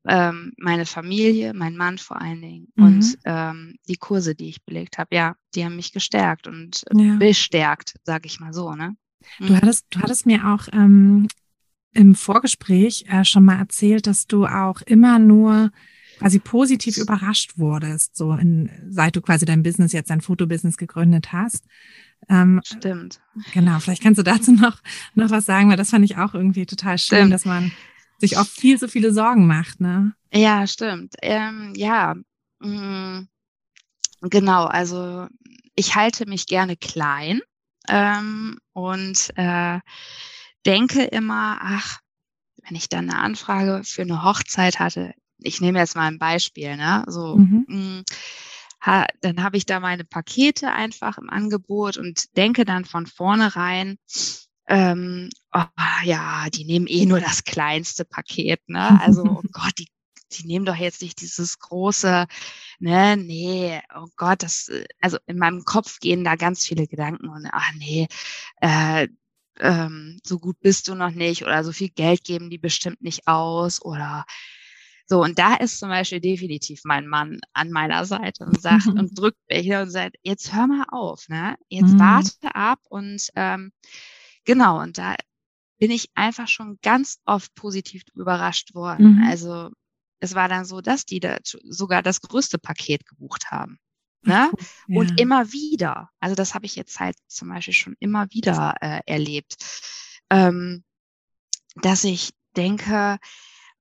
ähm, 0.06 0.52
meine 0.56 0.86
Familie, 0.86 1.54
mein 1.54 1.76
Mann 1.76 1.98
vor 1.98 2.20
allen 2.20 2.40
Dingen 2.40 2.68
mhm. 2.74 2.84
und 2.84 3.18
ähm, 3.24 3.76
die 3.88 3.96
Kurse, 3.96 4.34
die 4.34 4.48
ich 4.48 4.64
belegt 4.64 4.98
habe, 4.98 5.14
ja, 5.14 5.36
die 5.54 5.64
haben 5.64 5.76
mich 5.76 5.92
gestärkt 5.92 6.48
und 6.48 6.82
ja. 6.92 7.16
bestärkt, 7.16 7.94
sage 8.04 8.26
ich 8.26 8.40
mal 8.40 8.52
so. 8.52 8.74
Ne? 8.74 8.96
Mhm. 9.38 9.46
Du 9.46 9.56
hattest, 9.56 9.86
du 9.90 10.00
hattest 10.00 10.26
mir 10.26 10.48
auch 10.48 10.68
ähm, 10.72 11.28
im 11.92 12.14
Vorgespräch 12.14 13.04
äh, 13.08 13.24
schon 13.24 13.44
mal 13.44 13.58
erzählt, 13.58 14.06
dass 14.06 14.26
du 14.26 14.46
auch 14.46 14.80
immer 14.82 15.18
nur 15.18 15.70
quasi 16.18 16.38
positiv 16.38 16.98
überrascht 16.98 17.58
wurdest, 17.58 18.16
so 18.16 18.32
in, 18.32 18.70
seit 18.88 19.16
du 19.16 19.20
quasi 19.20 19.44
dein 19.44 19.62
Business 19.62 19.92
jetzt 19.92 20.10
dein 20.10 20.20
Fotobusiness 20.20 20.76
gegründet 20.76 21.32
hast. 21.32 21.64
Ähm, 22.28 22.60
Stimmt. 22.64 23.20
Genau, 23.52 23.80
vielleicht 23.80 24.02
kannst 24.02 24.18
du 24.18 24.22
dazu 24.22 24.52
noch 24.52 24.80
noch 25.14 25.30
was 25.30 25.44
sagen, 25.44 25.68
weil 25.68 25.76
das 25.76 25.90
fand 25.90 26.04
ich 26.04 26.16
auch 26.16 26.34
irgendwie 26.34 26.66
total 26.66 26.98
schön, 26.98 27.18
Stimmt. 27.18 27.32
dass 27.32 27.44
man 27.44 27.72
sich 28.22 28.38
oft 28.38 28.50
viel 28.50 28.78
so 28.78 28.86
viele 28.86 29.12
Sorgen 29.12 29.46
macht, 29.48 29.80
ne? 29.80 30.14
Ja, 30.32 30.66
stimmt. 30.66 31.14
Ähm, 31.22 31.72
ja, 31.76 32.14
mh, 32.60 32.68
mm, 32.68 33.28
genau. 34.30 34.64
Also 34.66 35.26
ich 35.74 35.96
halte 35.96 36.26
mich 36.26 36.46
gerne 36.46 36.76
klein 36.76 37.40
ähm, 37.88 38.58
und 38.72 39.30
äh, 39.34 39.80
denke 40.64 41.02
immer, 41.02 41.58
ach, 41.60 41.98
wenn 42.62 42.76
ich 42.76 42.88
dann 42.88 43.10
eine 43.10 43.18
Anfrage 43.18 43.82
für 43.84 44.02
eine 44.02 44.22
Hochzeit 44.22 44.78
hatte, 44.78 45.14
ich 45.38 45.60
nehme 45.60 45.80
jetzt 45.80 45.96
mal 45.96 46.06
ein 46.06 46.20
Beispiel, 46.20 46.76
ne? 46.76 47.04
So, 47.08 47.36
mhm. 47.36 47.64
mh, 47.66 47.76
mm, 47.76 48.04
ha, 48.82 49.06
dann 49.20 49.42
habe 49.42 49.56
ich 49.56 49.66
da 49.66 49.80
meine 49.80 50.04
Pakete 50.04 50.70
einfach 50.70 51.18
im 51.18 51.28
Angebot 51.28 51.96
und 51.96 52.36
denke 52.36 52.64
dann 52.64 52.84
von 52.84 53.06
vornherein, 53.06 53.98
ähm, 54.72 55.28
oh, 55.52 55.64
ja, 56.02 56.48
die 56.48 56.64
nehmen 56.64 56.86
eh 56.86 57.04
nur 57.04 57.20
das 57.20 57.44
kleinste 57.44 58.06
Paket, 58.06 58.66
ne? 58.68 58.98
Also, 59.02 59.22
oh 59.44 59.48
Gott, 59.52 59.74
die, 59.78 59.88
die 60.32 60.46
nehmen 60.46 60.64
doch 60.64 60.76
jetzt 60.76 61.02
nicht 61.02 61.20
dieses 61.20 61.58
große, 61.58 62.26
ne, 62.78 63.16
nee, 63.18 63.82
oh 63.94 64.06
Gott, 64.16 64.42
das, 64.42 64.70
also 65.02 65.18
in 65.26 65.36
meinem 65.36 65.64
Kopf 65.64 66.00
gehen 66.00 66.24
da 66.24 66.36
ganz 66.36 66.66
viele 66.66 66.86
Gedanken 66.86 67.28
und 67.28 67.46
ach 67.52 67.70
nee, 67.76 68.08
äh, 68.62 69.08
ähm, 69.60 70.18
so 70.24 70.38
gut 70.38 70.58
bist 70.60 70.88
du 70.88 70.94
noch 70.94 71.10
nicht 71.10 71.42
oder 71.42 71.62
so 71.64 71.72
viel 71.72 71.90
Geld 71.90 72.24
geben 72.24 72.48
die 72.48 72.56
bestimmt 72.56 73.02
nicht 73.02 73.28
aus 73.28 73.82
oder 73.82 74.24
so, 75.06 75.22
und 75.22 75.38
da 75.38 75.56
ist 75.56 75.78
zum 75.78 75.90
Beispiel 75.90 76.20
definitiv 76.20 76.80
mein 76.84 77.06
Mann 77.06 77.40
an 77.52 77.70
meiner 77.70 78.06
Seite 78.06 78.46
und 78.46 78.62
sagt 78.62 78.86
und 78.86 79.18
drückt 79.18 79.40
mich 79.50 79.70
und 79.70 79.90
sagt, 79.90 80.16
jetzt 80.22 80.54
hör 80.54 80.66
mal 80.66 80.86
auf, 80.90 81.28
ne? 81.28 81.56
Jetzt 81.68 81.92
mhm. 81.92 82.00
warte 82.00 82.54
ab 82.54 82.78
und 82.88 83.28
ähm, 83.34 83.72
genau, 84.44 84.80
und 84.80 84.98
da 84.98 85.14
bin 85.78 85.90
ich 85.90 86.10
einfach 86.14 86.48
schon 86.48 86.78
ganz 86.82 87.18
oft 87.24 87.54
positiv 87.54 88.02
überrascht 88.14 88.74
worden. 88.74 89.16
Mhm. 89.16 89.24
Also 89.24 89.70
es 90.20 90.34
war 90.34 90.48
dann 90.48 90.64
so, 90.64 90.80
dass 90.80 91.04
die 91.04 91.18
da 91.18 91.38
sogar 91.42 92.02
das 92.02 92.20
größte 92.20 92.58
Paket 92.58 93.04
gebucht 93.06 93.50
haben. 93.50 93.78
Ne? 94.22 94.52
Ja. 94.86 94.98
Und 94.98 95.20
immer 95.20 95.52
wieder, 95.52 96.10
also 96.20 96.36
das 96.36 96.54
habe 96.54 96.66
ich 96.66 96.76
jetzt 96.76 97.00
halt 97.00 97.16
zum 97.26 97.48
Beispiel 97.48 97.74
schon 97.74 97.96
immer 97.98 98.30
wieder 98.30 98.76
äh, 98.80 99.00
erlebt, 99.06 99.56
ähm, 100.30 100.84
dass 101.74 102.04
ich 102.04 102.30
denke, 102.56 103.18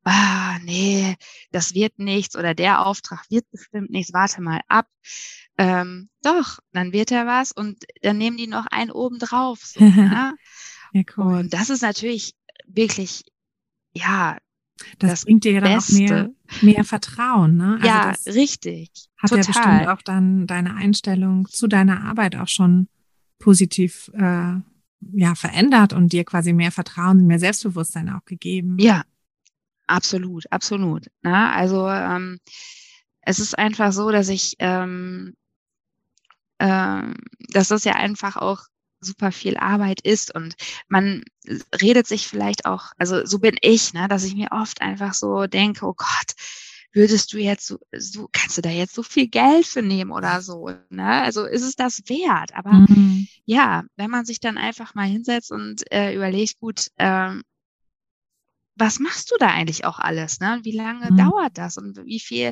ah, 0.04 0.58
nee, 0.64 1.16
das 1.52 1.74
wird 1.74 2.00
nichts 2.00 2.36
oder 2.36 2.54
der 2.54 2.86
Auftrag 2.86 3.24
wird 3.30 3.50
bestimmt 3.52 3.92
nichts, 3.92 4.14
warte 4.14 4.42
mal 4.42 4.62
ab. 4.68 4.88
Ähm, 5.58 6.10
doch, 6.24 6.60
dann 6.72 6.94
wird 6.94 7.12
er 7.12 7.28
was 7.28 7.52
und 7.52 7.84
dann 8.02 8.18
nehmen 8.18 8.38
die 8.38 8.48
noch 8.48 8.68
einen 8.68 8.92
oben 8.92 9.20
drauf. 9.20 9.60
So, 9.64 9.80
ne? 9.84 10.36
ja, 10.94 11.02
cool. 11.18 11.40
Und 11.40 11.54
das 11.54 11.70
ist 11.70 11.82
natürlich 11.82 12.34
wirklich, 12.68 13.24
ja, 13.94 14.38
das, 14.98 15.12
das 15.12 15.26
bringt 15.26 15.44
dir 15.44 15.54
ja 15.54 15.62
dann 15.62 15.76
Beste. 15.76 15.94
auch 15.94 16.00
mehr, 16.00 16.30
mehr 16.62 16.84
Vertrauen, 16.84 17.58
ne? 17.58 17.76
Also 17.76 17.88
ja, 17.88 18.16
richtig. 18.34 18.90
Hat 19.18 19.30
total. 19.30 19.38
ja 19.40 19.48
bestimmt 19.48 19.88
auch 19.90 20.02
dann 20.02 20.48
deine 20.48 20.76
Einstellung 20.76 21.48
zu 21.48 21.68
deiner 21.68 22.04
Arbeit 22.04 22.36
auch 22.36 22.48
schon 22.48 22.88
positiv 23.38 24.10
äh, 24.16 24.54
ja 25.14 25.36
verändert 25.36 25.94
und 25.94 26.14
dir 26.14 26.24
quasi 26.24 26.54
mehr 26.54 26.72
Vertrauen, 26.72 27.28
mehr 27.28 27.40
Selbstbewusstsein 27.40 28.10
auch 28.10 28.26
gegeben. 28.26 28.78
Ja, 28.80 29.04
Absolut, 29.92 30.50
absolut. 30.52 31.08
Na, 31.22 31.32
ne? 31.32 31.54
also 31.54 31.90
ähm, 31.90 32.40
es 33.24 33.40
ist 33.40 33.60
einfach 33.60 33.92
so, 33.92 34.10
dass 34.10 34.30
ich, 34.30 34.56
ähm, 34.60 35.36
äh, 36.60 37.02
dass 37.50 37.68
das 37.68 37.84
ja 37.84 37.96
einfach 37.96 38.38
auch 38.38 38.62
super 39.02 39.34
viel 39.34 39.58
Arbeit 39.58 40.00
ist 40.00 40.34
und 40.34 40.56
man 40.88 41.24
redet 41.82 42.08
sich 42.08 42.26
vielleicht 42.26 42.66
auch, 42.66 42.94
also 42.98 43.26
so 43.26 43.40
bin 43.40 43.58
ich, 43.62 43.94
ne, 43.94 44.08
dass 44.08 44.24
ich 44.24 44.34
mir 44.34 44.50
oft 44.52 44.82
einfach 44.82 45.14
so 45.14 45.46
denke, 45.46 45.86
oh 45.86 45.94
Gott, 45.94 46.36
würdest 46.94 47.34
du 47.34 47.38
jetzt 47.38 47.68
so, 47.68 47.78
so 47.94 48.30
kannst 48.32 48.58
du 48.58 48.62
da 48.62 48.70
jetzt 48.70 48.96
so 48.96 49.04
viel 49.04 49.28
Geld 49.28 49.66
für 49.66 49.82
nehmen 49.82 50.12
oder 50.12 50.42
so, 50.42 50.70
ne? 50.90 51.22
Also 51.22 51.46
ist 51.46 51.64
es 51.64 51.76
das 51.76 52.00
wert? 52.08 52.54
Aber 52.54 52.72
mhm. 52.72 53.28
ja, 53.46 53.84
wenn 53.98 54.10
man 54.10 54.24
sich 54.24 54.40
dann 54.40 54.58
einfach 54.58 54.94
mal 54.94 55.08
hinsetzt 55.08 55.52
und 55.52 55.84
äh, 55.92 56.16
überlegt, 56.16 56.60
gut, 56.60 56.88
ähm, 56.98 57.44
was 58.82 59.00
machst 59.00 59.30
du 59.32 59.36
da 59.40 59.48
eigentlich 59.48 59.86
auch 59.86 60.00
alles? 60.00 60.40
Ne? 60.40 60.60
Wie 60.64 60.76
lange 60.76 61.12
mhm. 61.12 61.18
dauert 61.18 61.58
das 61.58 61.78
und 61.78 62.04
wie 62.04 62.20
viel 62.20 62.52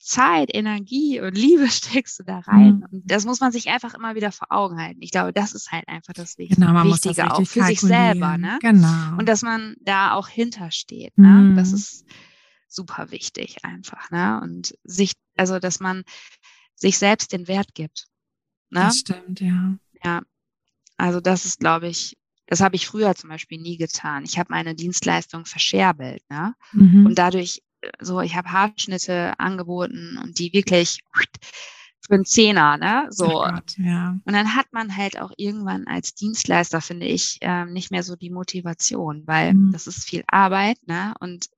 Zeit, 0.00 0.50
Energie 0.52 1.20
und 1.20 1.38
Liebe 1.38 1.68
steckst 1.70 2.18
du 2.18 2.24
da 2.24 2.40
rein? 2.40 2.78
Mhm. 2.78 2.86
Und 2.90 3.02
das 3.10 3.24
muss 3.24 3.40
man 3.40 3.52
sich 3.52 3.68
einfach 3.68 3.94
immer 3.94 4.16
wieder 4.16 4.32
vor 4.32 4.48
Augen 4.50 4.80
halten. 4.80 5.00
Ich 5.02 5.12
glaube, 5.12 5.32
das 5.32 5.54
ist 5.54 5.70
halt 5.70 5.88
einfach 5.88 6.12
das 6.12 6.36
Wichtige, 6.36 6.60
genau, 6.60 6.72
man 6.72 6.88
Wichtige 6.88 7.22
muss 7.22 7.32
auch 7.32 7.46
für 7.46 7.62
sich 7.64 7.80
selber. 7.80 8.36
Ne? 8.36 8.58
Genau. 8.60 9.18
Und 9.18 9.28
dass 9.28 9.42
man 9.42 9.76
da 9.80 10.14
auch 10.14 10.26
hintersteht. 10.26 11.16
Ne? 11.16 11.28
Mhm. 11.28 11.56
Das 11.56 11.72
ist 11.72 12.04
super 12.66 13.12
wichtig 13.12 13.64
einfach. 13.64 14.10
Ne? 14.10 14.40
Und 14.42 14.74
sich, 14.82 15.12
also 15.36 15.60
dass 15.60 15.78
man 15.78 16.02
sich 16.74 16.98
selbst 16.98 17.32
den 17.32 17.46
Wert 17.46 17.74
gibt. 17.74 18.08
Ne? 18.70 18.80
Das 18.80 18.98
stimmt, 18.98 19.40
ja. 19.40 19.76
Ja. 20.04 20.22
Also 20.96 21.20
das 21.20 21.44
ist, 21.44 21.60
glaube 21.60 21.86
ich, 21.86 22.16
das 22.48 22.60
habe 22.60 22.76
ich 22.76 22.86
früher 22.86 23.14
zum 23.14 23.28
Beispiel 23.28 23.60
nie 23.60 23.76
getan. 23.76 24.24
Ich 24.24 24.38
habe 24.38 24.48
meine 24.50 24.74
Dienstleistung 24.74 25.44
verscherbelt. 25.44 26.22
Ne? 26.30 26.54
Mhm. 26.72 27.06
Und 27.06 27.18
dadurch, 27.18 27.62
äh, 27.82 27.90
so, 28.00 28.20
ich 28.20 28.34
habe 28.34 28.50
Haarschnitte 28.50 29.38
angeboten 29.38 30.18
und 30.22 30.38
die 30.38 30.52
wirklich 30.52 31.00
für 32.00 32.14
einen 32.14 32.24
Zehner, 32.24 32.78
ne? 32.78 33.06
So. 33.10 33.26
Oh 33.26 33.50
Gott, 33.50 33.76
ja. 33.76 34.16
Und 34.24 34.32
dann 34.32 34.56
hat 34.56 34.72
man 34.72 34.96
halt 34.96 35.20
auch 35.20 35.30
irgendwann 35.36 35.86
als 35.86 36.14
Dienstleister, 36.14 36.80
finde 36.80 37.04
ich, 37.04 37.36
ähm, 37.42 37.74
nicht 37.74 37.90
mehr 37.90 38.02
so 38.02 38.16
die 38.16 38.30
Motivation, 38.30 39.24
weil 39.26 39.52
mhm. 39.52 39.72
das 39.72 39.86
ist 39.86 40.08
viel 40.08 40.24
Arbeit, 40.26 40.78
ne? 40.86 41.12
Und 41.20 41.50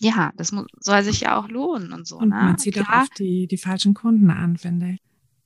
ja, 0.00 0.32
das 0.36 0.50
muss, 0.50 0.66
soll 0.80 1.04
sich 1.04 1.20
ja 1.20 1.38
auch 1.38 1.48
lohnen 1.48 1.92
und 1.92 2.06
so. 2.06 2.16
Und 2.16 2.30
ne? 2.30 2.36
man 2.36 2.58
zieht 2.58 2.74
Klar. 2.74 2.88
auch 2.88 3.02
oft 3.02 3.18
die, 3.20 3.46
die 3.46 3.58
falschen 3.58 3.94
Kunden 3.94 4.30
an, 4.30 4.56
finde 4.56 4.92
ich. 4.92 5.00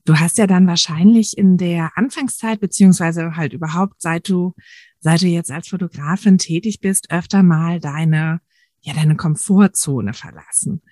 Du 0.05 0.19
hast 0.19 0.39
ja 0.39 0.47
dann 0.47 0.67
wahrscheinlich 0.67 1.39
in 1.39 1.57
der 1.57 1.93
Anfangszeit, 1.97 2.61
beziehungsweise 2.61 3.37
halt 3.37 3.53
überhaupt, 3.53 4.03
seit 4.03 4.29
du, 4.29 4.55
seit 5.01 5.23
du 5.23 5.27
jetzt 5.27 5.51
als 5.51 5.69
Fotografin 5.69 6.39
tätig 6.39 6.81
bist, 6.81 7.11
öfter 7.11 7.43
mal 7.43 7.79
deine, 7.79 8.41
ja, 8.81 8.95
deine 8.95 9.17
Komfortzone 9.17 10.13
verlassen. 10.13 10.83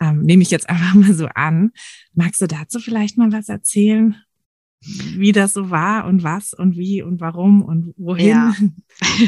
Ähm, 0.00 0.22
nehme 0.22 0.42
ich 0.42 0.50
jetzt 0.50 0.68
einfach 0.70 0.94
mal 0.94 1.12
so 1.12 1.26
an. 1.26 1.72
Magst 2.14 2.40
du 2.40 2.46
dazu 2.46 2.78
vielleicht 2.80 3.18
mal 3.18 3.32
was 3.32 3.48
erzählen? 3.48 4.16
Wie 4.80 5.32
das 5.32 5.52
so 5.52 5.70
war 5.70 6.06
und 6.06 6.22
was 6.22 6.52
und 6.52 6.76
wie 6.76 7.02
und 7.02 7.20
warum 7.20 7.62
und 7.62 7.94
wohin? 7.96 8.28
Ja. 8.28 8.54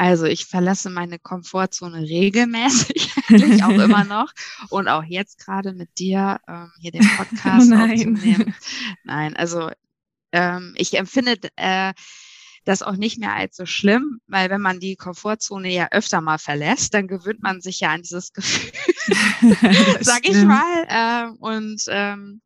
Also 0.00 0.24
ich 0.24 0.46
verlasse 0.46 0.88
meine 0.88 1.18
Komfortzone 1.18 2.00
regelmäßig, 2.00 3.12
eigentlich 3.28 3.62
auch 3.62 3.68
immer 3.68 4.04
noch. 4.04 4.32
Und 4.70 4.88
auch 4.88 5.04
jetzt 5.04 5.44
gerade 5.44 5.74
mit 5.74 5.98
dir 5.98 6.40
ähm, 6.48 6.72
hier 6.80 6.90
den 6.90 7.06
Podcast 7.18 7.70
oh 7.70 7.74
nein. 7.74 7.90
aufzunehmen. 7.92 8.54
Nein, 9.04 9.36
also 9.36 9.70
ähm, 10.32 10.72
ich 10.78 10.96
empfinde 10.96 11.36
äh, 11.56 11.92
das 12.64 12.80
auch 12.80 12.96
nicht 12.96 13.18
mehr 13.18 13.34
als 13.34 13.56
so 13.56 13.66
schlimm, 13.66 14.22
weil 14.26 14.48
wenn 14.48 14.62
man 14.62 14.80
die 14.80 14.96
Komfortzone 14.96 15.70
ja 15.70 15.88
öfter 15.90 16.22
mal 16.22 16.38
verlässt, 16.38 16.94
dann 16.94 17.06
gewöhnt 17.06 17.42
man 17.42 17.60
sich 17.60 17.80
ja 17.80 17.90
an 17.90 18.00
dieses 18.00 18.32
Gefühl, 18.32 18.72
sag 20.00 20.26
ich 20.26 20.42
mal. 20.46 20.86
Äh, 20.88 21.30
und 21.40 21.82
ähm, 21.88 22.40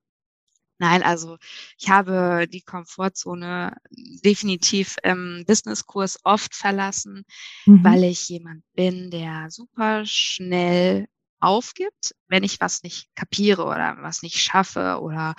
Nein, 0.79 1.03
also 1.03 1.39
ich 1.79 1.89
habe 1.89 2.47
die 2.53 2.63
Komfortzone 2.63 3.77
definitiv 3.91 4.97
im 5.03 5.45
Businesskurs 5.47 6.19
oft 6.25 6.55
verlassen, 6.55 7.25
mhm. 7.65 7.85
weil 7.85 8.05
ich 8.05 8.29
jemand 8.29 8.65
bin, 8.75 9.11
der 9.11 9.51
super 9.51 10.05
schnell 10.05 11.07
aufgibt, 11.39 12.15
wenn 12.29 12.43
ich 12.43 12.61
was 12.61 12.83
nicht 12.83 13.15
kapiere 13.15 13.65
oder 13.65 13.99
was 14.01 14.23
nicht 14.23 14.39
schaffe 14.39 14.99
oder 15.01 15.35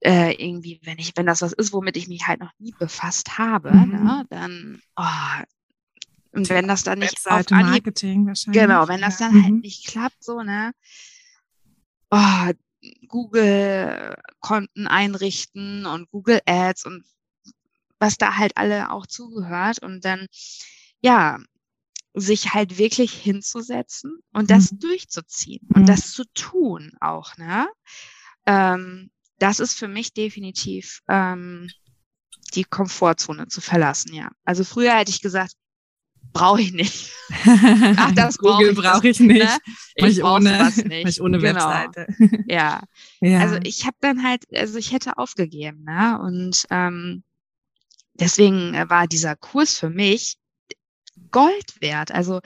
äh, 0.00 0.32
irgendwie, 0.32 0.80
wenn 0.84 0.98
ich, 0.98 1.12
wenn 1.16 1.26
das 1.26 1.42
was 1.42 1.52
ist, 1.52 1.72
womit 1.72 1.96
ich 1.96 2.08
mich 2.08 2.26
halt 2.26 2.40
noch 2.40 2.52
nie 2.58 2.74
befasst 2.78 3.38
habe, 3.38 3.72
mhm. 3.72 4.04
ne, 4.04 4.26
dann 4.28 4.82
oh, 4.96 5.42
und 6.32 6.48
wenn 6.50 6.68
das 6.68 6.84
dann 6.84 6.98
nicht 6.98 7.24
Webseite, 7.24 7.54
auf 7.54 7.60
Anhieb, 7.60 7.84
Marketing 7.84 8.26
wahrscheinlich. 8.26 8.62
Genau, 8.62 8.86
wenn 8.86 9.00
das 9.00 9.16
dann 9.16 9.32
halt 9.32 9.42
mhm. 9.42 9.44
halt 9.44 9.62
nicht 9.62 9.86
klappt, 9.86 10.22
so, 10.22 10.42
ne, 10.42 10.72
oh, 12.10 12.50
Google-Konten 13.08 14.86
einrichten 14.86 15.86
und 15.86 16.10
Google 16.10 16.40
Ads 16.46 16.86
und 16.86 17.04
was 17.98 18.16
da 18.16 18.36
halt 18.36 18.56
alle 18.56 18.90
auch 18.92 19.06
zugehört 19.06 19.82
und 19.82 20.04
dann, 20.04 20.26
ja, 21.00 21.38
sich 22.14 22.54
halt 22.54 22.78
wirklich 22.78 23.12
hinzusetzen 23.12 24.18
und 24.32 24.50
das 24.50 24.72
mhm. 24.72 24.80
durchzuziehen 24.80 25.66
und 25.74 25.82
mhm. 25.82 25.86
das 25.86 26.12
zu 26.12 26.24
tun 26.34 26.92
auch, 27.00 27.36
ne? 27.36 27.68
Ähm, 28.46 29.10
das 29.38 29.60
ist 29.60 29.78
für 29.78 29.88
mich 29.88 30.14
definitiv 30.14 31.00
ähm, 31.08 31.70
die 32.54 32.64
Komfortzone 32.64 33.48
zu 33.48 33.60
verlassen, 33.60 34.14
ja. 34.14 34.30
Also 34.44 34.64
früher 34.64 34.96
hätte 34.96 35.10
ich 35.10 35.20
gesagt, 35.20 35.52
brauche 36.38 36.60
ich 36.60 36.72
nicht. 36.72 37.12
Ach, 37.96 38.12
das 38.12 38.38
Google 38.38 38.74
brauche 38.74 39.08
ich 39.08 39.20
nicht. 39.20 39.44
Ne? 39.44 39.58
Ich, 39.96 40.04
ich 40.18 40.24
ohne, 40.24 40.58
was 40.58 40.76
nicht. 40.76 41.08
Ich 41.08 41.20
ohne 41.20 41.38
genau. 41.38 41.68
Webseite. 41.68 42.06
Ja. 42.46 42.82
ja. 43.20 43.40
Also 43.40 43.58
ich 43.64 43.84
habe 43.84 43.96
dann 44.00 44.22
halt, 44.22 44.44
also 44.54 44.78
ich 44.78 44.92
hätte 44.92 45.18
aufgegeben, 45.18 45.84
ne? 45.84 46.18
Und 46.20 46.64
ähm, 46.70 47.22
deswegen 48.14 48.72
war 48.88 49.06
dieser 49.06 49.36
Kurs 49.36 49.78
für 49.78 49.90
mich 49.90 50.38
Gold 51.30 51.80
wert. 51.80 52.12
Also 52.12 52.40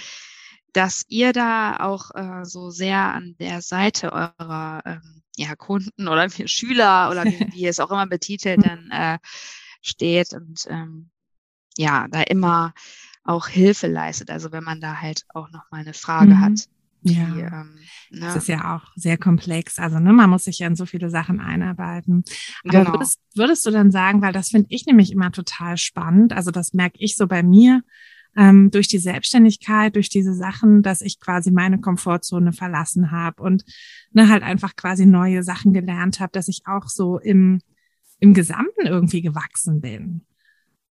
dass 0.72 1.04
ihr 1.08 1.32
da 1.32 1.76
auch 1.76 2.14
äh, 2.14 2.44
so 2.44 2.70
sehr 2.70 2.98
an 2.98 3.36
der 3.38 3.60
Seite 3.60 4.12
eurer 4.12 4.82
ähm, 4.86 5.22
ja, 5.36 5.54
Kunden 5.54 6.08
oder 6.08 6.28
Schüler 6.30 7.10
oder 7.10 7.24
wie, 7.24 7.46
wie 7.52 7.60
ihr 7.60 7.70
es 7.70 7.80
auch 7.80 7.90
immer 7.90 8.06
betitelt, 8.06 8.60
dann 8.64 8.90
äh, 8.90 9.18
steht 9.82 10.32
und 10.32 10.66
ähm, 10.68 11.10
ja, 11.76 12.06
da 12.08 12.22
immer 12.22 12.74
auch 13.24 13.48
Hilfe 13.48 13.86
leistet. 13.86 14.30
Also 14.30 14.52
wenn 14.52 14.64
man 14.64 14.80
da 14.80 15.00
halt 15.00 15.24
auch 15.28 15.50
noch 15.50 15.70
mal 15.70 15.80
eine 15.80 15.94
Frage 15.94 16.34
mhm. 16.34 16.40
hat. 16.40 16.68
Die, 17.04 17.14
ja, 17.14 17.62
ähm, 17.62 17.74
ne? 18.10 18.20
das 18.20 18.36
ist 18.36 18.48
ja 18.48 18.76
auch 18.76 18.92
sehr 18.94 19.18
komplex. 19.18 19.80
Also 19.80 19.98
ne, 19.98 20.12
man 20.12 20.30
muss 20.30 20.44
sich 20.44 20.60
ja 20.60 20.68
in 20.68 20.76
so 20.76 20.86
viele 20.86 21.10
Sachen 21.10 21.40
einarbeiten. 21.40 22.22
Aber 22.62 22.78
genau. 22.78 22.92
würdest, 22.92 23.20
würdest 23.34 23.66
du 23.66 23.72
dann 23.72 23.90
sagen, 23.90 24.22
weil 24.22 24.32
das 24.32 24.50
finde 24.50 24.68
ich 24.70 24.86
nämlich 24.86 25.10
immer 25.10 25.32
total 25.32 25.76
spannend. 25.78 26.32
Also 26.32 26.52
das 26.52 26.74
merke 26.74 26.98
ich 27.00 27.16
so 27.16 27.26
bei 27.26 27.42
mir 27.42 27.82
ähm, 28.36 28.70
durch 28.70 28.86
die 28.86 28.98
Selbstständigkeit, 28.98 29.96
durch 29.96 30.10
diese 30.10 30.32
Sachen, 30.32 30.82
dass 30.82 31.00
ich 31.00 31.18
quasi 31.18 31.50
meine 31.50 31.80
Komfortzone 31.80 32.52
verlassen 32.52 33.10
habe 33.10 33.42
und 33.42 33.64
ne, 34.12 34.28
halt 34.28 34.44
einfach 34.44 34.76
quasi 34.76 35.04
neue 35.04 35.42
Sachen 35.42 35.72
gelernt 35.72 36.20
habe, 36.20 36.30
dass 36.32 36.46
ich 36.46 36.62
auch 36.66 36.86
so 36.86 37.18
im 37.18 37.60
im 38.22 38.34
Gesamten 38.34 38.86
irgendwie 38.86 39.20
gewachsen 39.20 39.80
bin. 39.80 40.24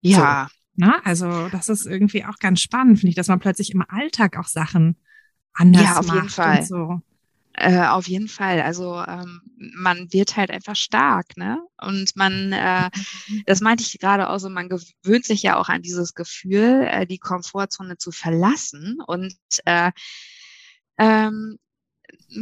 Ja. 0.02 0.48
So, 0.50 0.54
ne? 0.76 1.04
Also 1.04 1.48
das 1.48 1.68
ist 1.68 1.86
irgendwie 1.86 2.24
auch 2.24 2.38
ganz 2.38 2.60
spannend, 2.60 2.98
finde 2.98 3.10
ich, 3.10 3.16
dass 3.16 3.28
man 3.28 3.40
plötzlich 3.40 3.72
im 3.72 3.84
Alltag 3.88 4.36
auch 4.38 4.48
Sachen 4.48 4.96
anders 5.54 5.98
Ja, 5.98 5.98
auf 5.98 6.08
macht 6.08 6.10
jeden 6.10 6.28
Fall. 6.30 6.62
und 6.62 6.62
so. 6.64 7.00
Äh, 7.54 7.86
auf 7.86 8.08
jeden 8.08 8.28
Fall. 8.28 8.62
Also 8.62 9.02
ähm, 9.06 9.42
man 9.76 10.12
wird 10.12 10.36
halt 10.36 10.50
einfach 10.50 10.76
stark, 10.76 11.36
ne? 11.36 11.60
Und 11.80 12.16
man, 12.16 12.52
äh, 12.52 12.90
das 13.46 13.60
meinte 13.62 13.84
ich 13.84 13.98
gerade 14.00 14.30
auch 14.30 14.38
so, 14.38 14.50
man 14.50 14.68
gewöhnt 14.70 15.24
sich 15.26 15.42
ja 15.42 15.56
auch 15.58 15.68
an 15.68 15.82
dieses 15.82 16.14
Gefühl, 16.14 16.86
äh, 16.90 17.06
die 17.06 17.18
Komfortzone 17.18 17.98
zu 17.98 18.12
verlassen. 18.12 18.98
Und 19.06 19.36
äh, 19.66 19.92
ähm, 20.98 21.58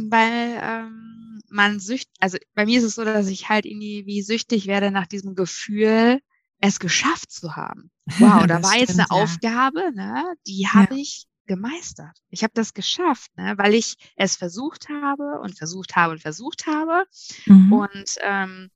weil 0.09 0.59
ähm, 0.61 1.41
man 1.49 1.79
sücht, 1.79 2.09
also 2.19 2.37
bei 2.55 2.65
mir 2.65 2.79
ist 2.79 2.85
es 2.85 2.95
so, 2.95 3.05
dass 3.05 3.27
ich 3.27 3.49
halt 3.49 3.65
irgendwie 3.65 4.05
wie 4.05 4.21
süchtig 4.21 4.67
werde 4.67 4.91
nach 4.91 5.07
diesem 5.07 5.35
Gefühl, 5.35 6.19
es 6.65 6.79
geschafft 6.79 7.31
zu 7.31 7.55
haben. 7.55 7.91
Wow, 8.19 8.45
da 8.47 8.59
Das 8.59 8.63
war 8.63 8.77
jetzt 8.77 8.93
stimmt, 8.93 9.09
eine 9.11 9.17
ja. 9.17 9.23
Aufgabe, 9.23 9.91
ne? 9.93 10.33
Die 10.47 10.61
Ja. 10.61 10.73
habe 10.73 10.95
ich 10.99 11.25
gemeistert. 11.45 12.17
Ich 12.29 12.43
habe 12.43 12.53
das 12.55 12.73
geschafft, 12.73 13.29
ne? 13.35 13.53
weil 13.57 13.73
ich 13.73 13.95
es 14.15 14.35
versucht 14.37 14.87
habe 14.89 15.39
und 15.41 15.57
versucht 15.57 15.95
habe 15.95 16.13
und 16.13 16.21
versucht 16.21 16.67
habe. 16.67 17.03
Mhm. 17.47 17.71
Und 17.73 18.15
ähm, 18.21 18.69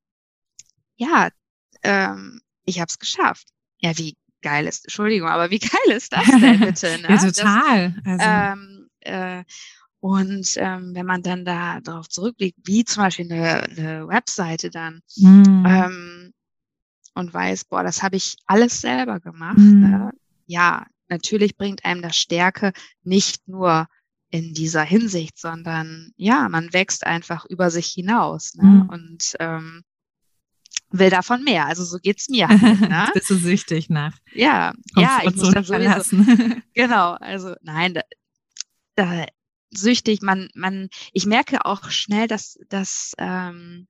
ja, 0.98 1.30
ähm, 1.84 2.42
ich 2.66 2.80
habe 2.80 2.88
es 2.90 3.00
geschafft. 3.00 3.48
Ja, 3.80 3.98
wie 3.98 4.18
geil 4.42 4.68
ist, 4.68 4.86
Entschuldigung, 4.86 5.30
aber 5.30 5.50
wie 5.50 5.60
geil 5.60 5.96
ist 5.96 6.12
das 6.12 6.26
denn 6.26 6.60
bitte? 6.60 6.98
Ne? 7.02 7.08
ja, 7.10 7.16
Das, 7.16 7.34
total. 7.34 7.96
also, 8.06 8.26
ähm, 8.26 8.90
äh, 9.00 9.44
und 10.00 10.54
ähm, 10.58 10.94
wenn 10.94 11.06
man 11.06 11.24
dann 11.24 11.46
da 11.46 11.80
darauf 11.80 12.08
zurückblickt, 12.10 12.60
wie 12.66 12.84
zum 12.86 13.04
Beispiel 13.04 13.32
eine, 13.32 13.64
eine 13.64 14.08
Webseite 14.08 14.70
dann 14.70 15.02
mm, 15.16 15.66
ähm, 15.66 16.17
und 17.18 17.34
weiß, 17.34 17.66
boah, 17.66 17.84
das 17.84 18.04
habe 18.04 18.16
ich 18.16 18.38
alles 18.46 18.82
selber 18.82 19.20
gemacht. 19.20 19.58
Mhm. 19.58 19.80
Ne? 19.80 20.12
Ja, 20.46 20.86
natürlich 21.10 21.58
bringt 21.58 21.84
einem 21.84 22.02
das 22.02 22.16
Stärke 22.16 22.74
nicht 23.04 23.48
nur 23.48 23.88
in 24.30 24.54
dieser 24.54 24.84
Hinsicht, 24.84 25.38
sondern 25.38 26.12
ja, 26.18 26.48
man 26.50 26.74
wächst 26.74 27.06
einfach 27.06 27.46
über 27.46 27.72
sich 27.72 27.88
hinaus 27.88 28.56
ne? 28.56 28.64
Mhm. 28.64 28.90
und 28.90 29.36
ähm, 29.40 29.84
will 30.90 31.10
davon 31.10 31.44
mehr. 31.44 31.66
Also 31.66 31.84
so 31.84 31.98
geht's 31.98 32.30
mir 32.30 32.48
halt. 32.50 32.82
Ne? 32.82 33.10
bist 33.14 33.30
du 33.30 33.36
süchtig 33.36 33.90
nach 33.90 34.18
Ja, 34.34 34.74
ja, 34.96 35.22
ich 35.24 35.36
muss 35.36 35.52
dann 35.52 35.64
verlassen. 35.64 36.64
Genau, 36.74 37.14
also 37.14 37.56
nein, 37.62 37.96
da, 37.96 38.02
da 38.96 39.26
süchtig, 39.72 40.22
man, 40.22 40.50
man, 40.54 40.90
ich 41.14 41.26
merke 41.26 41.66
auch 41.66 41.90
schnell, 41.90 42.28
dass, 42.28 42.60
dass 42.70 43.14
ähm, 43.18 43.88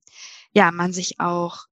ja, 0.54 0.72
man 0.72 0.94
sich 0.94 1.20
auch 1.20 1.66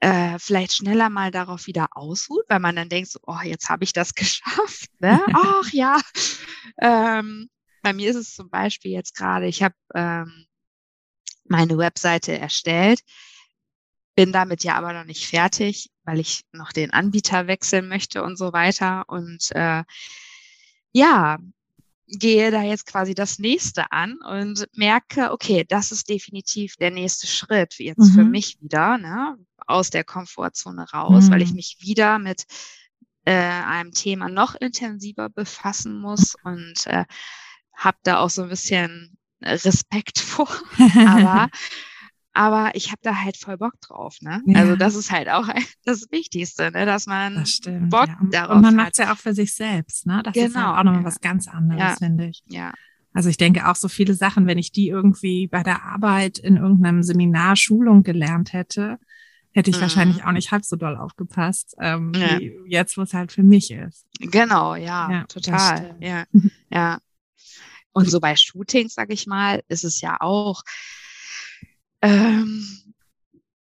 äh, 0.00 0.38
vielleicht 0.38 0.72
schneller 0.74 1.10
mal 1.10 1.30
darauf 1.30 1.66
wieder 1.66 1.88
ausruht, 1.92 2.44
weil 2.48 2.60
man 2.60 2.76
dann 2.76 2.88
denkt, 2.88 3.10
so, 3.10 3.20
oh, 3.26 3.40
jetzt 3.44 3.68
habe 3.68 3.84
ich 3.84 3.92
das 3.92 4.14
geschafft. 4.14 4.90
Ne? 5.00 5.20
Ach 5.32 5.68
ja. 5.72 6.00
Ähm, 6.80 7.50
bei 7.82 7.92
mir 7.92 8.10
ist 8.10 8.16
es 8.16 8.34
zum 8.34 8.50
Beispiel 8.50 8.92
jetzt 8.92 9.14
gerade, 9.16 9.46
ich 9.46 9.62
habe 9.62 9.74
ähm, 9.94 10.46
meine 11.44 11.76
Webseite 11.78 12.38
erstellt, 12.38 13.00
bin 14.14 14.32
damit 14.32 14.64
ja 14.64 14.74
aber 14.76 14.92
noch 14.92 15.04
nicht 15.04 15.26
fertig, 15.26 15.90
weil 16.04 16.20
ich 16.20 16.42
noch 16.52 16.72
den 16.72 16.92
Anbieter 16.92 17.46
wechseln 17.46 17.88
möchte 17.88 18.22
und 18.22 18.36
so 18.36 18.52
weiter. 18.52 19.04
Und 19.08 19.50
äh, 19.52 19.84
ja, 20.92 21.38
gehe 22.06 22.50
da 22.50 22.62
jetzt 22.62 22.86
quasi 22.86 23.14
das 23.14 23.38
nächste 23.38 23.92
an 23.92 24.18
und 24.28 24.66
merke, 24.74 25.30
okay, 25.32 25.64
das 25.68 25.92
ist 25.92 26.08
definitiv 26.08 26.74
der 26.76 26.90
nächste 26.90 27.26
Schritt 27.28 27.78
jetzt 27.78 28.12
für 28.12 28.24
Mhm. 28.24 28.30
mich 28.30 28.60
wieder, 28.60 28.98
ne, 28.98 29.36
aus 29.70 29.90
der 29.90 30.04
Komfortzone 30.04 30.90
raus, 30.92 31.30
weil 31.30 31.42
ich 31.42 31.50
Mhm. 31.50 31.56
mich 31.56 31.76
wieder 31.80 32.18
mit 32.18 32.44
äh, 33.24 33.32
einem 33.34 33.92
Thema 33.92 34.28
noch 34.28 34.54
intensiver 34.54 35.28
befassen 35.28 36.00
muss 36.00 36.36
und 36.42 36.86
äh, 36.86 37.04
habe 37.76 37.98
da 38.02 38.18
auch 38.18 38.30
so 38.30 38.42
ein 38.44 38.48
bisschen 38.48 39.16
Respekt 39.42 40.18
vor. 40.20 40.48
Aber 41.06 41.48
aber 42.32 42.70
ich 42.74 42.88
habe 42.92 43.00
da 43.02 43.16
halt 43.22 43.36
voll 43.36 43.58
Bock 43.58 43.74
drauf, 43.80 44.16
ne? 44.20 44.40
Also 44.54 44.70
Ja. 44.70 44.76
das 44.76 44.94
ist 44.94 45.10
halt 45.10 45.28
auch 45.28 45.48
das 45.84 46.06
Wichtigste, 46.12 46.70
ne? 46.70 46.86
Dass 46.86 47.06
man 47.06 47.34
Das 47.34 47.50
stimmt. 47.50 47.90
Bock 47.90 48.06
ja. 48.06 48.18
Und, 48.20 48.32
darauf 48.34 48.54
und 48.56 48.60
man 48.62 48.76
hat. 48.76 48.84
macht 48.84 48.92
es 48.92 48.98
ja 48.98 49.12
auch 49.12 49.18
für 49.18 49.34
sich 49.34 49.54
selbst, 49.54 50.06
ne? 50.06 50.22
Das 50.24 50.36
ist 50.36 50.54
Genau, 50.54 50.60
halt 50.68 50.78
auch 50.78 50.84
nochmal 50.84 51.00
ja. 51.02 51.06
was 51.06 51.20
ganz 51.20 51.48
anderes, 51.48 51.98
finde 51.98 52.26
ich. 52.28 52.42
ja, 52.46 52.72
Also 53.12 53.28
ich 53.28 53.36
denke 53.36 53.68
auch 53.68 53.74
so 53.74 53.88
viele 53.88 54.14
Sachen, 54.14 54.46
wenn 54.46 54.58
ich 54.58 54.70
die 54.70 54.88
irgendwie 54.88 55.48
bei 55.48 55.64
der 55.64 55.82
Arbeit 55.82 56.38
in 56.38 56.56
irgendeinem 56.56 57.02
Seminar, 57.02 57.56
Schulung 57.56 58.04
gelernt 58.04 58.52
hätte, 58.52 58.98
hätte 59.52 59.70
ich 59.70 59.76
Mhm. 59.76 59.80
wahrscheinlich 59.82 60.24
auch 60.24 60.32
nicht 60.32 60.52
halb 60.52 60.64
so 60.64 60.76
doll 60.76 60.96
aufgepasst, 60.96 61.74
ähm, 61.80 62.14
Ja. 62.14 62.38
wie 62.38 62.52
jetzt, 62.66 62.96
wo 62.96 63.02
es 63.02 63.14
halt 63.14 63.32
für 63.32 63.42
mich 63.42 63.70
ist. 63.70 64.06
genau, 64.18 64.74
ja, 64.74 65.10
Ja, 65.10 65.24
total, 65.24 65.96
ja, 66.00 66.24
ja. 66.70 66.98
Und 67.92 68.08
so 68.10 68.20
bei 68.20 68.36
Shootings, 68.36 68.94
sag 68.94 69.12
ich 69.12 69.26
mal, 69.26 69.62
ist 69.68 69.84
es 69.84 70.00
ja 70.00 70.16
auch 70.20 70.62
ähm, 72.02 72.94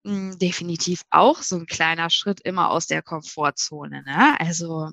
mh, 0.04 0.36
definitiv 0.36 1.02
auch 1.10 1.42
so 1.42 1.56
ein 1.56 1.66
kleiner 1.66 2.10
Schritt 2.10 2.40
immer 2.40 2.70
aus 2.70 2.86
der 2.86 3.02
Komfortzone, 3.02 4.02
ne? 4.04 4.38
Also 4.40 4.90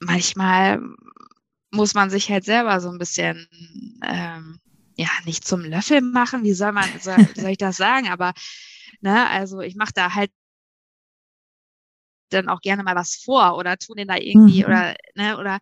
manchmal 0.00 0.80
muss 1.70 1.94
man 1.94 2.10
sich 2.10 2.30
halt 2.30 2.44
selber 2.44 2.80
so 2.80 2.90
ein 2.90 2.98
bisschen 2.98 3.48
ähm, 4.04 4.60
ja 4.96 5.08
nicht 5.24 5.46
zum 5.46 5.62
Löffel 5.62 6.00
machen. 6.02 6.44
Wie 6.44 6.54
soll 6.54 6.72
man 6.72 6.98
soll, 7.00 7.32
soll 7.34 7.50
ich 7.50 7.58
das 7.58 7.76
sagen? 7.76 8.08
Aber 8.08 8.32
ne, 9.00 9.28
also 9.30 9.60
ich 9.60 9.76
mache 9.76 9.92
da 9.94 10.14
halt 10.14 10.30
dann 12.30 12.48
auch 12.48 12.60
gerne 12.60 12.82
mal 12.82 12.96
was 12.96 13.16
vor 13.16 13.56
oder 13.56 13.76
tun 13.78 13.96
den 13.96 14.08
da 14.08 14.16
irgendwie 14.16 14.60
Mhm. 14.60 14.66
oder 14.66 14.96
ne 15.14 15.38
oder 15.38 15.58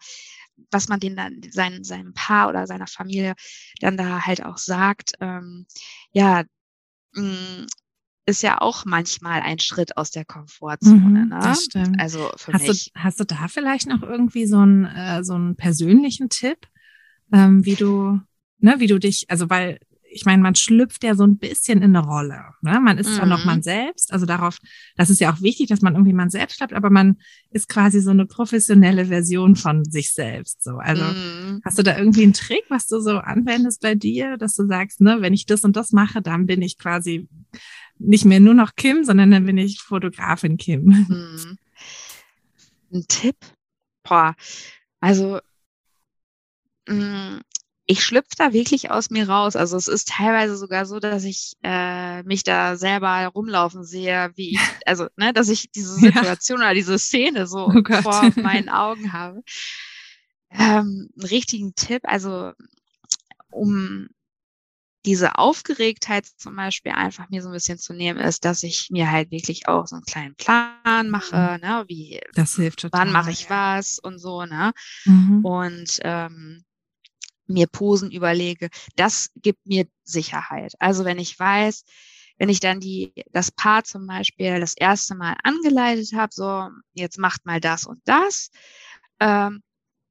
was 0.70 0.88
man 0.88 1.00
den 1.00 1.16
dann 1.16 1.40
sein, 1.50 1.82
seinem 1.84 2.14
Paar 2.14 2.48
oder 2.48 2.66
seiner 2.66 2.86
Familie 2.86 3.34
dann 3.80 3.96
da 3.96 4.24
halt 4.24 4.44
auch 4.44 4.58
sagt. 4.58 5.12
Ähm, 5.20 5.66
ja, 6.12 6.44
mh, 7.14 7.66
ist 8.26 8.42
ja 8.42 8.60
auch 8.60 8.84
manchmal 8.84 9.40
ein 9.40 9.58
Schritt 9.58 9.96
aus 9.96 10.10
der 10.10 10.24
Komfortzone. 10.24 11.00
Mhm, 11.00 11.28
ne? 11.28 11.40
das 11.42 11.64
stimmt. 11.64 12.00
Also 12.00 12.30
für 12.36 12.52
Hast 12.52 12.62
du, 12.68 12.72
mich. 12.72 12.92
hast 12.94 13.20
du 13.20 13.24
da 13.24 13.48
vielleicht 13.48 13.88
noch 13.88 14.02
irgendwie 14.02 14.46
so 14.46 14.58
einen, 14.58 14.84
äh, 14.84 15.24
so 15.24 15.34
einen 15.34 15.56
persönlichen 15.56 16.28
Tipp, 16.28 16.68
ähm, 17.32 17.64
wie 17.64 17.74
du, 17.74 18.20
ne, 18.58 18.74
wie 18.78 18.86
du 18.86 18.98
dich, 18.98 19.26
also 19.28 19.50
weil 19.50 19.80
ich 20.14 20.24
meine, 20.24 20.42
man 20.42 20.54
schlüpft 20.54 21.02
ja 21.04 21.14
so 21.14 21.24
ein 21.24 21.38
bisschen 21.38 21.82
in 21.82 21.96
eine 21.96 22.06
Rolle. 22.06 22.42
Ne? 22.60 22.78
Man 22.80 22.98
ist 22.98 23.14
zwar 23.16 23.26
noch 23.26 23.40
Mhm. 23.40 23.46
man 23.46 23.62
selbst, 23.62 24.12
also 24.12 24.26
darauf, 24.26 24.58
das 24.96 25.10
ist 25.10 25.20
ja 25.20 25.32
auch 25.32 25.40
wichtig, 25.40 25.68
dass 25.68 25.80
man 25.82 25.94
irgendwie 25.94 26.12
man 26.12 26.30
selbst 26.30 26.58
bleibt, 26.58 26.72
aber 26.74 26.90
man 26.90 27.18
ist 27.50 27.68
quasi 27.68 28.00
so 28.00 28.10
eine 28.10 28.26
professionelle 28.26 29.06
Version 29.06 29.56
von 29.56 29.84
sich 29.84 30.12
selbst. 30.12 30.62
So, 30.62 30.76
also 30.76 31.04
Mhm. 31.04 31.60
hast 31.64 31.78
du 31.78 31.82
da 31.82 31.96
irgendwie 31.96 32.22
einen 32.24 32.32
Trick, 32.34 32.64
was 32.68 32.86
du 32.86 33.00
so 33.00 33.18
anwendest 33.18 33.80
bei 33.80 33.94
dir, 33.94 34.36
dass 34.36 34.54
du 34.54 34.66
sagst, 34.66 35.00
ne, 35.00 35.18
wenn 35.20 35.34
ich 35.34 35.46
das 35.46 35.64
und 35.64 35.76
das 35.76 35.92
mache, 35.92 36.20
dann 36.22 36.46
bin 36.46 36.62
ich 36.62 36.78
quasi 36.78 37.28
nicht 37.98 38.24
mehr 38.24 38.40
nur 38.40 38.54
noch 38.54 38.74
Kim, 38.76 39.04
sondern 39.04 39.30
dann 39.30 39.46
bin 39.46 39.58
ich 39.58 39.80
Fotografin 39.80 40.56
Kim. 40.56 40.84
Mhm. 41.08 41.58
Ein 42.92 43.04
Tipp? 43.08 43.36
Boah, 44.02 44.34
also 45.00 45.38
mh, 46.88 47.40
ich 47.86 48.04
schlüpfe 48.04 48.34
da 48.38 48.52
wirklich 48.52 48.90
aus 48.90 49.10
mir 49.10 49.28
raus. 49.28 49.56
Also 49.56 49.76
es 49.76 49.88
ist 49.88 50.08
teilweise 50.08 50.56
sogar 50.56 50.86
so, 50.86 51.00
dass 51.00 51.24
ich 51.24 51.54
äh, 51.62 52.22
mich 52.22 52.44
da 52.44 52.76
selber 52.76 53.26
rumlaufen 53.26 53.84
sehe, 53.84 54.30
wie 54.36 54.54
ich, 54.54 54.60
also 54.86 55.08
ne, 55.16 55.32
dass 55.32 55.48
ich 55.48 55.70
diese 55.72 55.98
Ja. 56.00 56.12
Situation 56.12 56.58
oder 56.60 56.74
diese 56.74 56.98
Szene 56.98 57.46
so 57.46 57.66
Oh 57.74 58.02
vor 58.02 58.32
meinen 58.40 58.68
Augen 58.68 59.12
habe. 59.12 59.42
Ähm, 60.50 61.08
einen 61.16 61.26
richtigen 61.28 61.74
Tipp, 61.74 62.02
also 62.04 62.52
um 63.50 64.08
diese 65.04 65.36
Aufgeregtheit 65.36 66.26
zum 66.26 66.54
Beispiel 66.54 66.92
einfach 66.92 67.28
mir 67.28 67.42
so 67.42 67.48
ein 67.48 67.54
bisschen 67.54 67.78
zu 67.78 67.92
nehmen, 67.92 68.20
ist, 68.20 68.44
dass 68.44 68.62
ich 68.62 68.88
mir 68.90 69.10
halt 69.10 69.30
wirklich 69.32 69.66
auch 69.68 69.86
so 69.86 69.96
einen 69.96 70.04
kleinen 70.04 70.36
Plan 70.36 71.10
mache, 71.10 71.58
ne, 71.60 71.84
wie, 71.88 72.20
Das 72.34 72.54
hilft 72.56 72.80
total. 72.80 73.00
wann 73.00 73.12
mache 73.12 73.30
ich 73.32 73.50
was 73.50 73.98
und 73.98 74.18
so, 74.18 74.44
ne, 74.44 74.72
Mhm. 75.04 75.44
und 75.44 75.98
ähm, 76.02 76.64
mir 77.46 77.66
Posen 77.66 78.10
überlege, 78.10 78.68
das 78.96 79.30
gibt 79.36 79.66
mir 79.66 79.86
Sicherheit. 80.04 80.74
Also 80.78 81.04
wenn 81.04 81.18
ich 81.18 81.38
weiß, 81.38 81.84
wenn 82.38 82.48
ich 82.48 82.60
dann 82.60 82.80
die, 82.80 83.12
das 83.32 83.50
Paar 83.50 83.84
zum 83.84 84.06
Beispiel 84.06 84.58
das 84.60 84.74
erste 84.76 85.14
Mal 85.14 85.36
angeleitet 85.44 86.12
habe, 86.14 86.32
so, 86.32 86.68
jetzt 86.94 87.18
macht 87.18 87.44
mal 87.46 87.60
das 87.60 87.84
und 87.86 88.00
das, 88.04 88.50
ähm, 89.20 89.62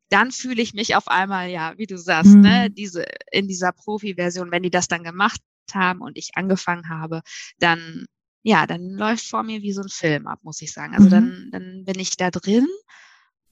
dann 0.10 0.32
fühle 0.32 0.62
ich 0.62 0.74
mich 0.74 0.96
auf 0.96 1.08
einmal, 1.08 1.50
ja, 1.50 1.78
wie 1.78 1.88
du 1.88 1.98
sagst, 1.98 2.36
Mhm. 2.38 2.42
ne, 2.44 2.70
diese, 2.72 3.06
in 3.32 3.48
dieser 3.48 3.72
Profi-Version, 3.72 4.52
wenn 4.52 4.64
die 4.64 4.70
das 4.72 4.88
dann 4.88 5.04
gemacht 5.04 5.42
haben 5.74 6.02
und 6.02 6.18
ich 6.18 6.32
angefangen 6.36 6.90
habe, 6.90 7.22
dann, 7.60 8.06
ja, 8.44 8.68
dann 8.68 8.92
läuft 8.92 9.26
vor 9.28 9.44
mir 9.44 9.62
wie 9.62 9.74
so 9.74 9.82
ein 9.82 9.90
Film 9.90 10.28
ab, 10.28 10.40
muss 10.44 10.62
ich 10.62 10.74
sagen. 10.74 10.96
Also 10.96 11.08
Mhm. 11.08 11.12
dann, 11.12 11.50
dann 11.52 11.86
bin 11.86 12.00
ich 12.00 12.18
da 12.18 12.32
drin, 12.32 12.68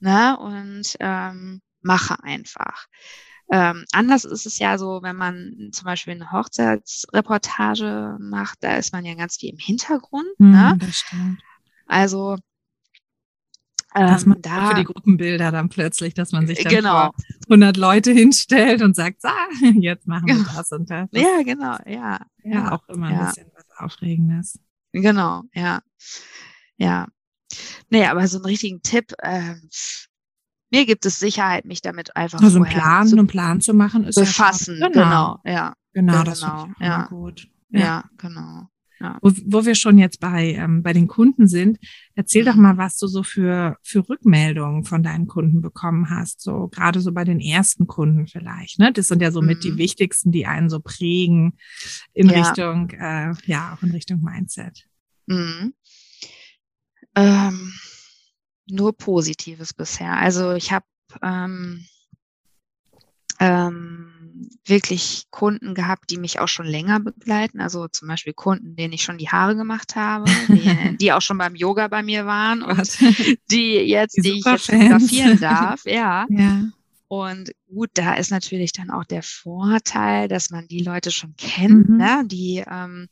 ne, 0.00 0.38
und 0.38 0.96
ähm, 1.00 1.62
mache 1.82 2.22
einfach. 2.24 2.86
Ähm, 3.50 3.84
anders 3.92 4.24
ist 4.24 4.46
es 4.46 4.58
ja 4.58 4.78
so, 4.78 5.00
wenn 5.02 5.16
man 5.16 5.70
zum 5.72 5.84
Beispiel 5.84 6.14
eine 6.14 6.30
Hochzeitsreportage 6.30 8.16
macht, 8.20 8.58
da 8.62 8.76
ist 8.76 8.92
man 8.92 9.04
ja 9.04 9.14
ganz 9.14 9.36
viel 9.36 9.50
im 9.50 9.58
Hintergrund. 9.58 10.28
Mhm, 10.38 10.50
Ne? 10.50 10.76
Das 10.78 10.98
stimmt. 10.98 11.42
Also 11.86 12.36
dass 13.92 14.24
man 14.24 14.36
ähm, 14.36 14.42
da, 14.42 14.68
für 14.68 14.74
die 14.76 14.84
Gruppenbilder 14.84 15.50
dann 15.50 15.68
plötzlich, 15.68 16.14
dass 16.14 16.30
man 16.30 16.46
sich 16.46 16.62
dann 16.62 16.72
genau. 16.72 17.10
100 17.48 17.76
Leute 17.76 18.12
hinstellt 18.12 18.82
und 18.82 18.94
sagt, 18.94 19.24
ah, 19.24 19.48
jetzt 19.80 20.06
machen 20.06 20.28
wir 20.28 20.34
genau. 20.34 20.52
das 20.54 20.70
und 20.70 20.88
das. 20.88 21.08
Ja, 21.10 21.42
genau, 21.44 21.76
ja. 21.86 22.20
Ja, 22.44 22.52
ja 22.52 22.72
auch 22.72 22.88
immer 22.88 23.10
ja. 23.10 23.20
ein 23.20 23.26
bisschen 23.26 23.50
was 23.54 23.64
Aufregendes. 23.78 24.60
Genau, 24.92 25.42
ja. 25.54 25.80
Ja. 26.76 27.08
Nee, 27.88 28.06
aber 28.06 28.26
so 28.28 28.38
einen 28.38 28.46
richtigen 28.46 28.80
Tipp, 28.82 29.12
äh, 29.18 29.56
mir 30.70 30.86
gibt 30.86 31.04
es 31.06 31.18
Sicherheit, 31.18 31.64
mich 31.64 31.82
damit 31.82 32.16
einfach 32.16 32.40
also 32.40 32.56
einen 32.56 32.70
Plan, 32.70 33.06
zu 33.06 33.16
einen 33.16 33.26
Plan 33.26 33.60
zu 33.60 33.74
machen, 33.74 34.04
ist 34.04 34.16
befassen. 34.16 34.78
Ja 34.80 34.88
genau. 34.88 35.02
genau, 35.04 35.40
ja. 35.44 35.74
Genau, 35.92 36.22
das 36.22 36.40
genau, 36.40 36.68
ja. 36.78 37.06
gut. 37.06 37.48
Ja, 37.70 37.80
ja 37.80 38.04
genau. 38.16 38.68
Ja. 39.00 39.18
Wo, 39.22 39.32
wo 39.46 39.64
wir 39.64 39.74
schon 39.74 39.96
jetzt 39.96 40.20
bei, 40.20 40.52
ähm, 40.52 40.82
bei 40.82 40.92
den 40.92 41.08
Kunden 41.08 41.48
sind, 41.48 41.78
erzähl 42.14 42.44
doch 42.44 42.54
mal, 42.54 42.76
was 42.76 42.98
du 42.98 43.06
so 43.06 43.22
für, 43.22 43.78
für 43.82 44.06
Rückmeldungen 44.06 44.84
von 44.84 45.02
deinen 45.02 45.26
Kunden 45.26 45.62
bekommen 45.62 46.10
hast. 46.10 46.42
So 46.42 46.68
gerade 46.68 47.00
so 47.00 47.10
bei 47.12 47.24
den 47.24 47.40
ersten 47.40 47.86
Kunden 47.86 48.26
vielleicht. 48.26 48.78
Ne? 48.78 48.92
Das 48.92 49.08
sind 49.08 49.22
ja 49.22 49.30
so 49.30 49.40
mhm. 49.40 49.48
mit 49.48 49.64
die 49.64 49.72
mhm. 49.72 49.78
wichtigsten, 49.78 50.32
die 50.32 50.46
einen 50.46 50.68
so 50.68 50.80
prägen 50.80 51.56
in. 52.12 52.28
Richtung, 52.30 52.90
äh, 52.90 53.32
ja, 53.46 53.74
auch 53.74 53.82
in 53.82 53.90
Richtung 53.90 54.20
Mindset. 54.22 54.84
Mhm. 55.26 55.72
Ähm, 57.16 57.72
nur 58.70 58.96
Positives 58.96 59.72
bisher. 59.72 60.16
Also 60.16 60.52
ich 60.52 60.72
habe 60.72 60.84
ähm, 61.22 61.84
ähm, 63.38 64.48
wirklich 64.64 65.24
Kunden 65.30 65.74
gehabt, 65.74 66.10
die 66.10 66.18
mich 66.18 66.38
auch 66.38 66.48
schon 66.48 66.66
länger 66.66 67.00
begleiten. 67.00 67.60
Also 67.60 67.88
zum 67.88 68.08
Beispiel 68.08 68.32
Kunden, 68.32 68.76
denen 68.76 68.92
ich 68.92 69.02
schon 69.02 69.18
die 69.18 69.28
Haare 69.28 69.56
gemacht 69.56 69.96
habe, 69.96 70.30
die, 70.48 70.96
die 70.98 71.12
auch 71.12 71.22
schon 71.22 71.38
beim 71.38 71.54
Yoga 71.54 71.88
bei 71.88 72.02
mir 72.02 72.26
waren 72.26 72.62
und 72.62 73.00
die 73.50 73.74
jetzt, 73.76 74.16
die, 74.16 74.22
die 74.22 74.38
ich 74.38 74.44
jetzt 74.44 74.66
fotografieren 74.66 75.40
darf. 75.40 75.84
Ja. 75.84 76.26
ja. 76.30 76.64
Und 77.08 77.52
gut, 77.66 77.90
da 77.94 78.14
ist 78.14 78.30
natürlich 78.30 78.72
dann 78.72 78.90
auch 78.90 79.04
der 79.04 79.22
Vorteil, 79.22 80.28
dass 80.28 80.50
man 80.50 80.68
die 80.68 80.82
Leute 80.82 81.10
schon 81.10 81.34
kennt, 81.36 81.88
mhm. 81.88 81.96
ne? 81.96 82.22
die 82.24 82.62
ähm, 82.70 83.08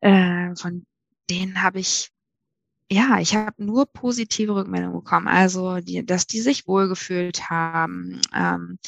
äh, 0.00 0.56
von 0.56 0.84
denen 1.28 1.62
habe 1.62 1.78
ich 1.78 2.10
ja, 2.90 3.18
ich 3.20 3.36
habe 3.36 3.64
nur 3.64 3.86
positive 3.86 4.54
Rückmeldungen 4.54 4.98
bekommen. 4.98 5.28
Also, 5.28 5.78
die, 5.78 6.04
dass 6.04 6.26
die 6.26 6.40
sich 6.40 6.66
wohlgefühlt 6.66 7.48
haben, 7.48 8.20
ähm, 8.34 8.78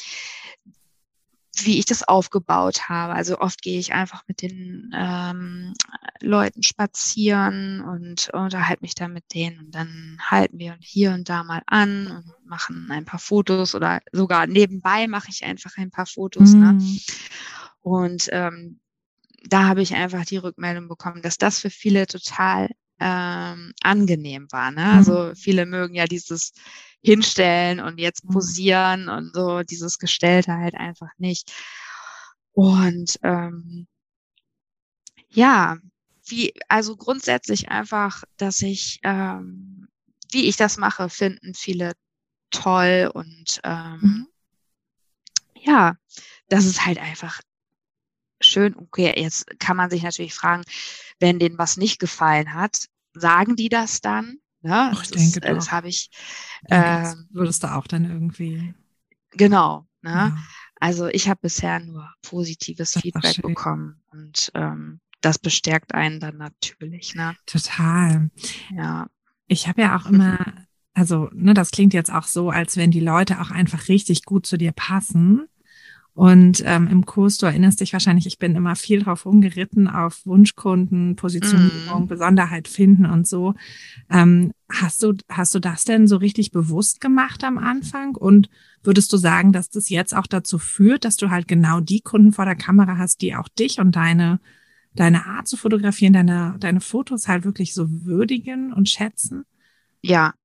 wie 1.61 1.77
ich 1.77 1.85
das 1.85 2.03
aufgebaut 2.07 2.89
habe. 2.89 3.13
Also 3.13 3.39
oft 3.39 3.61
gehe 3.61 3.79
ich 3.79 3.93
einfach 3.93 4.23
mit 4.27 4.41
den 4.41 4.91
ähm, 4.95 5.73
Leuten 6.19 6.63
spazieren 6.63 7.81
und 7.81 8.29
unterhalte 8.33 8.81
mich 8.81 8.95
dann 8.95 9.13
mit 9.13 9.33
denen 9.33 9.59
und 9.59 9.71
dann 9.75 10.17
halten 10.19 10.57
wir 10.57 10.77
hier 10.79 11.11
und 11.11 11.29
da 11.29 11.43
mal 11.43 11.61
an 11.67 12.07
und 12.07 12.49
machen 12.49 12.89
ein 12.91 13.05
paar 13.05 13.19
Fotos 13.19 13.75
oder 13.75 14.01
sogar 14.11 14.47
nebenbei 14.47 15.07
mache 15.07 15.29
ich 15.29 15.43
einfach 15.45 15.77
ein 15.77 15.91
paar 15.91 16.07
Fotos. 16.07 16.53
Ne? 16.53 16.73
Mhm. 16.73 16.77
Ne? 16.77 16.99
Und 17.81 18.29
ähm, 18.31 18.79
da 19.45 19.67
habe 19.67 19.81
ich 19.81 19.93
einfach 19.93 20.25
die 20.25 20.37
Rückmeldung 20.37 20.87
bekommen, 20.87 21.21
dass 21.21 21.37
das 21.37 21.59
für 21.59 21.69
viele 21.69 22.07
total 22.07 22.69
ähm, 22.99 23.73
angenehm 23.81 24.47
war. 24.51 24.71
Ne? 24.71 24.85
Mhm. 24.85 24.97
Also 24.97 25.33
viele 25.35 25.65
mögen 25.65 25.95
ja 25.95 26.05
dieses 26.05 26.53
Hinstellen 27.01 27.79
und 27.79 27.99
jetzt 27.99 28.25
mhm. 28.25 28.29
posieren 28.29 29.09
und 29.09 29.33
so 29.33 29.61
dieses 29.63 29.99
Gestellte 29.99 30.53
halt 30.53 30.75
einfach 30.75 31.11
nicht. 31.17 31.51
Und 32.53 33.19
ähm, 33.23 33.87
ja, 35.29 35.77
wie, 36.25 36.53
also 36.69 36.95
grundsätzlich 36.95 37.69
einfach, 37.69 38.23
dass 38.37 38.61
ich, 38.61 38.99
ähm, 39.03 39.87
wie 40.31 40.45
ich 40.45 40.55
das 40.55 40.77
mache, 40.77 41.09
finden 41.09 41.53
viele 41.53 41.93
toll 42.51 43.11
und 43.13 43.59
ähm, 43.63 43.99
mhm. 44.01 44.27
ja, 45.59 45.95
das 46.47 46.65
ist 46.65 46.85
halt 46.85 46.99
einfach 46.99 47.41
schön. 48.43 48.75
Okay, 48.75 49.13
jetzt 49.15 49.45
kann 49.59 49.77
man 49.77 49.89
sich 49.89 50.03
natürlich 50.03 50.33
fragen, 50.33 50.63
wenn 51.19 51.39
denen 51.39 51.57
was 51.57 51.77
nicht 51.77 51.99
gefallen 51.99 52.53
hat, 52.53 52.87
sagen 53.13 53.55
die 53.55 53.69
das 53.69 54.01
dann? 54.01 54.37
Ja, 54.61 54.89
ne? 54.89 54.91
Ach, 54.93 55.03
ich 55.03 55.11
das 55.11 55.31
denke 55.31 55.39
ist, 55.39 55.45
äh, 55.45 55.55
das 55.55 55.71
habe 55.71 55.87
ich. 55.89 56.09
Äh, 56.69 57.13
würdest 57.31 57.63
du 57.63 57.73
auch 57.73 57.87
dann 57.87 58.05
irgendwie. 58.05 58.73
Genau. 59.31 59.87
Ne? 60.01 60.11
Ja. 60.11 60.37
Also 60.79 61.07
ich 61.07 61.29
habe 61.29 61.39
bisher 61.41 61.79
nur 61.79 62.09
positives 62.21 62.93
Feedback 62.93 63.41
bekommen 63.41 64.01
und 64.11 64.51
ähm, 64.53 64.99
das 65.21 65.39
bestärkt 65.39 65.93
einen 65.93 66.19
dann 66.19 66.37
natürlich. 66.37 67.15
Ne? 67.15 67.35
Total. 67.45 68.29
Ja. 68.75 69.07
Ich 69.47 69.67
habe 69.67 69.81
ja 69.81 69.97
auch 69.97 70.05
immer, 70.05 70.37
also 70.93 71.29
ne, 71.33 71.53
das 71.53 71.71
klingt 71.71 71.93
jetzt 71.93 72.11
auch 72.11 72.25
so, 72.25 72.49
als 72.49 72.75
wenn 72.75 72.91
die 72.91 72.99
Leute 72.99 73.39
auch 73.39 73.49
einfach 73.49 73.87
richtig 73.87 74.25
gut 74.25 74.45
zu 74.45 74.57
dir 74.57 74.73
passen. 74.73 75.47
Und 76.15 76.61
ähm, 76.65 76.87
im 76.87 77.05
Kurs, 77.07 77.37
du 77.37 77.47
erinnerst 77.47 77.79
dich 77.79 77.91
wahrscheinlich, 77.91 78.27
ich 78.27 78.37
bin 78.37 78.55
immer 78.55 78.75
viel 78.75 79.01
drauf 79.01 79.25
umgeritten, 79.25 79.87
auf 79.87 80.23
Wunschkunden, 80.25 81.15
Positionierung, 81.15 82.05
mm. 82.05 82.07
Besonderheit 82.07 82.67
finden 82.67 83.07
und 83.07 83.27
so. 83.27 83.55
Ähm, 84.11 84.51
hast 84.71 85.01
du, 85.01 85.13
hast 85.27 85.55
du 85.55 85.59
das 85.59 85.85
denn 85.85 86.07
so 86.07 86.17
richtig 86.17 86.51
bewusst 86.51 87.01
gemacht 87.01 87.43
am 87.43 87.57
Anfang? 87.57 88.15
Und 88.15 88.49
würdest 88.83 89.11
du 89.11 89.17
sagen, 89.17 89.53
dass 89.53 89.69
das 89.69 89.89
jetzt 89.89 90.15
auch 90.15 90.27
dazu 90.27 90.59
führt, 90.59 91.03
dass 91.03 91.17
du 91.17 91.31
halt 91.31 91.47
genau 91.47 91.79
die 91.79 92.01
Kunden 92.01 92.31
vor 92.31 92.45
der 92.45 92.55
Kamera 92.55 92.97
hast, 92.97 93.21
die 93.21 93.35
auch 93.35 93.47
dich 93.47 93.79
und 93.79 93.95
deine, 93.95 94.39
deine 94.93 95.25
Art 95.25 95.47
zu 95.47 95.57
fotografieren, 95.57 96.13
deine, 96.13 96.57
deine 96.59 96.81
Fotos 96.81 97.27
halt 97.27 97.43
wirklich 97.43 97.73
so 97.73 97.87
würdigen 97.89 98.71
und 98.71 98.87
schätzen? 98.87 99.45
Ja, 100.01 100.35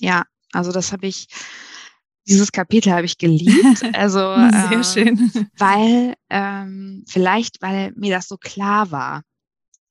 ja. 0.00 0.24
Also 0.52 0.72
das 0.72 0.92
habe 0.92 1.06
ich 1.06 1.28
dieses 2.28 2.52
Kapitel 2.52 2.92
habe 2.92 3.06
ich 3.06 3.18
geliebt. 3.18 3.82
Also 3.94 4.18
sehr 4.18 4.80
äh, 4.80 4.84
schön. 4.84 5.48
Weil 5.56 6.14
ähm, 6.30 7.04
vielleicht, 7.08 7.60
weil 7.62 7.92
mir 7.96 8.14
das 8.14 8.28
so 8.28 8.36
klar 8.36 8.90
war. 8.90 9.22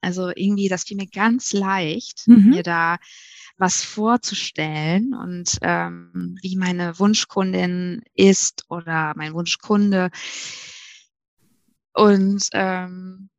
Also 0.01 0.29
irgendwie, 0.33 0.69
das 0.69 0.83
fiel 0.83 0.97
mir 0.97 1.07
ganz 1.07 1.53
leicht, 1.53 2.27
mhm. 2.27 2.49
mir 2.49 2.63
da 2.63 2.97
was 3.57 3.83
vorzustellen 3.83 5.15
und 5.15 5.57
ähm, 5.61 6.37
wie 6.41 6.55
meine 6.57 6.99
Wunschkundin 6.99 8.03
ist 8.13 8.65
oder 8.69 9.13
mein 9.15 9.33
Wunschkunde. 9.33 10.11
Und 11.93 12.47
ähm, 12.53 13.29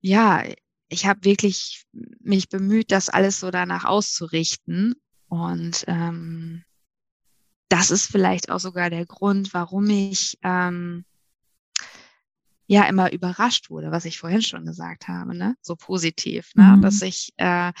ja, 0.00 0.42
ich 0.88 1.06
habe 1.06 1.24
wirklich 1.24 1.84
mich 2.20 2.48
bemüht, 2.48 2.90
das 2.90 3.08
alles 3.08 3.38
so 3.38 3.50
danach 3.50 3.84
auszurichten. 3.84 4.94
Und 5.28 5.84
ähm, 5.86 6.64
das 7.74 7.90
ist 7.90 8.06
vielleicht 8.06 8.50
auch 8.50 8.60
sogar 8.60 8.88
der 8.88 9.04
Grund, 9.04 9.52
warum 9.52 9.90
ich 9.90 10.38
ähm, 10.44 11.04
ja 12.68 12.84
immer 12.84 13.12
überrascht 13.12 13.68
wurde, 13.68 13.90
was 13.90 14.04
ich 14.04 14.16
vorhin 14.16 14.42
schon 14.42 14.64
gesagt 14.64 15.08
habe, 15.08 15.36
ne? 15.36 15.56
So 15.60 15.74
positiv, 15.74 16.52
ne? 16.54 16.76
Mhm. 16.76 16.82
Dass 16.82 17.02
ich 17.02 17.32
äh, 17.36 17.72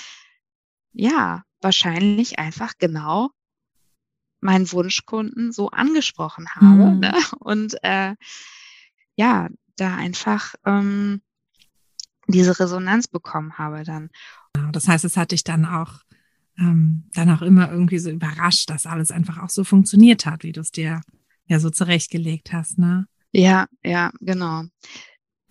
ja 0.94 1.44
wahrscheinlich 1.60 2.40
einfach 2.40 2.72
genau 2.78 3.30
meinen 4.40 4.70
Wunschkunden 4.72 5.52
so 5.52 5.70
angesprochen 5.70 6.48
habe 6.56 6.90
mhm. 6.90 6.98
ne? 6.98 7.14
und 7.38 7.76
äh, 7.84 8.16
ja, 9.14 9.48
da 9.76 9.94
einfach 9.94 10.56
ähm, 10.66 11.22
diese 12.26 12.58
Resonanz 12.58 13.06
bekommen 13.06 13.58
habe 13.58 13.84
dann. 13.84 14.10
Das 14.72 14.88
heißt, 14.88 15.04
es 15.04 15.16
hat 15.16 15.30
dich 15.30 15.44
dann 15.44 15.64
auch 15.64 16.00
ähm, 16.58 17.04
dann 17.12 17.30
auch 17.30 17.42
immer 17.42 17.70
irgendwie 17.70 17.98
so 17.98 18.10
überrascht, 18.10 18.70
dass 18.70 18.86
alles 18.86 19.10
einfach 19.10 19.38
auch 19.38 19.50
so 19.50 19.64
funktioniert 19.64 20.26
hat, 20.26 20.44
wie 20.44 20.52
du 20.52 20.60
es 20.60 20.70
dir 20.70 21.00
ja 21.46 21.60
so 21.60 21.70
zurechtgelegt 21.70 22.52
hast, 22.52 22.78
ne? 22.78 23.06
Ja, 23.32 23.66
ja, 23.82 24.12
genau. 24.20 24.62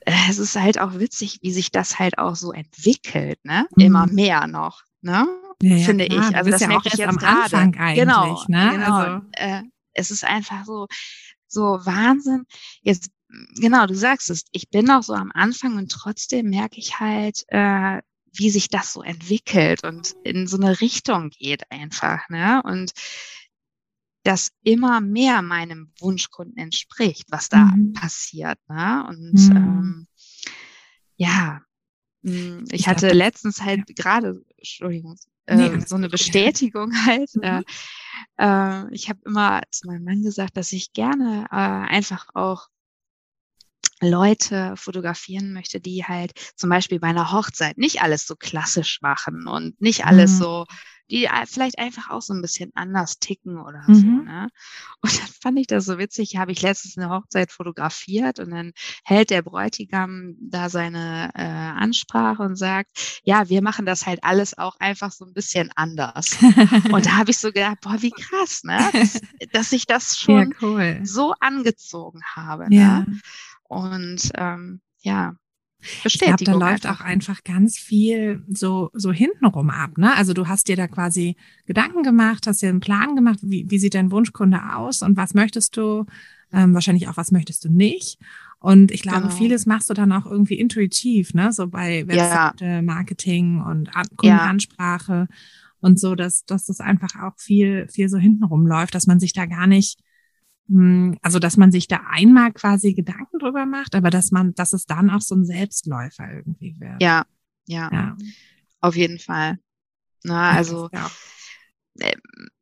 Äh, 0.01 0.13
es 0.29 0.39
ist 0.39 0.55
halt 0.59 0.79
auch 0.79 0.99
witzig, 0.99 1.39
wie 1.41 1.51
sich 1.51 1.71
das 1.71 1.99
halt 1.99 2.17
auch 2.17 2.35
so 2.35 2.51
entwickelt, 2.51 3.43
ne? 3.43 3.67
Mhm. 3.75 3.83
Immer 3.83 4.07
mehr 4.07 4.47
noch, 4.47 4.83
ne? 5.01 5.27
Ja, 5.61 5.75
ja, 5.75 5.85
Finde 5.85 6.07
klar. 6.07 6.29
ich. 6.29 6.35
Also 6.35 6.51
das 6.51 6.61
ja 6.61 6.69
auch 6.69 6.85
erst 6.85 7.01
am 7.01 7.17
grade. 7.17 7.57
Anfang 7.57 7.75
eigentlich, 7.75 8.05
genau, 8.05 8.43
ne? 8.47 8.69
Genau. 8.71 8.93
Also. 8.93 9.21
Äh, 9.33 9.63
es 9.93 10.11
ist 10.11 10.25
einfach 10.25 10.65
so, 10.65 10.87
so 11.47 11.61
Wahnsinn. 11.61 12.45
Jetzt, 12.81 13.11
genau, 13.59 13.85
du 13.85 13.95
sagst 13.95 14.29
es, 14.29 14.43
ich 14.51 14.69
bin 14.69 14.85
noch 14.85 15.03
so 15.03 15.13
am 15.13 15.31
Anfang 15.33 15.77
und 15.77 15.91
trotzdem 15.91 16.49
merke 16.49 16.79
ich 16.79 16.99
halt, 16.99 17.43
äh, 17.49 18.01
wie 18.33 18.49
sich 18.49 18.67
das 18.67 18.93
so 18.93 19.01
entwickelt 19.01 19.83
und 19.83 20.15
in 20.23 20.47
so 20.47 20.57
eine 20.57 20.81
Richtung 20.81 21.29
geht 21.29 21.69
einfach, 21.71 22.27
ne? 22.29 22.61
Und 22.63 22.91
das 24.23 24.51
immer 24.63 25.01
mehr 25.01 25.41
meinem 25.41 25.91
Wunschkunden 25.99 26.57
entspricht, 26.57 27.25
was 27.29 27.49
da 27.49 27.65
mhm. 27.65 27.93
passiert, 27.93 28.57
ne? 28.67 29.05
Und 29.07 29.33
mhm. 29.33 29.55
ähm, 29.55 30.07
ja, 31.17 31.61
hm, 32.23 32.65
ich, 32.71 32.87
hatte 32.87 33.09
letztens 33.09 33.61
halt 33.61 33.83
ja. 33.89 33.95
gerade, 33.95 34.43
Entschuldigung, 34.57 35.17
äh, 35.45 35.55
nee, 35.55 35.85
so 35.85 35.95
eine 35.95 36.09
Bestätigung 36.09 36.91
ja. 36.93 37.05
halt. 37.05 37.29
Äh, 37.41 37.59
mhm. 37.59 37.63
Äh, 38.37 38.93
ich 38.93 39.09
habe 39.09 39.19
immer 39.25 39.61
zu 39.69 39.87
meinem 39.87 40.05
Mann 40.05 40.23
gesagt, 40.23 40.57
dass 40.57 40.71
ich 40.71 40.93
gerne 40.93 41.45
äh, 41.51 41.55
einfach 41.55 42.29
auch 42.33 42.67
Leute 44.03 44.73
fotografieren 44.75 45.53
möchte, 45.53 45.79
die 45.79 46.05
halt 46.05 46.33
zum 46.55 46.69
Beispiel 46.69 46.99
bei 46.99 47.07
einer 47.07 47.31
Hochzeit 47.31 47.77
nicht 47.77 48.01
alles 48.01 48.27
so 48.27 48.35
klassisch 48.35 48.99
machen 49.01 49.47
und 49.47 49.79
nicht 49.81 50.05
alles 50.05 50.33
mhm. 50.33 50.37
so 50.37 50.65
die 51.11 51.29
vielleicht 51.45 51.77
einfach 51.79 52.09
auch 52.09 52.21
so 52.21 52.33
ein 52.33 52.41
bisschen 52.41 52.71
anders 52.75 53.19
ticken 53.19 53.59
oder 53.59 53.83
Mhm. 53.87 53.93
so. 53.93 54.07
Ne? 54.07 54.49
Und 55.01 55.19
dann 55.19 55.27
fand 55.41 55.59
ich 55.59 55.67
das 55.67 55.85
so 55.85 55.97
witzig, 55.97 56.37
habe 56.37 56.51
ich 56.51 56.61
letztens 56.61 56.97
eine 56.97 57.09
Hochzeit 57.09 57.51
fotografiert 57.51 58.39
und 58.39 58.51
dann 58.51 58.71
hält 59.03 59.29
der 59.29 59.41
Bräutigam 59.41 60.35
da 60.39 60.69
seine 60.69 61.31
äh, 61.35 61.43
Ansprache 61.43 62.41
und 62.43 62.55
sagt, 62.55 63.21
ja, 63.23 63.49
wir 63.49 63.61
machen 63.61 63.85
das 63.85 64.05
halt 64.05 64.23
alles 64.23 64.57
auch 64.57 64.77
einfach 64.79 65.11
so 65.11 65.25
ein 65.25 65.33
bisschen 65.33 65.71
anders. 65.75 66.37
Und 66.91 67.05
da 67.05 67.17
habe 67.17 67.31
ich 67.31 67.37
so 67.37 67.51
gedacht, 67.51 67.77
boah, 67.81 68.01
wie 68.01 68.11
krass, 68.11 68.63
ne? 68.63 68.77
Dass, 68.93 69.21
dass 69.51 69.71
ich 69.71 69.85
das 69.85 70.17
ja, 70.19 70.25
schon 70.25 70.55
cool. 70.61 70.99
so 71.03 71.33
angezogen 71.39 72.21
habe. 72.35 72.67
Ja. 72.69 72.99
Ne? 72.99 73.19
Und 73.73 74.31
ähm, 74.35 74.81
ja, 75.01 75.35
Ich 75.81 75.89
glaube, 76.19 76.33
Bestätigung. 76.35 76.59
da 76.59 76.69
läuft 76.71 76.87
auch 76.87 77.01
einfach 77.01 77.43
ganz 77.43 77.77
viel 77.77 78.43
so, 78.49 78.89
so 78.93 79.11
hintenrum 79.11 79.69
ab. 79.69 79.97
Ne? 79.97 80.13
Also 80.15 80.33
du 80.33 80.47
hast 80.47 80.67
dir 80.67 80.75
da 80.75 80.87
quasi 80.87 81.35
Gedanken 81.65 82.03
gemacht, 82.03 82.47
hast 82.47 82.61
dir 82.61 82.69
einen 82.69 82.79
Plan 82.79 83.15
gemacht, 83.15 83.39
wie, 83.41 83.65
wie 83.69 83.79
sieht 83.79 83.93
dein 83.95 84.11
Wunschkunde 84.11 84.59
aus 84.75 85.01
und 85.01 85.17
was 85.17 85.33
möchtest 85.33 85.75
du, 85.77 86.05
ähm, 86.53 86.73
wahrscheinlich 86.73 87.07
auch, 87.07 87.17
was 87.17 87.31
möchtest 87.31 87.65
du 87.65 87.69
nicht. 87.69 88.17
Und 88.59 88.91
ich 88.91 89.01
glaube, 89.01 89.23
Genau. 89.23 89.33
vieles 89.35 89.65
machst 89.65 89.89
du 89.89 89.93
dann 89.93 90.11
auch 90.13 90.25
irgendwie 90.25 90.57
intuitiv, 90.57 91.33
ne? 91.33 91.51
So 91.51 91.67
bei 91.67 92.07
Webseite, 92.07 92.81
Marketing 92.81 93.59
und 93.61 93.93
An 93.93 94.07
Kundenansprache 94.15 95.27
und 95.81 95.99
so, 95.99 96.15
dass, 96.15 96.45
dass 96.45 96.65
das 96.67 96.79
einfach 96.79 97.21
auch 97.21 97.33
viel, 97.37 97.87
viel 97.89 98.07
so 98.07 98.17
hintenrum 98.17 98.65
läuft, 98.65 98.95
dass 98.95 99.05
man 99.07 99.19
sich 99.19 99.33
da 99.33 99.45
gar 99.47 99.67
nicht 99.67 99.99
also 101.21 101.39
dass 101.39 101.57
man 101.57 101.71
sich 101.71 101.87
da 101.87 102.01
einmal 102.09 102.51
quasi 102.53 102.93
Gedanken 102.93 103.37
drüber 103.39 103.65
macht, 103.65 103.95
aber 103.95 104.09
dass 104.09 104.31
man, 104.31 104.53
dass 104.55 104.73
es 104.73 104.85
dann 104.85 105.09
auch 105.09 105.21
so 105.21 105.35
ein 105.35 105.45
Selbstläufer 105.45 106.31
irgendwie 106.31 106.75
wird. 106.79 107.01
Ja, 107.01 107.25
ja, 107.67 107.89
ja. 107.91 108.17
auf 108.79 108.95
jeden 108.95 109.19
Fall. 109.19 109.57
Na, 110.23 110.51
also 110.51 110.89
Ja. 110.93 111.09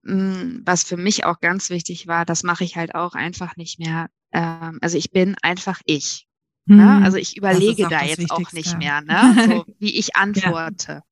Mm, 0.04 0.64
was 0.66 0.84
für 0.84 0.97
mich 0.97 1.26
auch 1.26 1.39
ganz 1.39 1.70
wichtig 1.70 2.08
war, 2.08 2.26
das 2.26 2.43
mache 2.43 2.64
ich 2.64 2.76
halt 2.76 2.95
auch 2.95 3.14
einfach 3.14 3.56
nicht 3.56 3.80
mehr. 3.80 4.10
Ähm, 4.34 4.80
also 4.82 4.97
ich 4.97 5.12
bin 5.12 5.36
einfach 5.41 5.80
ich. 5.86 6.28
Ne? 6.66 6.97
Hm. 6.97 7.04
Also 7.04 7.18
ich 7.18 7.38
überlege 7.38 7.88
da 7.88 8.04
jetzt 8.04 8.32
auch 8.32 8.52
nicht 8.52 8.78
mehr, 8.78 9.02
ne? 9.02 9.36
so 9.66 9.74
wie 9.80 9.97
ich 9.97 10.16
antworte. 10.16 11.04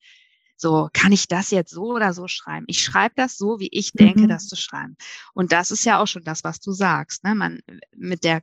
So, 0.61 0.89
kann 0.91 1.11
ich 1.13 1.27
das 1.29 1.51
jetzt 1.51 1.71
so 1.71 1.93
oder 1.93 2.13
so 2.13 2.27
schreiben? 2.27 2.65
Ich 2.67 2.83
schreibe 2.83 3.15
das 3.15 3.37
so, 3.37 3.59
wie 3.59 3.69
ich 3.71 3.93
denke, 3.93 4.23
Mhm. 4.23 4.27
das 4.27 4.45
zu 4.47 4.57
schreiben. 4.57 4.97
Und 5.33 5.51
das 5.53 5.71
ist 5.71 5.85
ja 5.85 5.99
auch 5.99 6.07
schon 6.07 6.23
das, 6.25 6.43
was 6.43 6.59
du 6.59 6.71
sagst. 6.73 7.23
Ne? 7.23 7.33
Man 7.33 7.59
mit 7.95 8.23
der 8.25 8.41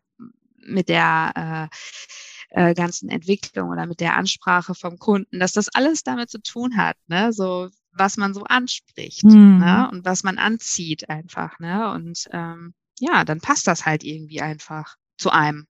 mit 0.69 0.89
der 0.89 1.71
äh, 2.51 2.71
äh, 2.71 2.75
ganzen 2.75 3.09
Entwicklung 3.09 3.71
oder 3.71 3.87
mit 3.87 4.01
der 4.01 4.17
Ansprache 4.17 4.75
vom 4.75 4.99
Kunden, 4.99 5.39
dass 5.41 5.53
das 5.53 5.69
alles 5.69 6.03
damit 6.03 6.31
zu 6.31 6.41
tun 6.41 6.77
hat, 6.77 6.97
ne? 7.07 7.33
So 7.33 7.69
was 7.93 8.17
man 8.17 8.35
so 8.35 8.45
anspricht 8.45 9.25
Mhm. 9.25 9.59
ne? 9.59 9.89
und 9.93 10.05
was 10.05 10.23
man 10.23 10.39
anzieht 10.39 11.09
einfach, 11.09 11.59
ne? 11.61 11.91
Und 11.93 12.29
ähm, 12.33 12.75
ja, 12.99 13.25
dann 13.25 13.41
passt 13.41 13.67
das 13.67 13.87
halt 13.87 14.05
irgendwie 14.05 14.41
einfach 14.41 14.97
zu 15.19 15.31
einem, 15.31 15.67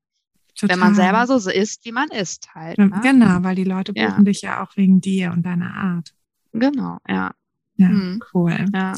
wenn 0.62 0.78
man 0.78 0.94
Total. 0.94 1.26
selber 1.26 1.40
so 1.40 1.51
ist, 1.51 1.84
wie 1.84 1.92
man 1.92 2.09
ist 2.09 2.55
halt. 2.55 2.78
Ne? 2.78 3.01
Genau, 3.03 3.42
weil 3.42 3.55
die 3.57 3.64
Leute 3.64 3.92
buchen 3.92 4.03
Ja. 4.03 4.22
dich 4.22 4.42
ja 4.42 4.62
auch 4.62 4.76
wegen 4.76 5.01
dir 5.01 5.32
und 5.32 5.42
deiner 5.44 5.74
Art. 5.74 6.14
Genau, 6.61 6.99
ja, 7.09 7.33
Ja, 7.77 7.89
Mhm. 7.89 8.21
cool. 8.33 8.65
ja. 8.75 8.93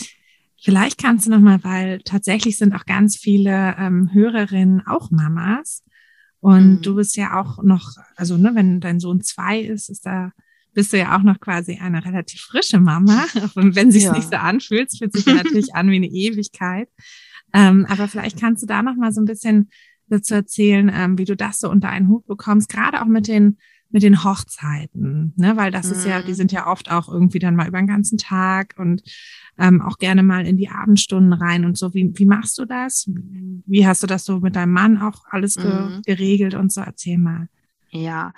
Vielleicht 0.61 0.99
kannst 0.99 1.27
du 1.27 1.31
noch 1.31 1.41
mal, 1.41 1.63
weil 1.63 2.01
tatsächlich 2.01 2.59
sind 2.59 2.75
auch 2.75 2.85
ganz 2.85 3.17
viele 3.17 3.77
ähm, 3.79 4.11
Hörerinnen 4.13 4.87
auch 4.87 5.11
Mamas 5.11 5.85
und 6.41 6.71
Mhm. 6.77 6.83
du 6.83 6.95
bist 6.97 7.17
ja 7.17 7.41
auch 7.41 7.63
noch, 7.63 7.93
also 8.17 8.37
ne, 8.37 8.55
wenn 8.55 8.81
dein 8.81 8.99
Sohn 9.01 9.21
zwei 9.21 9.61
ist, 9.61 9.89
ist 9.89 10.05
da 10.07 10.33
bist 10.75 10.93
du 10.93 10.99
ja 10.99 11.17
auch 11.17 11.23
noch 11.23 11.41
quasi 11.41 11.79
eine 11.81 12.05
relativ 12.05 12.41
frische 12.41 12.79
Mama, 12.79 13.25
auch 13.43 13.57
wenn, 13.57 13.91
sich 13.91 14.05
Ja. 14.05 14.13
nicht 14.13 14.29
so 14.29 14.37
anfühlt, 14.37 14.91
fühlt 14.97 15.13
sich 15.13 15.27
natürlich 15.27 15.75
an 15.75 15.91
wie 15.91 15.97
eine 15.97 16.07
Ewigkeit. 16.09 16.89
Ähm, 17.53 17.87
aber 17.89 18.07
vielleicht 18.09 18.39
kannst 18.39 18.63
du 18.63 18.67
da 18.67 18.83
noch 18.83 18.95
mal 18.97 19.13
so 19.13 19.21
ein 19.21 19.25
bisschen 19.27 19.71
dazu 20.07 20.35
erzählen, 20.35 20.91
ähm, 20.93 21.19
wie 21.19 21.25
du 21.25 21.37
das 21.37 21.59
so 21.59 21.71
unter 21.71 21.89
einen 21.89 22.09
Hut 22.09 22.27
bekommst, 22.27 22.69
gerade 22.69 23.01
auch 23.03 23.07
mit 23.07 23.27
den 23.29 23.59
mit 23.91 24.03
den 24.03 24.22
Hochzeiten, 24.24 25.32
ne, 25.36 25.57
weil 25.57 25.70
das 25.70 25.91
ist 25.91 26.05
ja, 26.05 26.22
die 26.22 26.32
Mhm. 26.32 26.36
sind 26.36 26.53
ja 26.53 26.66
oft 26.66 26.91
auch 26.91 27.09
irgendwie 27.09 27.39
dann 27.39 27.57
mal 27.57 27.68
über 27.68 27.78
den 27.78 27.86
ganzen 27.86 28.18
Tag 28.18 28.74
und 28.78 29.03
ähm, 29.59 29.80
auch 29.82 29.99
gerne 29.99 30.22
mal 30.22 30.47
in 30.47 30.57
die 30.57 30.68
Abendstunden 30.68 31.32
rein 31.32 31.64
und 31.64 31.76
so. 31.78 31.95
Wie, 31.95 32.12
wie 32.14 32.26
machst 32.26 32.59
du 32.59 32.64
das? 32.64 33.09
Wie 33.66 33.86
hast 33.86 34.03
du 34.03 34.07
das 34.07 34.24
so 34.24 34.41
mit 34.41 34.57
deinem 34.57 34.72
Mann 34.72 34.99
auch 35.01 35.24
alles 35.30 35.57
ge 35.57 35.91
Mhm. 35.91 36.03
geregelt 36.05 36.55
und 36.55 36.72
so? 36.72 36.80
Erzähl 36.80 37.18
mal. 37.18 37.49
Ja. 37.91 38.32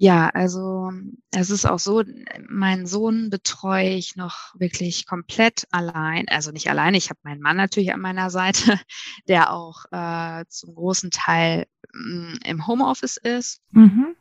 Ja, 0.00 0.28
also 0.28 0.92
es 1.32 1.50
ist 1.50 1.66
auch 1.66 1.80
so, 1.80 2.04
meinen 2.48 2.86
Sohn 2.86 3.30
betreue 3.30 3.90
ich 3.90 4.14
noch 4.14 4.54
wirklich 4.56 5.06
komplett 5.06 5.66
allein. 5.72 6.28
Also 6.28 6.52
nicht 6.52 6.70
alleine, 6.70 6.96
ich 6.96 7.10
habe 7.10 7.18
meinen 7.24 7.40
Mann 7.40 7.56
natürlich 7.56 7.92
an 7.92 8.00
meiner 8.00 8.30
Seite, 8.30 8.78
der 9.28 9.52
auch 9.52 9.84
äh, 9.90 10.44
zum 10.48 10.74
großen 10.76 11.10
Teil 11.10 11.66
mh, 11.92 12.38
im 12.44 12.66
Homeoffice 12.68 13.16
ist, 13.16 13.60
Mhm. 13.72 14.14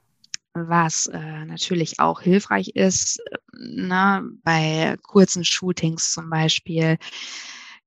Was 0.68 1.08
äh, 1.08 1.46
natürlich 1.46 2.00
auch 2.00 2.22
hilfreich 2.22 2.70
ist. 2.70 3.22
Ne? 3.58 4.28
Bei 4.44 4.98
kurzen 5.04 5.44
Shootings 5.44 6.12
zum 6.14 6.30
Beispiel 6.30 6.98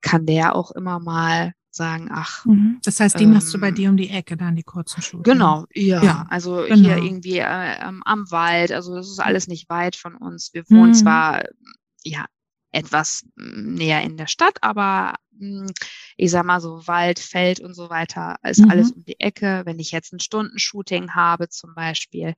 kann 0.00 0.26
der 0.26 0.54
auch 0.54 0.70
immer 0.70 1.00
mal 1.00 1.52
sagen, 1.70 2.08
ach, 2.12 2.44
Mhm. 2.44 2.80
Das 2.84 2.98
heißt, 2.98 3.20
die 3.20 3.26
machst 3.26 3.52
du 3.52 3.58
bei 3.60 3.68
Ähm, 3.68 3.74
dir 3.74 3.90
um 3.90 3.96
die 3.96 4.08
Ecke, 4.10 4.36
dann 4.36 4.56
die 4.56 4.62
kurzen 4.62 5.02
Schuhe. 5.02 5.22
Genau, 5.22 5.66
ja. 5.74 6.02
Ja, 6.02 6.26
also 6.30 6.64
genau. 6.66 6.74
hier 6.74 6.96
irgendwie 6.96 7.38
äh, 7.38 7.86
ähm, 7.86 8.02
am 8.04 8.30
Wald. 8.30 8.72
Also 8.72 8.94
das 8.94 9.08
ist 9.08 9.20
alles 9.20 9.48
nicht 9.48 9.68
weit 9.68 9.96
von 9.96 10.16
uns. 10.16 10.54
Wir 10.54 10.68
wohnen 10.70 10.90
Mhm. 10.90 10.94
zwar 10.94 11.42
ja 12.04 12.24
etwas 12.72 13.24
mm, 13.36 13.74
näher 13.74 14.02
in 14.02 14.16
der 14.16 14.26
Stadt, 14.26 14.58
aber 14.62 15.14
mh, 15.32 15.70
ich 16.16 16.30
sag 16.30 16.44
mal 16.44 16.60
so 16.60 16.86
Wald, 16.86 17.18
Feld 17.18 17.60
und 17.60 17.74
so 17.74 17.90
weiter 17.90 18.36
ist 18.42 18.64
Mhm. 18.64 18.70
alles 18.70 18.92
um 18.92 19.04
die 19.04 19.20
Ecke. 19.20 19.62
Wenn 19.64 19.78
ich 19.78 19.90
jetzt 19.92 20.12
ein 20.12 20.20
Stundenshooting 20.20 21.14
habe 21.14 21.48
zum 21.48 21.74
Beispiel, 21.74 22.34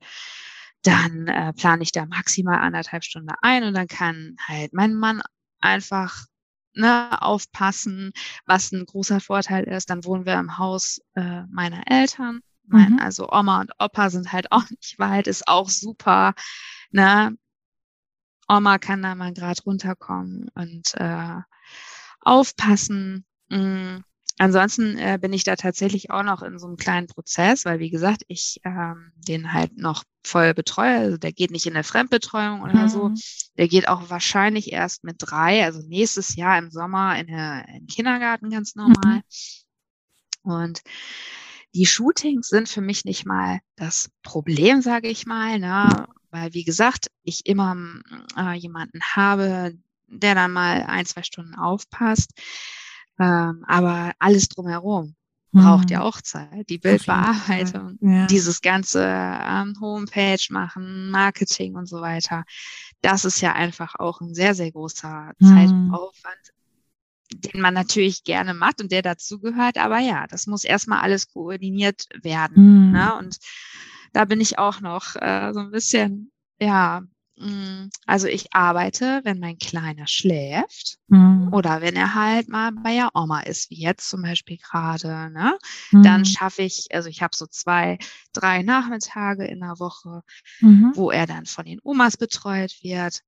dann 0.83 1.27
äh, 1.27 1.53
plane 1.53 1.83
ich 1.83 1.91
da 1.91 2.05
maximal 2.05 2.59
anderthalb 2.59 3.03
Stunden 3.03 3.29
ein 3.41 3.63
und 3.63 3.73
dann 3.73 3.87
kann 3.87 4.35
halt 4.45 4.73
mein 4.73 4.93
Mann 4.93 5.21
einfach 5.61 6.25
ne, 6.73 7.21
aufpassen, 7.21 8.11
was 8.45 8.71
ein 8.71 8.85
großer 8.85 9.19
Vorteil 9.21 9.63
ist. 9.65 9.89
Dann 9.89 10.03
wohnen 10.05 10.25
wir 10.25 10.33
im 10.35 10.57
Haus 10.57 10.99
äh, 11.15 11.43
meiner 11.49 11.83
Eltern. 11.89 12.41
Mein, 12.65 12.93
Mhm. 12.93 12.99
Also 12.99 13.29
Oma 13.29 13.61
und 13.61 13.71
Opa 13.79 14.09
sind 14.09 14.31
halt 14.31 14.51
auch 14.51 14.69
nicht 14.69 14.97
weit, 14.99 15.27
ist 15.27 15.47
auch 15.47 15.69
super. 15.69 16.33
Ne? 16.91 17.35
Oma 18.47 18.77
kann 18.77 19.01
da 19.01 19.15
mal 19.15 19.33
gerade 19.33 19.61
runterkommen 19.63 20.49
und 20.55 20.93
äh, 20.95 21.41
aufpassen. 22.21 23.25
Mm. 23.49 23.97
Ansonsten 24.39 24.97
äh, 24.97 25.19
bin 25.21 25.31
ich 25.31 25.43
da 25.43 25.55
tatsächlich 25.55 26.09
auch 26.09 26.23
noch 26.23 26.41
in 26.41 26.57
so 26.57 26.65
einem 26.65 26.75
kleinen 26.75 27.07
Prozess, 27.07 27.65
weil 27.65 27.79
wie 27.79 27.91
gesagt, 27.91 28.23
ich 28.27 28.59
ähm, 28.63 29.11
den 29.15 29.53
halt 29.53 29.77
noch 29.77 30.03
voll 30.23 30.55
betreue. 30.55 30.97
Also 30.97 31.17
der 31.17 31.31
geht 31.31 31.51
nicht 31.51 31.67
in 31.67 31.75
der 31.75 31.83
Fremdbetreuung 31.83 32.61
oder 32.61 32.89
so. 32.89 33.09
Mhm. 33.09 33.19
Der 33.57 33.67
geht 33.67 33.87
auch 33.87 34.09
wahrscheinlich 34.09 34.71
erst 34.71 35.03
mit 35.03 35.17
drei, 35.19 35.63
also 35.63 35.81
nächstes 35.87 36.35
Jahr 36.35 36.57
im 36.57 36.71
Sommer 36.71 37.19
in, 37.19 37.27
der, 37.27 37.67
in 37.67 37.73
den 37.81 37.87
Kindergarten 37.87 38.49
ganz 38.49 38.73
normal. 38.75 39.21
Und 40.41 40.81
die 41.75 41.85
Shootings 41.85 42.47
sind 42.47 42.69
für 42.69 42.81
mich 42.81 43.05
nicht 43.05 43.25
mal 43.25 43.59
das 43.75 44.09
Problem, 44.23 44.81
sage 44.81 45.09
ich 45.09 45.25
mal, 45.25 45.59
ne? 45.59 46.07
Weil 46.33 46.53
wie 46.53 46.63
gesagt, 46.63 47.07
ich 47.23 47.45
immer 47.45 47.75
äh, 48.37 48.53
jemanden 48.55 48.99
habe, 49.15 49.73
der 50.07 50.35
dann 50.35 50.51
mal 50.51 50.83
ein, 50.83 51.05
zwei 51.05 51.23
Stunden 51.23 51.55
aufpasst. 51.55 52.31
Ähm, 53.19 53.63
aber 53.67 54.11
alles 54.19 54.49
drumherum 54.49 55.15
braucht 55.51 55.91
ja 55.91 55.99
Mhm. 55.99 56.05
auch 56.05 56.19
Zeit. 56.21 56.67
Die. 56.69 56.79
Bildbearbeitung, 56.79 57.99
Ja. 58.01 58.25
dieses 58.25 58.61
ganze 58.61 59.03
ähm, 59.05 59.75
Homepage 59.79 60.43
machen, 60.49 61.11
Marketing 61.11 61.75
und 61.75 61.85
so 61.87 62.01
weiter. 62.01 62.43
Das 63.01 63.23
ist 63.23 63.39
ja 63.41 63.53
einfach 63.53 63.95
auch 63.99 64.19
ein 64.21 64.33
sehr, 64.33 64.55
sehr 64.55 64.71
großer 64.71 65.33
Mhm. 65.37 65.45
Zeitaufwand, 65.45 66.53
den 67.33 67.61
man 67.61 67.73
natürlich 67.75 68.23
gerne 68.23 68.53
macht 68.55 68.81
und 68.81 68.91
der 68.91 69.03
dazugehört. 69.03 69.77
Aber 69.77 69.99
ja, 69.99 70.25
das 70.27 70.47
muss 70.47 70.63
erstmal 70.63 71.01
alles 71.01 71.31
koordiniert 71.31 72.07
werden. 72.23 72.87
Mhm. 72.87 72.91
Ne? 72.91 73.15
Und 73.15 73.37
da 74.13 74.25
bin 74.25 74.39
ich 74.41 74.57
auch 74.59 74.79
noch 74.81 75.15
äh, 75.15 75.51
so 75.53 75.59
ein 75.59 75.71
bisschen, 75.71 76.31
ja, 76.59 77.01
mh, 77.37 77.89
also 78.05 78.27
ich 78.27 78.53
arbeite, 78.53 79.21
wenn 79.23 79.39
mein 79.39 79.57
Kleiner 79.57 80.07
schläft 80.07 80.97
Mhm. 81.07 81.49
oder 81.51 81.81
wenn 81.81 81.95
er 81.95 82.15
halt 82.15 82.47
mal 82.47 82.71
bei 82.71 82.93
der 82.95 83.09
Oma 83.15 83.41
ist, 83.41 83.69
wie 83.69 83.79
jetzt 83.81 84.09
zum 84.09 84.21
Beispiel 84.21 84.57
gerade, 84.57 85.29
ne? 85.31 85.57
Mhm. 85.91 86.03
Dann 86.03 86.25
schaffe 86.25 86.61
ich, 86.63 86.87
also 86.91 87.09
ich 87.09 87.21
habe 87.21 87.35
so 87.35 87.45
zwei, 87.47 87.97
drei 88.33 88.63
Nachmittage 88.63 89.45
in 89.45 89.59
der 89.59 89.79
Woche, 89.79 90.23
Mhm. 90.61 90.91
wo 90.95 91.11
er 91.11 91.27
dann 91.27 91.45
von 91.45 91.65
den 91.65 91.79
Omas 91.83 92.17
betreut 92.17 92.77
wird. 92.81 93.21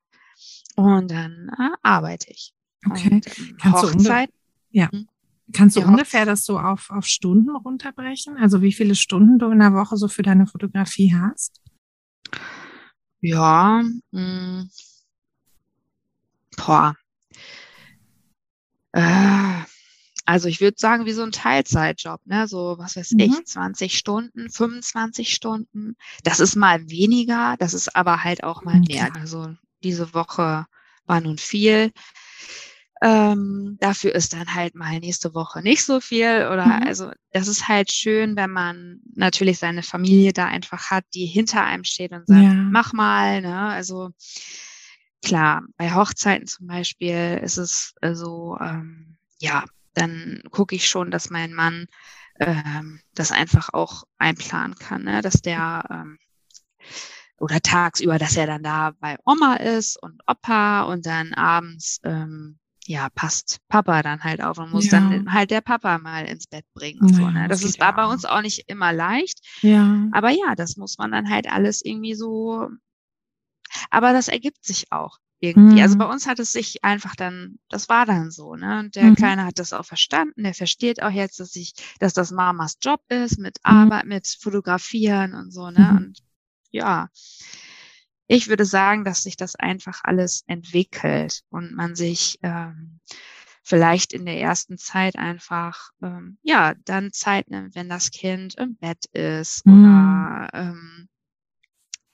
Und 0.76 1.10
dann 1.12 1.50
äh, 1.58 1.70
arbeite 1.84 2.32
ich. 2.32 2.54
Okay. 2.90 3.10
Und 3.16 3.28
ähm, 3.28 3.58
Kannst 3.62 3.84
du 3.84 3.88
unge- 3.88 3.94
Hochzeit, 3.96 4.30
Kannst 5.54 5.76
du 5.76 5.82
Ja. 5.82 5.88
ungefähr 5.88 6.26
das 6.26 6.43
so 6.46 6.60
auf, 6.60 6.89
auf 6.89 7.06
Stunden 7.06 7.56
runterbrechen? 7.56 8.38
Also 8.38 8.62
wie 8.62 8.74
viele 8.74 8.96
Stunden 8.96 9.39
du 9.39 9.50
in 9.52 9.60
der 9.60 9.74
Woche 9.74 9.98
so 9.98 10.08
für 10.08 10.24
deine 10.24 10.48
Fotografie 10.48 11.14
hast? 11.16 11.62
ja, 13.22 13.82
mh, 14.12 14.66
boah, 16.58 16.96
äh, 18.93 19.64
also 20.26 20.48
ich 20.48 20.60
würde 20.62 20.76
sagen, 20.80 21.06
wie 21.06 21.12
so 21.12 21.22
ein 21.22 21.32
Teilzeitjob, 21.32 22.22
ne? 22.26 22.48
So, 22.48 22.76
was 22.80 22.96
weiß 22.96 23.12
mhm. 23.12 23.20
ich, 23.20 23.46
20 23.46 23.98
Stunden, 23.98 24.50
25 24.50 25.34
Stunden. 25.36 25.96
Das 26.24 26.39
ist 26.39 26.56
mal 26.56 26.89
weniger, 26.89 27.56
das 27.60 27.74
ist 27.74 27.96
aber 27.96 28.24
halt 28.24 28.43
auch 28.43 28.64
mal 28.64 28.80
mehr. 28.88 29.16
Also 29.16 29.54
diese 29.84 30.14
Woche 30.14 30.66
war 31.06 31.22
nun 31.22 31.38
viel. 31.38 31.91
Ähm, 33.02 33.78
dafür 33.82 34.16
ist 34.16 34.34
dann 34.34 34.54
halt 34.54 34.74
mal 34.74 35.00
nächste 35.00 35.34
Woche 35.34 35.62
nicht 35.62 35.84
so 35.84 36.00
viel. 36.00 36.48
Oder 36.52 36.66
mhm. 36.66 36.84
also 36.88 37.12
das 37.32 37.48
ist 37.48 37.68
halt 37.68 37.91
schön, 37.91 38.36
wenn 38.36 38.52
man 38.52 39.02
natürlich 39.16 39.60
seine 39.60 39.84
Familie 39.84 40.34
da 40.34 40.46
einfach 40.46 40.91
hat, 40.91 41.06
die 41.14 41.26
hinter 41.26 41.64
einem 41.64 41.84
steht 41.84 42.12
und 42.12 42.28
sagt, 42.28 42.41
ja. 42.41 42.54
mach 42.54 42.93
mal, 42.93 43.41
ne? 43.41 43.58
Also 43.58 44.12
klar, 45.24 45.64
bei 45.78 45.93
Hochzeiten 45.93 46.48
zum 46.48 46.68
Beispiel 46.68 47.39
ist 47.43 47.58
es 47.58 47.93
so, 48.02 48.02
also, 48.02 48.58
ähm, 48.62 49.18
ja, 49.39 49.66
dann 49.93 50.41
gucke 50.52 50.76
ich 50.76 50.88
schon, 50.88 51.12
dass 51.12 51.30
mein 51.30 51.54
Mann 51.54 51.88
ähm, 52.39 53.02
das 53.14 53.32
einfach 53.32 53.70
auch 53.74 54.04
einplanen 54.18 54.76
kann, 54.76 55.04
ne? 55.04 55.22
dass 55.22 55.41
der 55.41 55.86
ähm, 55.89 56.20
oder 57.38 57.60
tagsüber, 57.62 58.18
dass 58.18 58.38
er 58.38 58.48
dann 58.48 58.64
da 58.64 58.91
bei 59.00 59.18
Oma 59.26 59.56
ist 59.56 60.02
und 60.02 60.22
Opa 60.28 60.84
und 60.84 61.06
dann 61.06 61.34
abends 61.34 62.00
ähm, 62.04 62.60
ja, 62.88 63.10
passt 63.10 63.60
Papa 63.68 64.04
dann 64.04 64.24
halt 64.24 64.42
auf 64.42 64.58
und 64.58 64.72
muss 64.72 64.92
ja. 64.92 65.00
dann 65.00 65.34
halt 65.34 65.52
der 65.52 65.62
Papa 65.62 65.98
mal 65.98 66.26
ins 66.26 66.48
Bett 66.48 66.66
bringen. 66.74 67.02
Und 67.02 67.16
so, 67.16 67.30
ne? 67.30 67.48
Das, 67.48 67.62
das 67.62 67.72
ist, 67.72 67.80
war 67.80 67.96
bei 67.96 68.06
uns 68.06 68.26
auch 68.26 68.42
nicht 68.42 68.70
immer 68.70 68.94
leicht. 68.94 69.40
Ja. 69.62 70.08
Aber 70.12 70.30
ja, 70.30 70.56
das 70.56 70.78
muss 70.78 70.98
man 70.98 71.12
dann 71.12 71.30
halt 71.30 71.52
alles 71.52 71.84
irgendwie 71.84 72.16
so. 72.16 72.70
Aber 73.90 74.14
das 74.14 74.28
ergibt 74.28 74.64
sich 74.64 74.92
auch 74.92 75.18
irgendwie. 75.40 75.82
Also 75.82 75.96
mhm. 75.96 75.96
Also 75.96 75.98
bei 75.98 76.14
uns 76.14 76.28
hat 76.28 76.40
es 76.40 76.52
sich 76.52 76.84
einfach 76.84 77.16
dann, 77.16 77.58
das 77.70 77.90
war 77.90 78.06
dann 78.06 78.32
so, 78.32 78.56
ne? 78.56 78.80
Und 78.80 78.96
der 78.96 79.06
mhm. 79.06 79.16
Kleine 79.16 79.46
hat 79.46 79.60
das 79.60 79.74
auch 79.74 79.86
verstanden. 79.86 80.44
Der 80.44 80.54
versteht 80.54 81.02
auch 81.02 81.12
jetzt, 81.12 81.40
dass 81.40 81.56
ich, 81.56 81.74
dass 82.00 82.14
das 82.14 82.32
Mamas 82.32 82.78
Job 82.82 83.02
ist, 83.10 83.40
mit 83.40 83.58
mhm. 83.66 83.72
Arbeit, 83.72 84.06
mit 84.06 84.28
Fotografieren 84.28 85.34
und 85.34 85.52
so, 85.52 85.70
ne? 85.72 85.90
Mhm. 85.92 85.98
Und 85.98 86.20
ja, 86.72 87.10
ich 88.28 88.47
würde 88.47 88.65
sagen, 88.65 89.03
dass 89.03 89.23
sich 89.23 89.38
das 89.38 89.55
einfach 89.55 90.01
alles 90.03 90.43
entwickelt 90.47 91.41
und 91.49 91.73
man 91.73 91.95
sich 91.95 92.39
ähm, 92.41 92.99
vielleicht 93.63 94.13
in 94.13 94.26
der 94.26 94.39
ersten 94.39 94.78
Zeit 94.78 95.15
einfach, 95.15 95.89
ähm, 96.01 96.38
ja, 96.43 96.76
dann 96.86 97.11
Zeit 97.11 97.49
nimmt, 97.49 97.76
wenn 97.76 97.89
das 97.89 98.11
Kind 98.11 98.55
im 98.55 98.78
Bett 98.78 99.05
ist 99.11 99.65
mhm. 99.65 99.84
oder 99.86 100.49
ähm, 100.53 101.09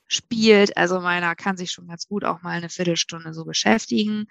spielt. 0.07 0.75
Also 0.77 0.99
meiner 0.99 1.35
kann 1.35 1.57
sich 1.57 1.71
schon 1.71 1.87
ganz 1.87 2.07
gut 2.07 2.23
auch 2.25 2.41
mal 2.41 2.51
eine 2.51 2.69
Viertelstunde 2.69 3.33
so 3.33 3.45
beschäftigen. 3.45 4.27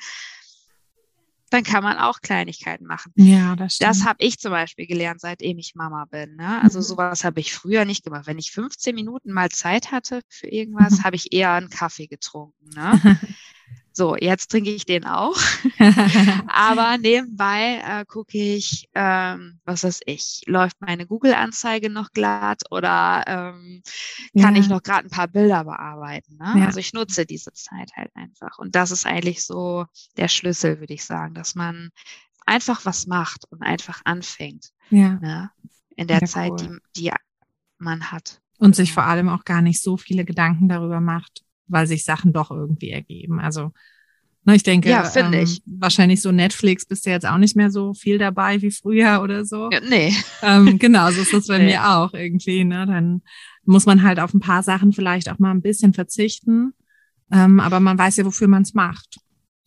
Dann 1.51 1.65
kann 1.65 1.83
man 1.83 1.99
auch 1.99 2.21
Kleinigkeiten 2.21 2.87
machen. 2.87 3.13
Ja, 3.17 3.57
das 3.57 3.75
stimmt. 3.75 3.91
Das 3.91 4.05
habe 4.05 4.19
ich 4.21 4.39
zum 4.39 4.53
Beispiel 4.53 4.87
gelernt, 4.87 5.21
seitdem 5.21 5.59
ich 5.59 5.75
Mama 5.75 6.05
bin. 6.05 6.37
Ne? 6.37 6.61
Also 6.63 6.79
mhm. 6.79 6.85
sowas 6.85 7.25
habe 7.25 7.41
ich 7.41 7.53
früher 7.53 7.85
nicht 7.85 8.05
gemacht. 8.05 8.27
Wenn 8.27 8.39
ich 8.39 8.53
15 8.53 8.95
Minuten 8.95 9.33
mal 9.33 9.51
Zeit 9.51 9.91
hatte 9.91 10.23
für 10.29 10.47
irgendwas, 10.47 10.99
mhm. 10.99 11.05
habe 11.05 11.17
ich 11.17 11.33
eher 11.33 11.53
einen 11.53 11.69
Kaffee 11.69 12.07
getrunken. 12.07 12.71
Ne? 12.75 13.19
So, 13.93 14.17
jetzt 14.17 14.51
trinke 14.51 14.71
ich 14.71 14.85
den 14.85 15.05
auch. 15.05 15.37
Aber 16.47 16.97
nebenbei 16.99 17.83
äh, 17.85 18.05
gucke 18.05 18.39
ich, 18.39 18.89
ähm, 18.95 19.61
was 19.65 19.83
weiß 19.85 20.01
ich, 20.07 20.43
läuft 20.47 20.81
meine 20.81 21.07
Google-Anzeige 21.07 21.91
noch 21.91 22.13
glatt 22.13 22.63
oder 22.71 23.25
ähm, 23.27 23.83
kann 24.41 24.55
ja. 24.55 24.61
ich 24.61 24.69
noch 24.69 24.83
gerade 24.83 25.07
ein 25.07 25.11
paar 25.11 25.29
Bilder 25.29 25.65
bearbeiten. 25.65 26.37
Ne? 26.37 26.61
Ja. 26.61 26.67
Also 26.67 26.79
ich 26.79 26.93
nutze 26.93 27.27
diese 27.27 27.53
Zeit 27.53 27.91
halt 27.97 28.11
einfach. 28.15 28.59
Und 28.59 28.77
das 28.77 28.91
ist 28.91 29.07
eigentlich 29.07 29.45
so 29.45 29.87
der 30.17 30.29
Schlüssel, 30.29 30.79
würde 30.79 30.95
ich 30.95 31.05
sagen, 31.05 31.35
dass 31.35 31.55
man 31.55 31.91
einfach 32.47 32.85
was 32.85 33.07
macht 33.07 33.45
und 33.51 33.63
einfach 33.63 34.01
anfängt. 34.05 34.71
Ja. 34.91 35.15
Ne? 35.21 35.51
In 35.97 36.07
der 36.07 36.21
ja, 36.21 36.27
Zeit, 36.27 36.53
cool. 36.53 36.81
die, 36.97 37.03
die 37.03 37.13
man 37.79 38.13
hat. 38.13 38.41
Und 38.59 38.77
sich 38.77 38.93
vor 38.93 39.05
allem 39.05 39.29
auch 39.29 39.45
gar 39.45 39.63
nicht 39.63 39.83
so 39.83 39.97
viele 39.97 40.25
Gedanken 40.25 40.69
darüber 40.69 41.01
macht, 41.01 41.43
weil 41.71 41.87
sich 41.87 42.05
Sachen 42.05 42.33
doch 42.33 42.51
irgendwie 42.51 42.91
ergeben. 42.91 43.41
Also 43.41 43.73
ne, 44.45 44.57
ich 44.57 44.63
denke, 44.63 44.91
ja, 44.91 45.11
ähm, 45.17 45.33
ich. 45.33 45.63
wahrscheinlich 45.67 46.23
so 46.23 46.33
Netflix 46.33 46.87
bist 46.87 47.07
du 47.07 47.11
jetzt 47.11 47.27
auch 47.27 47.39
nicht 47.39 47.57
mehr 47.57 47.71
so 47.71 47.95
viel 47.95 48.19
dabei 48.19 48.61
wie 48.63 48.71
früher 48.71 49.23
oder 49.23 49.45
so. 49.45 49.71
Ja, 49.71 49.81
nee. 49.81 50.15
Ähm, 50.43 50.79
genau, 50.79 51.11
so 51.11 51.23
ist 51.23 51.33
das 51.33 51.47
bei 51.47 51.59
nee. 51.59 51.67
mir 51.67 51.89
auch 51.89 52.13
irgendwie. 52.15 52.65
Ne? 52.65 52.87
Dann 52.87 53.23
muss 53.65 53.87
man 53.87 54.03
halt 54.03 54.21
auf 54.21 54.35
ein 54.35 54.41
paar 54.41 54.63
Sachen 54.63 54.93
vielleicht 54.93 55.31
auch 55.31 55.39
mal 55.39 55.51
ein 55.51 55.63
bisschen 55.63 55.93
verzichten. 55.93 56.73
Ähm, 57.33 57.61
aber 57.61 57.81
man 57.81 57.99
weiß 57.99 58.17
ja, 58.17 58.25
wofür 58.25 58.49
man 58.49 58.63
es 58.63 58.75
macht. 58.75 59.19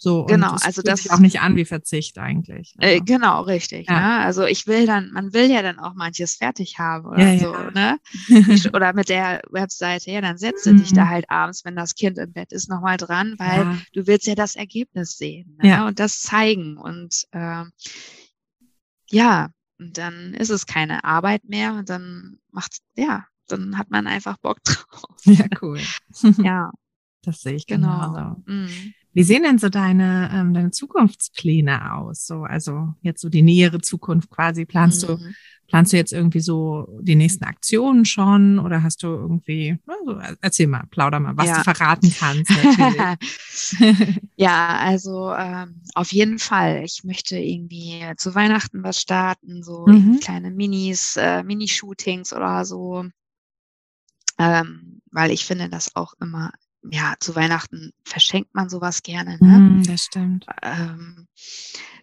So, 0.04 0.26
genau, 0.26 0.52
das 0.52 0.64
also 0.64 0.82
das 0.82 1.10
auch 1.10 1.20
nicht 1.20 1.40
an 1.40 1.56
wie 1.56 1.64
Verzicht 1.64 2.18
eigentlich. 2.18 2.76
Äh, 2.80 2.96
also. 2.96 3.06
genau, 3.06 3.42
richtig. 3.44 3.88
Ja. 3.88 4.18
Ne? 4.18 4.26
Also 4.26 4.44
ich 4.44 4.68
will 4.68 4.86
dann, 4.86 5.12
man 5.14 5.32
will 5.32 5.50
ja 5.50 5.62
dann 5.62 5.80
auch 5.80 5.94
manches 5.94 6.36
fertig 6.36 6.78
haben 6.78 7.06
oder 7.06 7.32
ja, 7.32 7.40
so, 7.40 7.54
ja. 7.54 7.72
ne? 7.72 8.00
oder 8.74 8.92
mit 8.92 9.08
der 9.08 9.42
Webseite, 9.50 10.12
ja, 10.12 10.20
dann 10.20 10.38
setze 10.38 10.74
mhm. 10.74 10.80
dich 10.80 10.92
da 10.92 11.08
halt 11.08 11.30
abends, 11.30 11.64
wenn 11.64 11.78
das 11.78 11.96
Kind 11.96 12.18
im 12.18 12.34
Bett 12.34 12.52
ist, 12.52 12.70
nochmal 12.70 12.98
dran, 12.98 13.36
weil 13.38 13.78
du 13.94 14.06
willst 14.06 14.28
ja 14.28 14.36
das 14.36 14.58
Ergebnis 14.58 15.16
sehen 15.18 15.58
ne? 15.62 15.70
ja. 15.70 15.88
und 15.88 16.02
das 16.02 16.20
zeigen 16.20 16.76
und 16.76 17.26
äh, 17.32 17.64
ja, 19.10 19.52
und 19.80 19.98
dann 19.98 20.34
ist 20.34 20.50
es 20.50 20.66
keine 20.66 21.06
Arbeit 21.06 21.46
mehr 21.46 21.76
und 21.76 21.88
dann 21.88 22.40
macht, 22.52 22.80
ja, 22.98 23.26
dann 23.48 23.78
hat 23.78 23.90
man 23.90 24.08
einfach 24.08 24.36
Bock 24.40 24.62
drauf. 24.66 25.16
Ja, 25.24 25.46
cool. 25.62 25.80
ja. 26.44 26.72
Das 27.22 27.40
sehe 27.40 27.56
ich 27.56 27.68
genau. 27.68 28.12
genau. 28.12 28.36
Mhm. 28.46 28.94
Wie 29.14 29.24
sehen 29.24 29.44
denn 29.44 29.60
so 29.60 29.70
deine, 29.70 30.32
ähm, 30.34 30.54
deine 30.54 30.72
Zukunftspläne 30.72 31.94
aus? 31.94 32.26
So, 32.26 32.44
also 32.44 32.94
jetzt 33.02 33.22
so 33.22 33.30
die 33.30 33.44
nähere 33.44 33.80
Zukunft 33.80 34.30
quasi. 34.32 34.66
Planst 34.66 35.04
mhm. 35.04 35.08
du, 35.08 35.20
planst 35.68 35.94
du 35.94 35.98
jetzt 35.98 36.14
irgendwie 36.14 36.40
so 36.40 36.88
die 37.02 37.16
nächsten 37.16 37.44
Aktionen 37.44 38.06
schon 38.06 38.58
oder 38.58 38.82
hast 38.82 39.04
du 39.04 39.08
irgendwie, 39.08 39.78
also 39.88 40.20
erzähl 40.42 40.68
mal, 40.68 40.86
plauder 40.90 41.20
mal, 41.20 41.38
was 41.38 41.48
ja. 41.48 41.58
du 41.58 41.64
verraten 41.64 42.14
kannst. 42.18 42.52
ja, 44.36 44.78
also 44.80 45.32
ähm, 45.34 45.82
auf 45.94 46.12
jeden 46.12 46.40
Fall. 46.40 46.84
Ich 46.84 47.04
möchte 47.04 47.38
irgendwie 47.38 48.04
zu 48.18 48.34
Weihnachten 48.34 48.84
was 48.84 49.00
starten, 49.00 49.62
so 49.64 49.86
mhm. 49.86 50.20
kleine 50.22 50.50
Minis, 50.50 51.18
äh, 51.18 51.44
Minishootings 51.44 52.34
oder 52.34 52.66
so. 52.66 53.06
Ähm, 54.40 55.02
weil 55.12 55.30
ich 55.30 55.46
finde 55.46 55.70
das 55.70 55.96
auch 55.96 56.14
immer 56.20 56.52
ja, 56.90 57.16
zu 57.20 57.36
Weihnachten 57.36 57.92
verschenkt 58.04 58.54
man 58.54 58.70
sowas 58.70 59.04
gerne. 59.04 59.38
Ne? 59.40 59.58
Mm, 59.60 59.84
das 59.84 60.02
stimmt. 60.02 60.46
Ähm, 60.62 61.28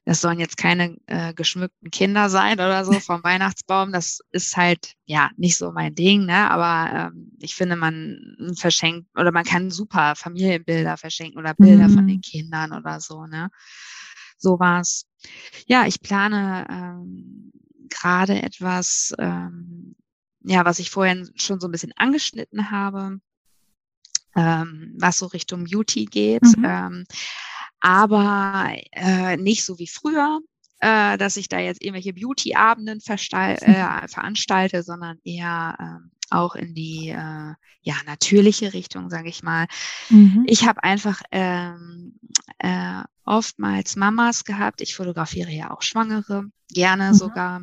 das 0.05 0.20
sollen 0.20 0.41
jetzt 0.41 0.57
keine 0.57 0.97
äh, 1.07 1.35
geschmückten 1.35 1.91
Kinder 1.91 2.31
sein 2.31 2.55
oder 2.55 2.85
so 2.85 2.93
vom 3.01 3.22
Weihnachtsbaum. 3.22 3.93
Das 3.93 4.20
ist 4.33 4.57
halt 4.57 4.95
ja 5.05 5.31
nicht 5.37 5.59
so 5.59 5.72
mein 5.72 5.95
Ding, 5.95 6.24
ne? 6.24 6.51
Aber 6.51 7.11
ähm, 7.12 7.33
ich 7.41 7.55
finde, 7.55 7.76
man 7.76 8.55
verschenkt 8.57 9.09
oder 9.18 9.33
man 9.33 9.45
kann 9.45 9.70
super 9.70 10.14
Familienbilder 10.16 10.97
verschenken 10.97 11.39
oder 11.39 11.55
Bilder 11.55 11.89
mm. 11.89 11.95
von 11.95 12.07
den 12.07 12.20
Kindern 12.20 12.72
oder 12.72 13.01
so, 13.01 13.26
ne? 13.26 13.51
So 14.39 14.59
war's. 14.59 15.05
Ja, 15.66 15.87
ich 15.87 16.01
plane 16.01 16.66
ähm, 16.70 17.53
gerade 17.91 18.41
etwas, 18.41 19.12
ähm, 19.18 19.95
ja, 20.43 20.64
was 20.64 20.78
ich 20.78 20.89
vorhin 20.89 21.31
schon 21.35 21.61
so 21.61 21.68
ein 21.68 21.72
bisschen 21.72 21.93
angeschnitten 21.97 22.70
habe 22.70 23.20
ähm, 24.37 24.95
was 24.99 25.18
so 25.18 25.26
Richtung 25.26 25.64
Beauty 25.64 26.07
geht. 26.07 26.43
Mhm. 26.43 26.64
Ähm, 26.64 27.05
aber 27.81 28.74
äh, 28.93 29.37
nicht 29.37 29.64
so 29.64 29.78
wie 29.78 29.87
früher, 29.87 30.41
äh, 30.81 31.16
dass 31.18 31.37
ich 31.37 31.49
da 31.49 31.59
jetzt 31.59 31.83
irgendwelche 31.83 32.12
Beauty-Abenden 32.12 33.01
äh, 33.01 34.09
veranstalte, 34.09 34.83
sondern 34.83 35.18
eher 35.24 35.76
äh, 35.78 36.20
auch 36.31 36.55
in 36.55 36.74
die 36.74 37.09
äh, 37.09 37.55
ja 37.83 37.95
natürliche 38.07 38.72
Richtung, 38.72 39.11
sage 39.11 39.28
ich 39.28 39.43
mal. 39.43 39.66
Mhm. 40.09 40.45
Ich 40.47 40.66
habe 40.66 40.83
einfach 40.85 41.22
ähm, 41.33 42.18
äh, 42.59 43.03
oftmals 43.24 43.97
Mamas 43.97 44.45
gehabt. 44.45 44.81
Ich 44.81 44.95
fotografiere 44.95 45.51
ja 45.51 45.70
auch 45.70 45.83
Schwangere, 45.83 46.45
gerne 46.68 47.11
mhm. 47.11 47.14
sogar 47.14 47.62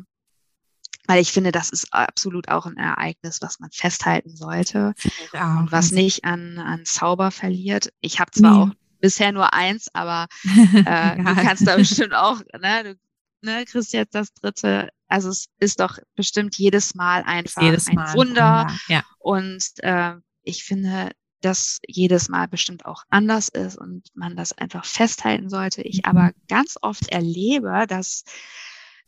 weil 1.08 1.22
ich 1.22 1.32
finde, 1.32 1.50
das 1.50 1.70
ist 1.70 1.92
absolut 1.92 2.48
auch 2.48 2.66
ein 2.66 2.76
Ereignis, 2.76 3.40
was 3.40 3.58
man 3.58 3.70
festhalten 3.72 4.36
sollte 4.36 4.92
ja, 5.32 5.58
und 5.58 5.72
was 5.72 5.90
nicht 5.90 6.24
an, 6.24 6.58
an 6.58 6.84
Zauber 6.84 7.30
verliert. 7.30 7.92
Ich 8.00 8.20
habe 8.20 8.30
zwar 8.30 8.66
nee. 8.66 8.72
auch 8.72 8.74
bisher 9.00 9.32
nur 9.32 9.54
eins, 9.54 9.88
aber 9.94 10.26
äh, 10.44 11.16
du 11.16 11.34
kannst 11.34 11.66
da 11.66 11.76
bestimmt 11.78 12.14
auch, 12.14 12.40
ne, 12.60 12.84
du 12.84 12.98
ne, 13.40 13.64
kriegst 13.64 13.94
jetzt 13.94 14.14
das 14.14 14.34
dritte. 14.34 14.90
Also 15.08 15.30
es 15.30 15.46
ist 15.58 15.80
doch 15.80 15.98
bestimmt 16.14 16.56
jedes 16.58 16.94
Mal 16.94 17.22
einfach 17.22 17.62
jedes 17.62 17.90
Mal 17.90 18.08
ein 18.08 18.14
Wunder. 18.14 18.66
Ja. 18.88 19.02
Und 19.18 19.64
äh, 19.78 20.14
ich 20.42 20.64
finde, 20.64 21.12
dass 21.40 21.78
jedes 21.86 22.28
Mal 22.28 22.48
bestimmt 22.48 22.84
auch 22.84 23.04
anders 23.08 23.48
ist 23.48 23.78
und 23.78 24.08
man 24.14 24.36
das 24.36 24.52
einfach 24.52 24.84
festhalten 24.84 25.48
sollte. 25.48 25.80
Ich 25.80 26.02
mhm. 26.02 26.10
aber 26.10 26.32
ganz 26.48 26.76
oft 26.82 27.08
erlebe, 27.08 27.86
dass 27.88 28.24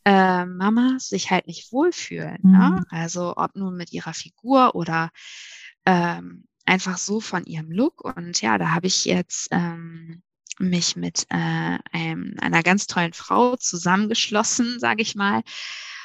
äh, 0.05 0.45
Mamas 0.45 1.09
sich 1.09 1.31
halt 1.31 1.47
nicht 1.47 1.71
wohlfühlen. 1.71 2.39
Ne? 2.43 2.49
Mhm. 2.51 2.75
Ne? 2.75 2.85
Also 2.89 3.35
ob 3.37 3.55
nun 3.55 3.75
mit 3.75 3.91
ihrer 3.91 4.13
Figur 4.13 4.75
oder 4.75 5.11
ähm, 5.85 6.45
einfach 6.65 6.97
so 6.97 7.19
von 7.19 7.45
ihrem 7.45 7.71
Look. 7.71 8.01
Und 8.01 8.41
ja, 8.41 8.57
da 8.57 8.71
habe 8.71 8.87
ich 8.87 9.05
jetzt 9.05 9.47
ähm, 9.51 10.23
mich 10.59 10.95
mit 10.95 11.25
äh, 11.29 11.77
einem, 11.91 12.35
einer 12.41 12.63
ganz 12.63 12.87
tollen 12.87 13.13
Frau 13.13 13.55
zusammengeschlossen, 13.55 14.79
sage 14.79 15.01
ich 15.01 15.15
mal. 15.15 15.43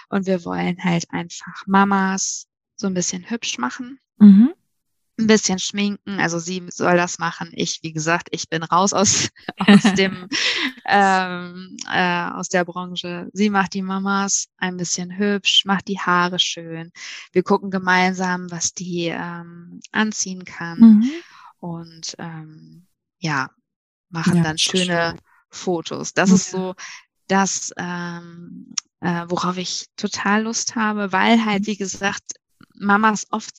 Und 0.08 0.26
wir 0.26 0.44
wollen 0.44 0.82
halt 0.82 1.06
einfach 1.10 1.66
Mamas 1.66 2.46
so 2.76 2.86
ein 2.86 2.94
bisschen 2.94 3.28
hübsch 3.28 3.58
machen. 3.58 3.98
Mhm 4.18 4.54
ein 5.18 5.26
bisschen 5.26 5.58
schminken. 5.58 6.20
Also 6.20 6.38
sie 6.38 6.62
soll 6.70 6.96
das 6.96 7.18
machen. 7.18 7.50
Ich, 7.52 7.80
wie 7.82 7.92
gesagt, 7.92 8.28
ich 8.32 8.48
bin 8.48 8.62
raus 8.62 8.92
aus, 8.92 9.30
aus 9.66 9.94
dem 9.94 10.28
ähm, 10.86 11.76
äh, 11.90 12.30
aus 12.30 12.48
der 12.48 12.64
Branche. 12.64 13.28
Sie 13.32 13.50
macht 13.50 13.74
die 13.74 13.82
Mamas 13.82 14.48
ein 14.58 14.76
bisschen 14.76 15.16
hübsch, 15.16 15.64
macht 15.64 15.88
die 15.88 15.98
Haare 15.98 16.38
schön. 16.38 16.92
Wir 17.32 17.42
gucken 17.42 17.70
gemeinsam, 17.70 18.50
was 18.50 18.72
die 18.72 19.06
ähm, 19.06 19.80
anziehen 19.92 20.44
kann. 20.44 20.78
Mhm. 20.78 21.10
Und 21.58 22.14
ähm, 22.18 22.86
ja, 23.18 23.50
machen 24.10 24.36
ja, 24.36 24.42
dann 24.42 24.58
schöne 24.58 25.10
schön. 25.10 25.20
Fotos. 25.48 26.12
Das 26.12 26.28
ja. 26.30 26.36
ist 26.36 26.50
so 26.50 26.74
das, 27.28 27.72
ähm, 27.76 28.74
äh, 29.00 29.24
worauf 29.28 29.56
ich 29.56 29.86
total 29.96 30.44
Lust 30.44 30.76
habe, 30.76 31.12
weil 31.12 31.44
halt, 31.44 31.62
mhm. 31.62 31.66
wie 31.66 31.76
gesagt, 31.76 32.34
Mamas 32.78 33.26
oft 33.30 33.54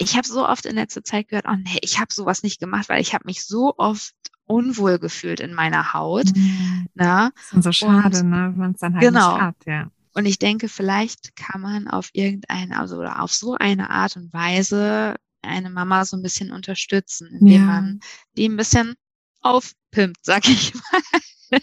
ich 0.00 0.16
habe 0.16 0.26
so 0.26 0.48
oft 0.48 0.64
in 0.66 0.76
letzter 0.76 1.04
Zeit 1.04 1.28
gehört, 1.28 1.44
oh 1.48 1.56
nee, 1.56 1.78
ich 1.82 2.00
habe 2.00 2.12
sowas 2.12 2.42
nicht 2.42 2.58
gemacht, 2.58 2.88
weil 2.88 3.00
ich 3.00 3.12
habe 3.12 3.24
mich 3.26 3.44
so 3.44 3.74
oft 3.76 4.14
unwohl 4.46 4.98
gefühlt 4.98 5.40
in 5.40 5.54
meiner 5.54 5.92
Haut. 5.92 6.34
Mhm. 6.34 6.88
Ne? 6.94 7.30
Das 7.34 7.58
ist 7.58 7.64
so 7.64 7.72
schade, 7.72 8.18
und, 8.18 8.30
ne? 8.30 8.50
wenn 8.52 8.56
man 8.56 8.72
es 8.72 8.80
dann 8.80 8.94
halt 8.94 9.02
genau. 9.02 9.34
nicht 9.34 9.42
hat, 9.42 9.56
ja. 9.66 9.90
Und 10.14 10.26
ich 10.26 10.38
denke, 10.38 10.68
vielleicht 10.68 11.36
kann 11.36 11.60
man 11.60 11.86
auf 11.86 12.08
irgendeine, 12.14 12.78
also 12.78 12.96
oder 12.96 13.22
auf 13.22 13.32
so 13.32 13.54
eine 13.54 13.90
Art 13.90 14.16
und 14.16 14.32
Weise 14.32 15.16
eine 15.42 15.70
Mama 15.70 16.04
so 16.04 16.16
ein 16.16 16.22
bisschen 16.22 16.50
unterstützen, 16.50 17.28
indem 17.38 17.60
ja. 17.60 17.66
man 17.66 18.00
die 18.36 18.48
ein 18.48 18.56
bisschen 18.56 18.94
aufpimpt, 19.40 20.18
sag 20.24 20.48
ich 20.48 20.74
mal. 20.74 21.60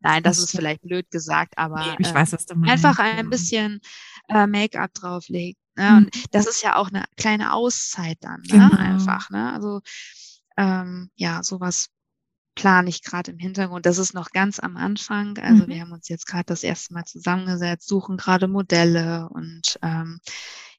Nein, 0.00 0.22
das, 0.22 0.38
das 0.38 0.46
ist 0.46 0.56
vielleicht 0.56 0.82
blöd 0.82 1.10
gesagt, 1.10 1.56
aber 1.56 1.84
nee, 1.84 1.96
ich 1.98 2.14
weiß, 2.14 2.32
was 2.32 2.46
du 2.46 2.54
meinst. 2.56 2.84
einfach 2.84 2.98
ein 2.98 3.30
bisschen 3.30 3.80
äh, 4.28 4.46
Make-up 4.46 4.92
drauflegt, 4.94 5.58
Ne? 5.76 5.90
Mhm. 5.90 5.96
Und 5.96 6.34
das 6.34 6.46
ist 6.46 6.62
ja 6.62 6.76
auch 6.76 6.88
eine 6.88 7.04
kleine 7.16 7.52
Auszeit 7.52 8.18
dann, 8.20 8.42
ne? 8.42 8.68
Genau. 8.70 8.76
einfach. 8.76 9.30
Ne? 9.30 9.52
Also 9.52 9.80
ähm, 10.56 11.10
ja, 11.14 11.42
sowas 11.42 11.88
plane 12.54 12.88
ich 12.90 13.02
gerade 13.02 13.30
im 13.30 13.38
Hintergrund. 13.38 13.86
Das 13.86 13.98
ist 13.98 14.14
noch 14.14 14.30
ganz 14.30 14.60
am 14.60 14.76
Anfang. 14.76 15.38
Also 15.38 15.64
mhm. 15.64 15.68
wir 15.68 15.80
haben 15.80 15.92
uns 15.92 16.08
jetzt 16.08 16.26
gerade 16.26 16.44
das 16.44 16.62
erste 16.62 16.92
Mal 16.94 17.04
zusammengesetzt, 17.04 17.88
suchen 17.88 18.16
gerade 18.16 18.48
Modelle 18.48 19.28
und 19.30 19.78
ähm, 19.82 20.20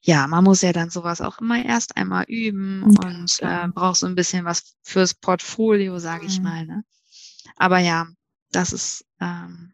ja, 0.01 0.27
man 0.27 0.43
muss 0.43 0.61
ja 0.61 0.73
dann 0.73 0.89
sowas 0.89 1.21
auch 1.21 1.39
immer 1.39 1.63
erst 1.63 1.95
einmal 1.95 2.25
üben 2.27 2.81
ja, 2.91 3.07
und 3.07 3.39
äh, 3.39 3.67
braucht 3.69 3.97
so 3.97 4.05
ein 4.05 4.15
bisschen 4.15 4.43
was 4.43 4.75
fürs 4.83 5.13
Portfolio, 5.13 5.97
sage 5.97 6.25
ich 6.25 6.39
mhm. 6.39 6.43
mal. 6.43 6.65
Ne? 6.65 6.83
Aber 7.55 7.79
ja, 7.79 8.07
das 8.51 8.73
ist 8.73 9.05
ähm, 9.21 9.73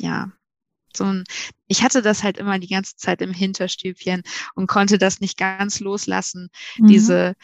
ja 0.00 0.32
so 0.96 1.04
ein, 1.04 1.24
ich 1.66 1.82
hatte 1.82 2.02
das 2.02 2.22
halt 2.22 2.38
immer 2.38 2.58
die 2.58 2.68
ganze 2.68 2.96
Zeit 2.96 3.20
im 3.22 3.32
Hinterstübchen 3.32 4.22
und 4.54 4.66
konnte 4.66 4.98
das 4.98 5.20
nicht 5.20 5.36
ganz 5.36 5.80
loslassen, 5.80 6.50
mhm. 6.78 6.86
diese, 6.86 7.34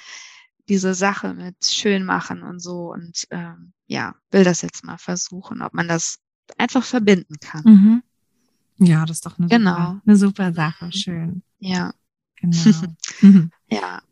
diese 0.68 0.95
Sache 0.95 1.34
mit 1.34 1.57
schön 1.64 2.05
machen 2.05 2.42
und 2.42 2.61
so. 2.61 2.92
Und 2.92 3.26
ähm, 3.30 3.72
ja, 3.86 4.14
will 4.30 4.45
das 4.45 4.62
jetzt 4.62 4.84
mal 4.84 4.99
versuchen, 4.99 5.62
ob 5.62 5.74
man 5.74 5.88
das 5.88 6.18
einfach 6.59 6.84
verbinden 6.84 7.36
kann. 7.40 7.62
Mhm. 7.64 8.03
Ja, 8.78 9.05
das 9.07 9.18
ist 9.18 9.26
doch 9.26 9.38
eine, 9.38 9.49
genau. 9.49 9.70
super, 9.70 10.03
eine 10.07 10.16
super 10.16 10.53
Sache. 10.53 10.86
Mhm. 10.86 10.92
Schön. 10.92 11.42
Ja. 11.59 11.95
Genau. 12.40 12.57
ja. 13.70 14.03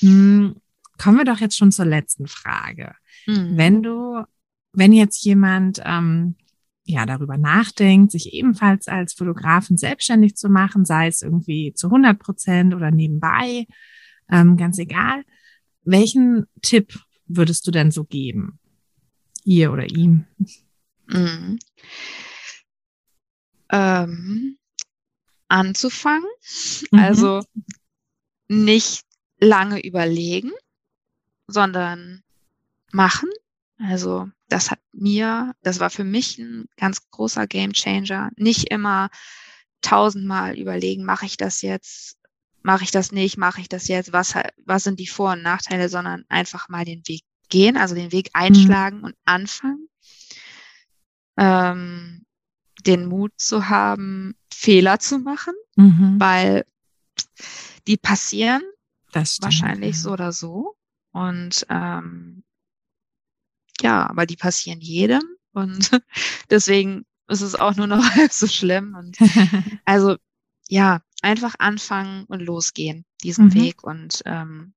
Hm, 0.00 0.56
kommen 0.98 1.18
wir 1.18 1.24
doch 1.24 1.40
jetzt 1.40 1.56
schon 1.56 1.72
zur 1.72 1.84
letzten 1.84 2.26
Frage. 2.26 2.94
Mhm. 3.26 3.56
Wenn 3.56 3.82
du, 3.82 4.24
wenn 4.72 4.92
jetzt 4.92 5.24
jemand 5.24 5.80
ähm, 5.84 6.36
ja 6.84 7.06
darüber 7.06 7.38
nachdenkt, 7.38 8.12
sich 8.12 8.32
ebenfalls 8.32 8.88
als 8.88 9.14
Fotografen 9.14 9.76
selbstständig 9.76 10.36
zu 10.36 10.48
machen, 10.48 10.84
sei 10.84 11.06
es 11.06 11.22
irgendwie 11.22 11.72
zu 11.74 11.88
100 11.88 12.18
Prozent 12.18 12.74
oder 12.74 12.90
nebenbei, 12.90 13.66
ähm, 14.30 14.56
ganz 14.56 14.78
egal. 14.78 15.24
Welchen 15.84 16.46
Tipp 16.60 16.98
würdest 17.26 17.66
du 17.66 17.70
denn 17.70 17.90
so 17.90 18.04
geben? 18.04 18.58
Ihr 19.44 19.72
oder 19.72 19.86
ihm? 19.86 20.26
Mhm. 21.06 21.58
Ähm, 23.70 24.58
anzufangen, 25.48 26.28
mhm. 26.90 26.98
also 26.98 27.42
nicht 28.48 29.04
lange 29.38 29.84
überlegen, 29.84 30.52
sondern 31.46 32.22
machen. 32.92 33.28
Also 33.78 34.28
das 34.48 34.70
hat 34.70 34.80
mir, 34.92 35.54
das 35.62 35.80
war 35.80 35.90
für 35.90 36.04
mich 36.04 36.38
ein 36.38 36.66
ganz 36.76 37.10
großer 37.10 37.46
Game 37.46 37.72
Changer. 37.72 38.30
Nicht 38.36 38.70
immer 38.70 39.10
tausendmal 39.80 40.58
überlegen, 40.58 41.04
mache 41.04 41.26
ich 41.26 41.36
das 41.36 41.62
jetzt, 41.62 42.18
mache 42.62 42.84
ich 42.84 42.90
das 42.90 43.12
nicht, 43.12 43.36
mache 43.36 43.60
ich 43.60 43.68
das 43.68 43.88
jetzt, 43.88 44.12
was, 44.12 44.34
was 44.64 44.84
sind 44.84 45.00
die 45.00 45.06
Vor- 45.06 45.32
und 45.32 45.42
Nachteile, 45.42 45.88
sondern 45.88 46.24
einfach 46.28 46.68
mal 46.68 46.84
den 46.84 47.02
Weg 47.08 47.24
gehen, 47.48 47.76
also 47.76 47.94
den 47.94 48.12
Weg 48.12 48.30
einschlagen 48.32 48.98
mhm. 48.98 49.04
und 49.04 49.14
anfangen. 49.24 49.88
Ähm, 51.36 52.24
den 52.86 53.06
Mut 53.06 53.32
zu 53.36 53.68
haben, 53.68 54.34
Fehler 54.52 54.98
zu 54.98 55.18
machen, 55.18 55.54
mhm. 55.76 56.16
weil 56.18 56.64
die 57.86 57.96
passieren 57.96 58.62
wahrscheinlich 59.12 60.00
so 60.00 60.12
oder 60.12 60.32
so. 60.32 60.76
Und 61.12 61.66
ähm, 61.68 62.41
ja, 63.82 64.08
aber 64.08 64.26
die 64.26 64.36
passieren 64.36 64.80
jedem 64.80 65.22
und 65.52 65.90
deswegen 66.50 67.04
ist 67.28 67.40
es 67.40 67.54
auch 67.54 67.76
nur 67.76 67.86
noch 67.86 68.04
halb 68.14 68.32
so 68.32 68.46
schlimm. 68.46 68.94
Und 68.94 69.16
also 69.84 70.16
ja, 70.68 71.02
einfach 71.22 71.54
anfangen 71.58 72.24
und 72.24 72.40
losgehen, 72.40 73.04
diesen 73.22 73.46
mhm. 73.46 73.54
Weg 73.54 73.82
und 73.82 74.22
ähm, 74.26 74.74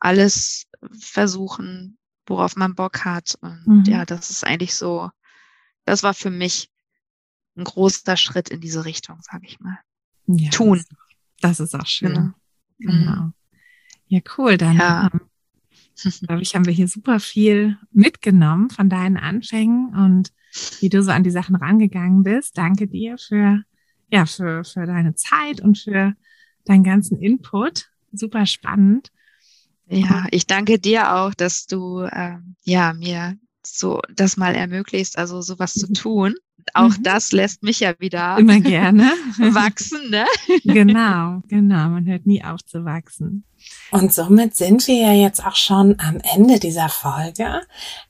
alles 0.00 0.66
versuchen, 0.98 1.98
worauf 2.26 2.56
man 2.56 2.74
Bock 2.74 3.04
hat. 3.04 3.36
Und 3.40 3.66
mhm. 3.66 3.84
ja, 3.84 4.04
das 4.04 4.30
ist 4.30 4.44
eigentlich 4.44 4.74
so, 4.74 5.10
das 5.84 6.02
war 6.02 6.14
für 6.14 6.30
mich 6.30 6.70
ein 7.56 7.64
großer 7.64 8.16
Schritt 8.16 8.48
in 8.48 8.60
diese 8.60 8.84
Richtung, 8.84 9.18
sage 9.22 9.46
ich 9.46 9.58
mal. 9.60 9.78
Ja, 10.26 10.50
Tun. 10.50 10.84
Das 11.40 11.60
ist 11.60 11.74
auch 11.74 11.86
schön. 11.86 12.14
Genau. 12.14 12.34
genau. 12.78 13.22
Mhm. 13.22 13.34
Ja, 14.06 14.20
cool. 14.36 14.56
Dann 14.56 14.76
ja. 14.76 15.10
Ähm, 15.12 15.27
glaube 16.26 16.42
ich, 16.42 16.54
haben 16.54 16.66
wir 16.66 16.72
hier 16.72 16.88
super 16.88 17.20
viel 17.20 17.76
mitgenommen 17.92 18.70
von 18.70 18.88
deinen 18.88 19.16
Anfängen 19.16 19.94
und 19.94 20.32
wie 20.80 20.88
du 20.88 21.02
so 21.02 21.10
an 21.10 21.24
die 21.24 21.30
Sachen 21.30 21.56
rangegangen 21.56 22.22
bist. 22.22 22.56
Danke 22.56 22.86
dir 22.86 23.18
für, 23.18 23.62
ja, 24.10 24.26
für, 24.26 24.64
für 24.64 24.86
deine 24.86 25.14
Zeit 25.14 25.60
und 25.60 25.78
für 25.78 26.14
deinen 26.64 26.84
ganzen 26.84 27.18
Input. 27.18 27.90
Super 28.12 28.46
spannend. 28.46 29.10
Ja, 29.86 30.26
ich 30.30 30.46
danke 30.46 30.78
dir 30.78 31.14
auch, 31.14 31.34
dass 31.34 31.66
du 31.66 32.00
äh, 32.02 32.36
ja 32.64 32.92
mir 32.92 33.38
so 33.76 34.00
das 34.14 34.36
mal 34.36 34.54
ermöglicht, 34.54 35.18
also 35.18 35.40
sowas 35.40 35.74
zu 35.74 35.92
tun. 35.92 36.34
Auch 36.74 36.96
mhm. 36.96 37.02
das 37.02 37.32
lässt 37.32 37.62
mich 37.62 37.80
ja 37.80 37.94
wieder 37.98 38.36
immer 38.38 38.60
gerne 38.60 39.04
wachsen, 39.38 40.10
ne? 40.10 40.26
genau, 40.64 41.40
genau. 41.48 41.88
Man 41.88 42.06
hört 42.06 42.26
nie 42.26 42.44
auf 42.44 42.64
zu 42.64 42.84
wachsen. 42.84 43.44
Und 43.90 44.12
somit 44.12 44.54
sind 44.56 44.86
wir 44.86 44.96
ja 44.96 45.12
jetzt 45.12 45.44
auch 45.44 45.56
schon 45.56 45.98
am 45.98 46.20
Ende 46.34 46.58
dieser 46.58 46.88
Folge. 46.88 47.62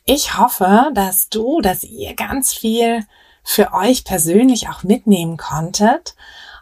Ich 0.05 0.37
hoffe, 0.37 0.91
dass 0.95 1.29
du, 1.29 1.61
dass 1.61 1.85
ihr 1.85 2.15
ganz 2.15 2.53
viel 2.53 3.05
für 3.45 3.73
euch 3.73 4.05
persönlich 4.05 4.69
auch 4.69 4.83
mitnehmen 4.83 5.37
konntet. 5.37 6.17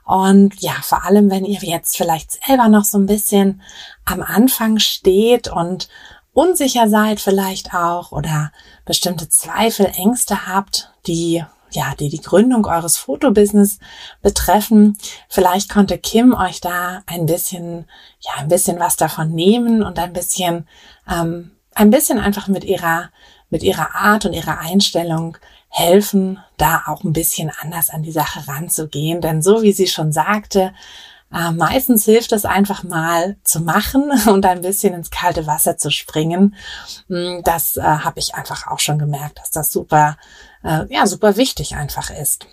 Und 0.04 0.60
ja, 0.60 0.74
vor 0.82 1.04
allem, 1.04 1.30
wenn 1.30 1.44
ihr 1.44 1.58
jetzt 1.60 1.96
vielleicht 1.96 2.44
selber 2.46 2.68
noch 2.68 2.84
so 2.84 2.96
ein 2.96 3.06
bisschen 3.06 3.60
am 4.04 4.22
Anfang 4.22 4.78
steht 4.78 5.48
und 5.48 5.88
unsicher 6.36 6.88
seid 6.88 7.18
vielleicht 7.18 7.72
auch 7.72 8.12
oder 8.12 8.52
bestimmte 8.84 9.28
Zweifel, 9.28 9.86
Ängste 9.96 10.46
habt, 10.46 10.92
die 11.06 11.42
ja, 11.70 11.94
die 11.98 12.08
die 12.08 12.20
Gründung 12.20 12.64
eures 12.66 12.96
Fotobusiness 12.96 13.78
betreffen. 14.22 14.96
Vielleicht 15.28 15.68
konnte 15.68 15.98
Kim 15.98 16.32
euch 16.32 16.60
da 16.60 17.02
ein 17.06 17.26
bisschen, 17.26 17.86
ja, 18.20 18.32
ein 18.38 18.48
bisschen 18.48 18.78
was 18.78 18.96
davon 18.96 19.32
nehmen 19.32 19.82
und 19.82 19.98
ein 19.98 20.12
bisschen, 20.12 20.68
ähm, 21.10 21.50
ein 21.74 21.90
bisschen 21.90 22.18
einfach 22.18 22.48
mit 22.48 22.64
ihrer, 22.64 23.10
mit 23.50 23.62
ihrer 23.62 23.94
Art 23.94 24.24
und 24.24 24.32
ihrer 24.32 24.58
Einstellung 24.58 25.36
helfen, 25.68 26.38
da 26.56 26.84
auch 26.86 27.04
ein 27.04 27.12
bisschen 27.12 27.50
anders 27.60 27.90
an 27.90 28.02
die 28.02 28.12
Sache 28.12 28.46
ranzugehen. 28.48 29.20
Denn 29.20 29.42
so 29.42 29.62
wie 29.62 29.72
sie 29.72 29.88
schon 29.88 30.12
sagte, 30.12 30.72
äh, 31.32 31.50
meistens 31.50 32.04
hilft 32.04 32.32
es 32.32 32.44
einfach 32.44 32.82
mal 32.84 33.36
zu 33.42 33.60
machen 33.60 34.10
und 34.26 34.46
ein 34.46 34.62
bisschen 34.62 34.94
ins 34.94 35.10
kalte 35.10 35.46
Wasser 35.46 35.76
zu 35.76 35.90
springen. 35.90 36.54
Mm, 37.08 37.40
das 37.42 37.76
äh, 37.76 37.82
habe 37.82 38.18
ich 38.18 38.34
einfach 38.34 38.66
auch 38.68 38.78
schon 38.78 38.98
gemerkt, 38.98 39.38
dass 39.38 39.50
das 39.50 39.72
super, 39.72 40.16
äh, 40.62 40.84
ja, 40.88 41.06
super 41.06 41.36
wichtig 41.36 41.74
einfach 41.76 42.10
ist. 42.10 42.46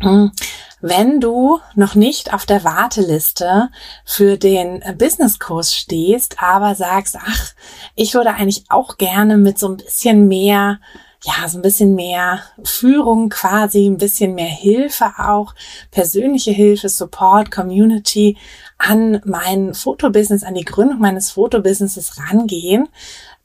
hm, 0.00 0.32
wenn 0.80 1.20
du 1.20 1.58
noch 1.74 1.94
nicht 1.94 2.34
auf 2.34 2.44
der 2.46 2.64
Warteliste 2.64 3.70
für 4.04 4.36
den 4.36 4.82
Businesskurs 4.98 5.74
stehst, 5.74 6.42
aber 6.42 6.74
sagst, 6.74 7.16
ach, 7.18 7.54
ich 7.94 8.14
würde 8.14 8.34
eigentlich 8.34 8.64
auch 8.68 8.98
gerne 8.98 9.38
mit 9.38 9.58
so 9.58 9.68
ein 9.68 9.78
bisschen 9.78 10.28
mehr 10.28 10.78
ja, 11.22 11.48
so 11.48 11.58
ein 11.58 11.62
bisschen 11.62 11.94
mehr 11.94 12.40
Führung 12.62 13.28
quasi, 13.28 13.86
ein 13.86 13.98
bisschen 13.98 14.34
mehr 14.34 14.46
Hilfe 14.46 15.12
auch, 15.18 15.54
persönliche 15.90 16.52
Hilfe, 16.52 16.88
Support, 16.88 17.50
Community 17.50 18.36
an 18.78 19.20
mein 19.24 19.74
Fotobusiness, 19.74 20.44
an 20.44 20.54
die 20.54 20.64
Gründung 20.64 20.98
meines 20.98 21.30
Fotobusinesses 21.32 22.18
rangehen, 22.18 22.88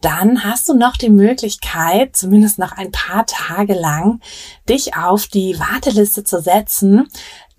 dann 0.02 0.44
hast 0.44 0.68
du 0.68 0.74
noch 0.74 0.98
die 0.98 1.10
Möglichkeit, 1.10 2.16
zumindest 2.16 2.58
noch 2.58 2.72
ein 2.72 2.92
paar 2.92 3.26
Tage 3.28 3.74
lang, 3.74 4.20
dich 4.68 4.96
auf 4.98 5.28
die 5.28 5.60
Warteliste 5.60 6.24
zu 6.24 6.42
setzen. 6.42 7.08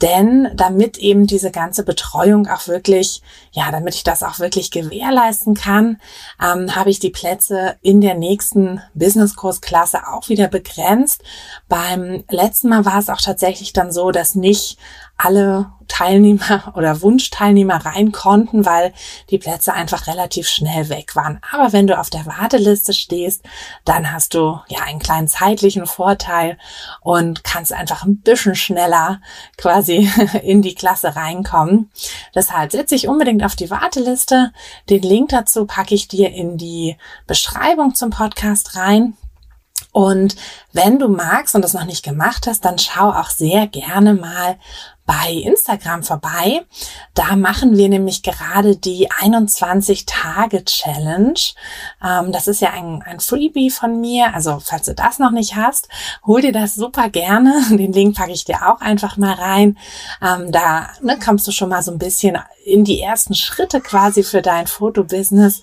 Denn 0.03 0.51
damit 0.57 0.99
eben 0.99 1.29
diese 1.29 1.53
ganze 1.53 1.85
Betreuung 1.85 2.49
auch 2.49 2.67
wirklich, 2.67 3.23
ja, 3.53 3.71
damit 3.71 3.95
ich 3.95 4.03
das 4.03 4.25
auch 4.25 4.41
wirklich 4.41 4.73
gewährleisten 4.73 5.55
kann, 5.55 6.01
ähm, 6.43 6.75
habe 6.75 6.91
ich 6.91 6.99
die 6.99 7.11
Plätze 7.11 7.77
in 7.83 8.01
der 8.01 8.15
nächsten 8.15 8.83
Business-Kursklasse 8.95 10.09
auch 10.09 10.29
wieder 10.29 10.49
begrenzt. 10.49 11.23
Beim 11.69 12.25
letzten 12.29 12.69
Mal 12.69 12.85
war 12.85 12.99
es 12.99 13.09
auch 13.09 13.21
tatsächlich 13.21 13.73
dann 13.73 13.93
so, 13.93 14.11
dass 14.11 14.35
nicht 14.35 14.77
alle 15.17 15.73
Teilnehmer 15.89 16.73
oder 16.77 17.03
Wunschteilnehmer 17.03 17.85
rein 17.85 18.13
konnten, 18.13 18.65
weil 18.65 18.93
die 19.31 19.39
Plätze 19.39 19.73
einfach 19.73 20.07
relativ 20.07 20.49
schnell 20.49 20.89
weg 20.89 21.15
waren. 21.15 21.41
Aber 21.53 21.73
wenn 21.73 21.87
du 21.87 21.99
auf 21.99 22.11
der 22.11 22.27
Warteliste 22.27 22.95
stehst, 22.95 23.43
dann 23.85 24.11
hast 24.13 24.35
du 24.35 24.59
ja 24.69 24.81
einen 24.85 25.01
kleinen 25.01 25.29
zeitlichen 25.29 25.87
Vorteil 25.87 26.59
und 27.01 27.45
kannst 27.45 27.73
einfach 27.73 28.05
ein 28.05 28.21
bisschen 28.21 28.55
schneller 28.55 29.21
quasi 29.57 30.11
in 30.43 30.63
die 30.63 30.75
Klasse 30.75 31.15
reinkommen. 31.15 31.91
Deshalb 32.35 32.73
setze 32.73 32.95
ich 32.95 33.09
unbedingt 33.09 33.45
auf 33.45 33.55
die 33.55 33.71
Warteliste. 33.71 34.53
Den 34.89 35.03
Link 35.03 35.29
dazu 35.29 35.67
packe 35.67 35.95
ich 35.95 36.09
dir 36.09 36.31
in 36.31 36.57
die 36.57 36.97
Beschreibung 37.27 37.95
zum 37.95 38.11
Podcast 38.11 38.77
rein. 38.77 39.17
Und 39.93 40.37
wenn 40.73 40.99
du 40.99 41.09
magst 41.09 41.55
und 41.55 41.63
das 41.63 41.75
noch 41.75 41.85
nicht 41.85 42.03
gemacht 42.03 42.47
hast, 42.47 42.65
dann 42.65 42.79
schau 42.79 43.11
auch 43.11 43.29
sehr 43.29 43.67
gerne 43.67 44.15
mal 44.15 44.57
bei 45.05 45.33
Instagram 45.33 46.03
vorbei. 46.03 46.65
Da 47.15 47.37
machen 47.37 47.77
wir 47.77 47.89
nämlich 47.89 48.23
gerade 48.23 48.77
die 48.77 49.11
21 49.11 50.07
Tage 50.07 50.65
Challenge. 50.65 51.39
Ähm, 52.05 52.33
das 52.33 52.47
ist 52.47 52.61
ja 52.61 52.71
ein, 52.71 53.03
ein 53.03 53.21
Freebie 53.21 53.71
von 53.71 54.01
mir. 54.01 54.35
Also 54.35 54.61
falls 54.65 54.87
du 54.87 54.95
das 54.95 55.19
noch 55.19 55.33
nicht 55.33 55.57
hast, 55.57 55.89
hol 56.25 56.41
dir 56.41 56.53
das 56.53 56.75
super 56.75 57.09
gerne. 57.09 57.63
Den 57.71 57.93
Link 57.93 58.17
packe 58.17 58.33
ich 58.33 58.45
dir 58.45 58.69
auch 58.69 58.81
einfach 58.81 59.17
mal 59.17 59.35
rein. 59.35 59.77
Ähm, 60.23 60.53
da 60.53 60.89
ne, 61.01 61.19
kommst 61.19 61.47
du 61.47 61.53
schon 61.53 61.71
mal 61.71 61.83
so 61.83 61.91
ein 61.91 61.99
bisschen 61.99 62.39
in 62.65 62.85
die 62.85 63.01
ersten 63.01 63.35
Schritte 63.35 63.81
quasi 63.81 64.23
für 64.23 64.43
dein 64.43 64.67
Fotobusiness. 64.67 65.63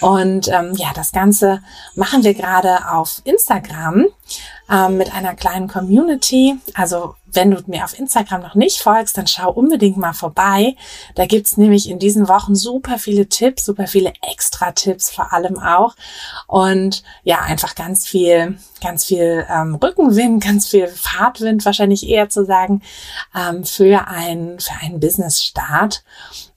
Und 0.00 0.48
ähm, 0.48 0.74
ja, 0.76 0.92
das 0.94 1.12
Ganze 1.12 1.60
machen 1.94 2.22
wir 2.22 2.34
gerade 2.34 2.90
auf 2.90 3.20
Instagram 3.24 4.06
ähm, 4.70 4.96
mit 4.96 5.12
einer 5.12 5.34
kleinen 5.34 5.68
Community. 5.68 6.56
Also 6.74 7.14
wenn 7.36 7.50
du 7.50 7.62
mir 7.66 7.84
auf 7.84 7.98
Instagram 7.98 8.40
noch 8.40 8.54
nicht 8.54 8.80
folgst, 8.80 9.16
dann 9.16 9.26
schau 9.26 9.50
unbedingt 9.50 9.96
mal 9.96 10.14
vorbei. 10.14 10.74
Da 11.14 11.26
gibt's 11.26 11.56
nämlich 11.56 11.88
in 11.88 11.98
diesen 11.98 12.28
Wochen 12.28 12.54
super 12.54 12.98
viele 12.98 13.28
Tipps, 13.28 13.66
super 13.66 13.86
viele 13.86 14.12
Extra-Tipps 14.22 15.10
vor 15.10 15.32
allem 15.32 15.58
auch. 15.58 15.94
Und 16.46 17.02
ja, 17.22 17.40
einfach 17.40 17.74
ganz 17.74 18.06
viel, 18.06 18.58
ganz 18.82 19.04
viel 19.04 19.46
ähm, 19.48 19.76
Rückenwind, 19.76 20.42
ganz 20.44 20.68
viel 20.68 20.88
Fahrtwind, 20.88 21.64
wahrscheinlich 21.64 22.08
eher 22.08 22.28
zu 22.28 22.44
sagen, 22.44 22.82
ähm, 23.34 23.64
für, 23.64 24.08
ein, 24.08 24.58
für 24.58 24.74
einen 24.82 24.98
Business-Start. 24.98 26.02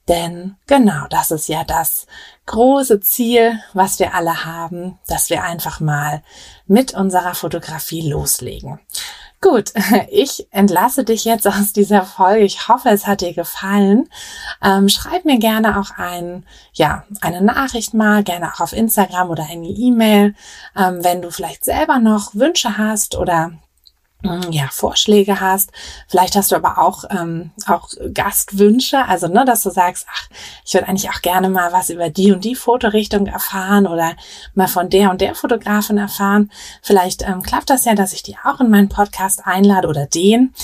Denn 0.08 0.56
genau, 0.66 1.06
das 1.08 1.30
ist 1.30 1.48
ja 1.48 1.62
das 1.62 2.06
große 2.46 2.98
Ziel, 2.98 3.60
was 3.74 4.00
wir 4.00 4.12
alle 4.12 4.44
haben, 4.44 4.98
dass 5.06 5.30
wir 5.30 5.44
einfach 5.44 5.78
mal 5.78 6.24
mit 6.66 6.94
unserer 6.94 7.34
Fotografie 7.34 8.08
loslegen. 8.10 8.80
Gut, 9.42 9.72
ich 10.10 10.46
entlasse 10.50 11.04
dich 11.04 11.24
jetzt 11.24 11.46
aus 11.46 11.72
dieser 11.72 12.02
Folge. 12.02 12.44
Ich 12.44 12.68
hoffe, 12.68 12.90
es 12.90 13.06
hat 13.06 13.22
dir 13.22 13.32
gefallen. 13.32 14.08
Ähm, 14.62 14.88
schreib 14.88 15.24
mir 15.24 15.38
gerne 15.38 15.80
auch 15.80 15.92
ein, 15.96 16.44
ja, 16.74 17.04
eine 17.22 17.40
Nachricht 17.40 17.94
mal, 17.94 18.22
gerne 18.22 18.52
auch 18.52 18.60
auf 18.60 18.74
Instagram 18.74 19.30
oder 19.30 19.46
eine 19.50 19.66
E-Mail, 19.66 20.34
ähm, 20.76 21.02
wenn 21.02 21.22
du 21.22 21.30
vielleicht 21.30 21.64
selber 21.64 21.98
noch 21.98 22.34
Wünsche 22.34 22.76
hast 22.76 23.16
oder 23.16 23.52
ja, 24.50 24.68
Vorschläge 24.70 25.40
hast. 25.40 25.70
Vielleicht 26.08 26.36
hast 26.36 26.52
du 26.52 26.56
aber 26.56 26.78
auch, 26.78 27.04
ähm, 27.10 27.50
auch 27.66 27.88
Gastwünsche, 28.12 29.06
also 29.06 29.28
ne, 29.28 29.44
dass 29.44 29.62
du 29.62 29.70
sagst, 29.70 30.06
ach, 30.10 30.28
ich 30.64 30.74
würde 30.74 30.88
eigentlich 30.88 31.10
auch 31.10 31.22
gerne 31.22 31.48
mal 31.48 31.72
was 31.72 31.90
über 31.90 32.10
die 32.10 32.32
und 32.32 32.44
die 32.44 32.54
Fotorichtung 32.54 33.26
erfahren 33.26 33.86
oder 33.86 34.14
mal 34.54 34.68
von 34.68 34.90
der 34.90 35.10
und 35.10 35.20
der 35.20 35.34
Fotografin 35.34 35.98
erfahren. 35.98 36.50
Vielleicht 36.82 37.22
ähm, 37.22 37.42
klappt 37.42 37.70
das 37.70 37.84
ja, 37.84 37.94
dass 37.94 38.12
ich 38.12 38.22
die 38.22 38.36
auch 38.44 38.60
in 38.60 38.70
meinen 38.70 38.88
Podcast 38.88 39.46
einlade 39.46 39.88
oder 39.88 40.06
den. 40.06 40.54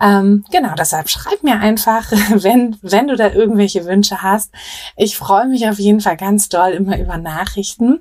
Ähm, 0.00 0.44
genau, 0.50 0.74
deshalb 0.76 1.08
schreib 1.08 1.42
mir 1.42 1.58
einfach, 1.58 2.10
wenn, 2.30 2.76
wenn 2.82 3.08
du 3.08 3.16
da 3.16 3.30
irgendwelche 3.30 3.86
Wünsche 3.86 4.22
hast. 4.22 4.52
Ich 4.96 5.16
freue 5.16 5.46
mich 5.46 5.68
auf 5.68 5.78
jeden 5.78 6.00
Fall 6.00 6.16
ganz 6.16 6.48
doll 6.48 6.70
immer 6.70 6.98
über 6.98 7.16
Nachrichten. 7.16 8.00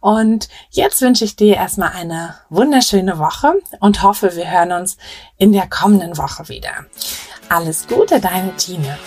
Und 0.00 0.48
jetzt 0.70 1.00
wünsche 1.00 1.24
ich 1.24 1.36
dir 1.36 1.56
erstmal 1.56 1.92
eine 1.92 2.34
wunderschöne 2.50 3.18
Woche 3.18 3.54
und 3.80 4.02
hoffe, 4.02 4.36
hören 4.50 4.72
uns 4.72 4.96
in 5.38 5.52
der 5.52 5.68
kommenden 5.68 6.16
Woche 6.18 6.48
wieder. 6.48 6.86
Alles 7.48 7.86
Gute, 7.86 8.20
deine 8.20 8.54
Tine. 8.56 8.98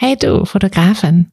Hey 0.00 0.16
du, 0.16 0.46
Fotografin, 0.46 1.32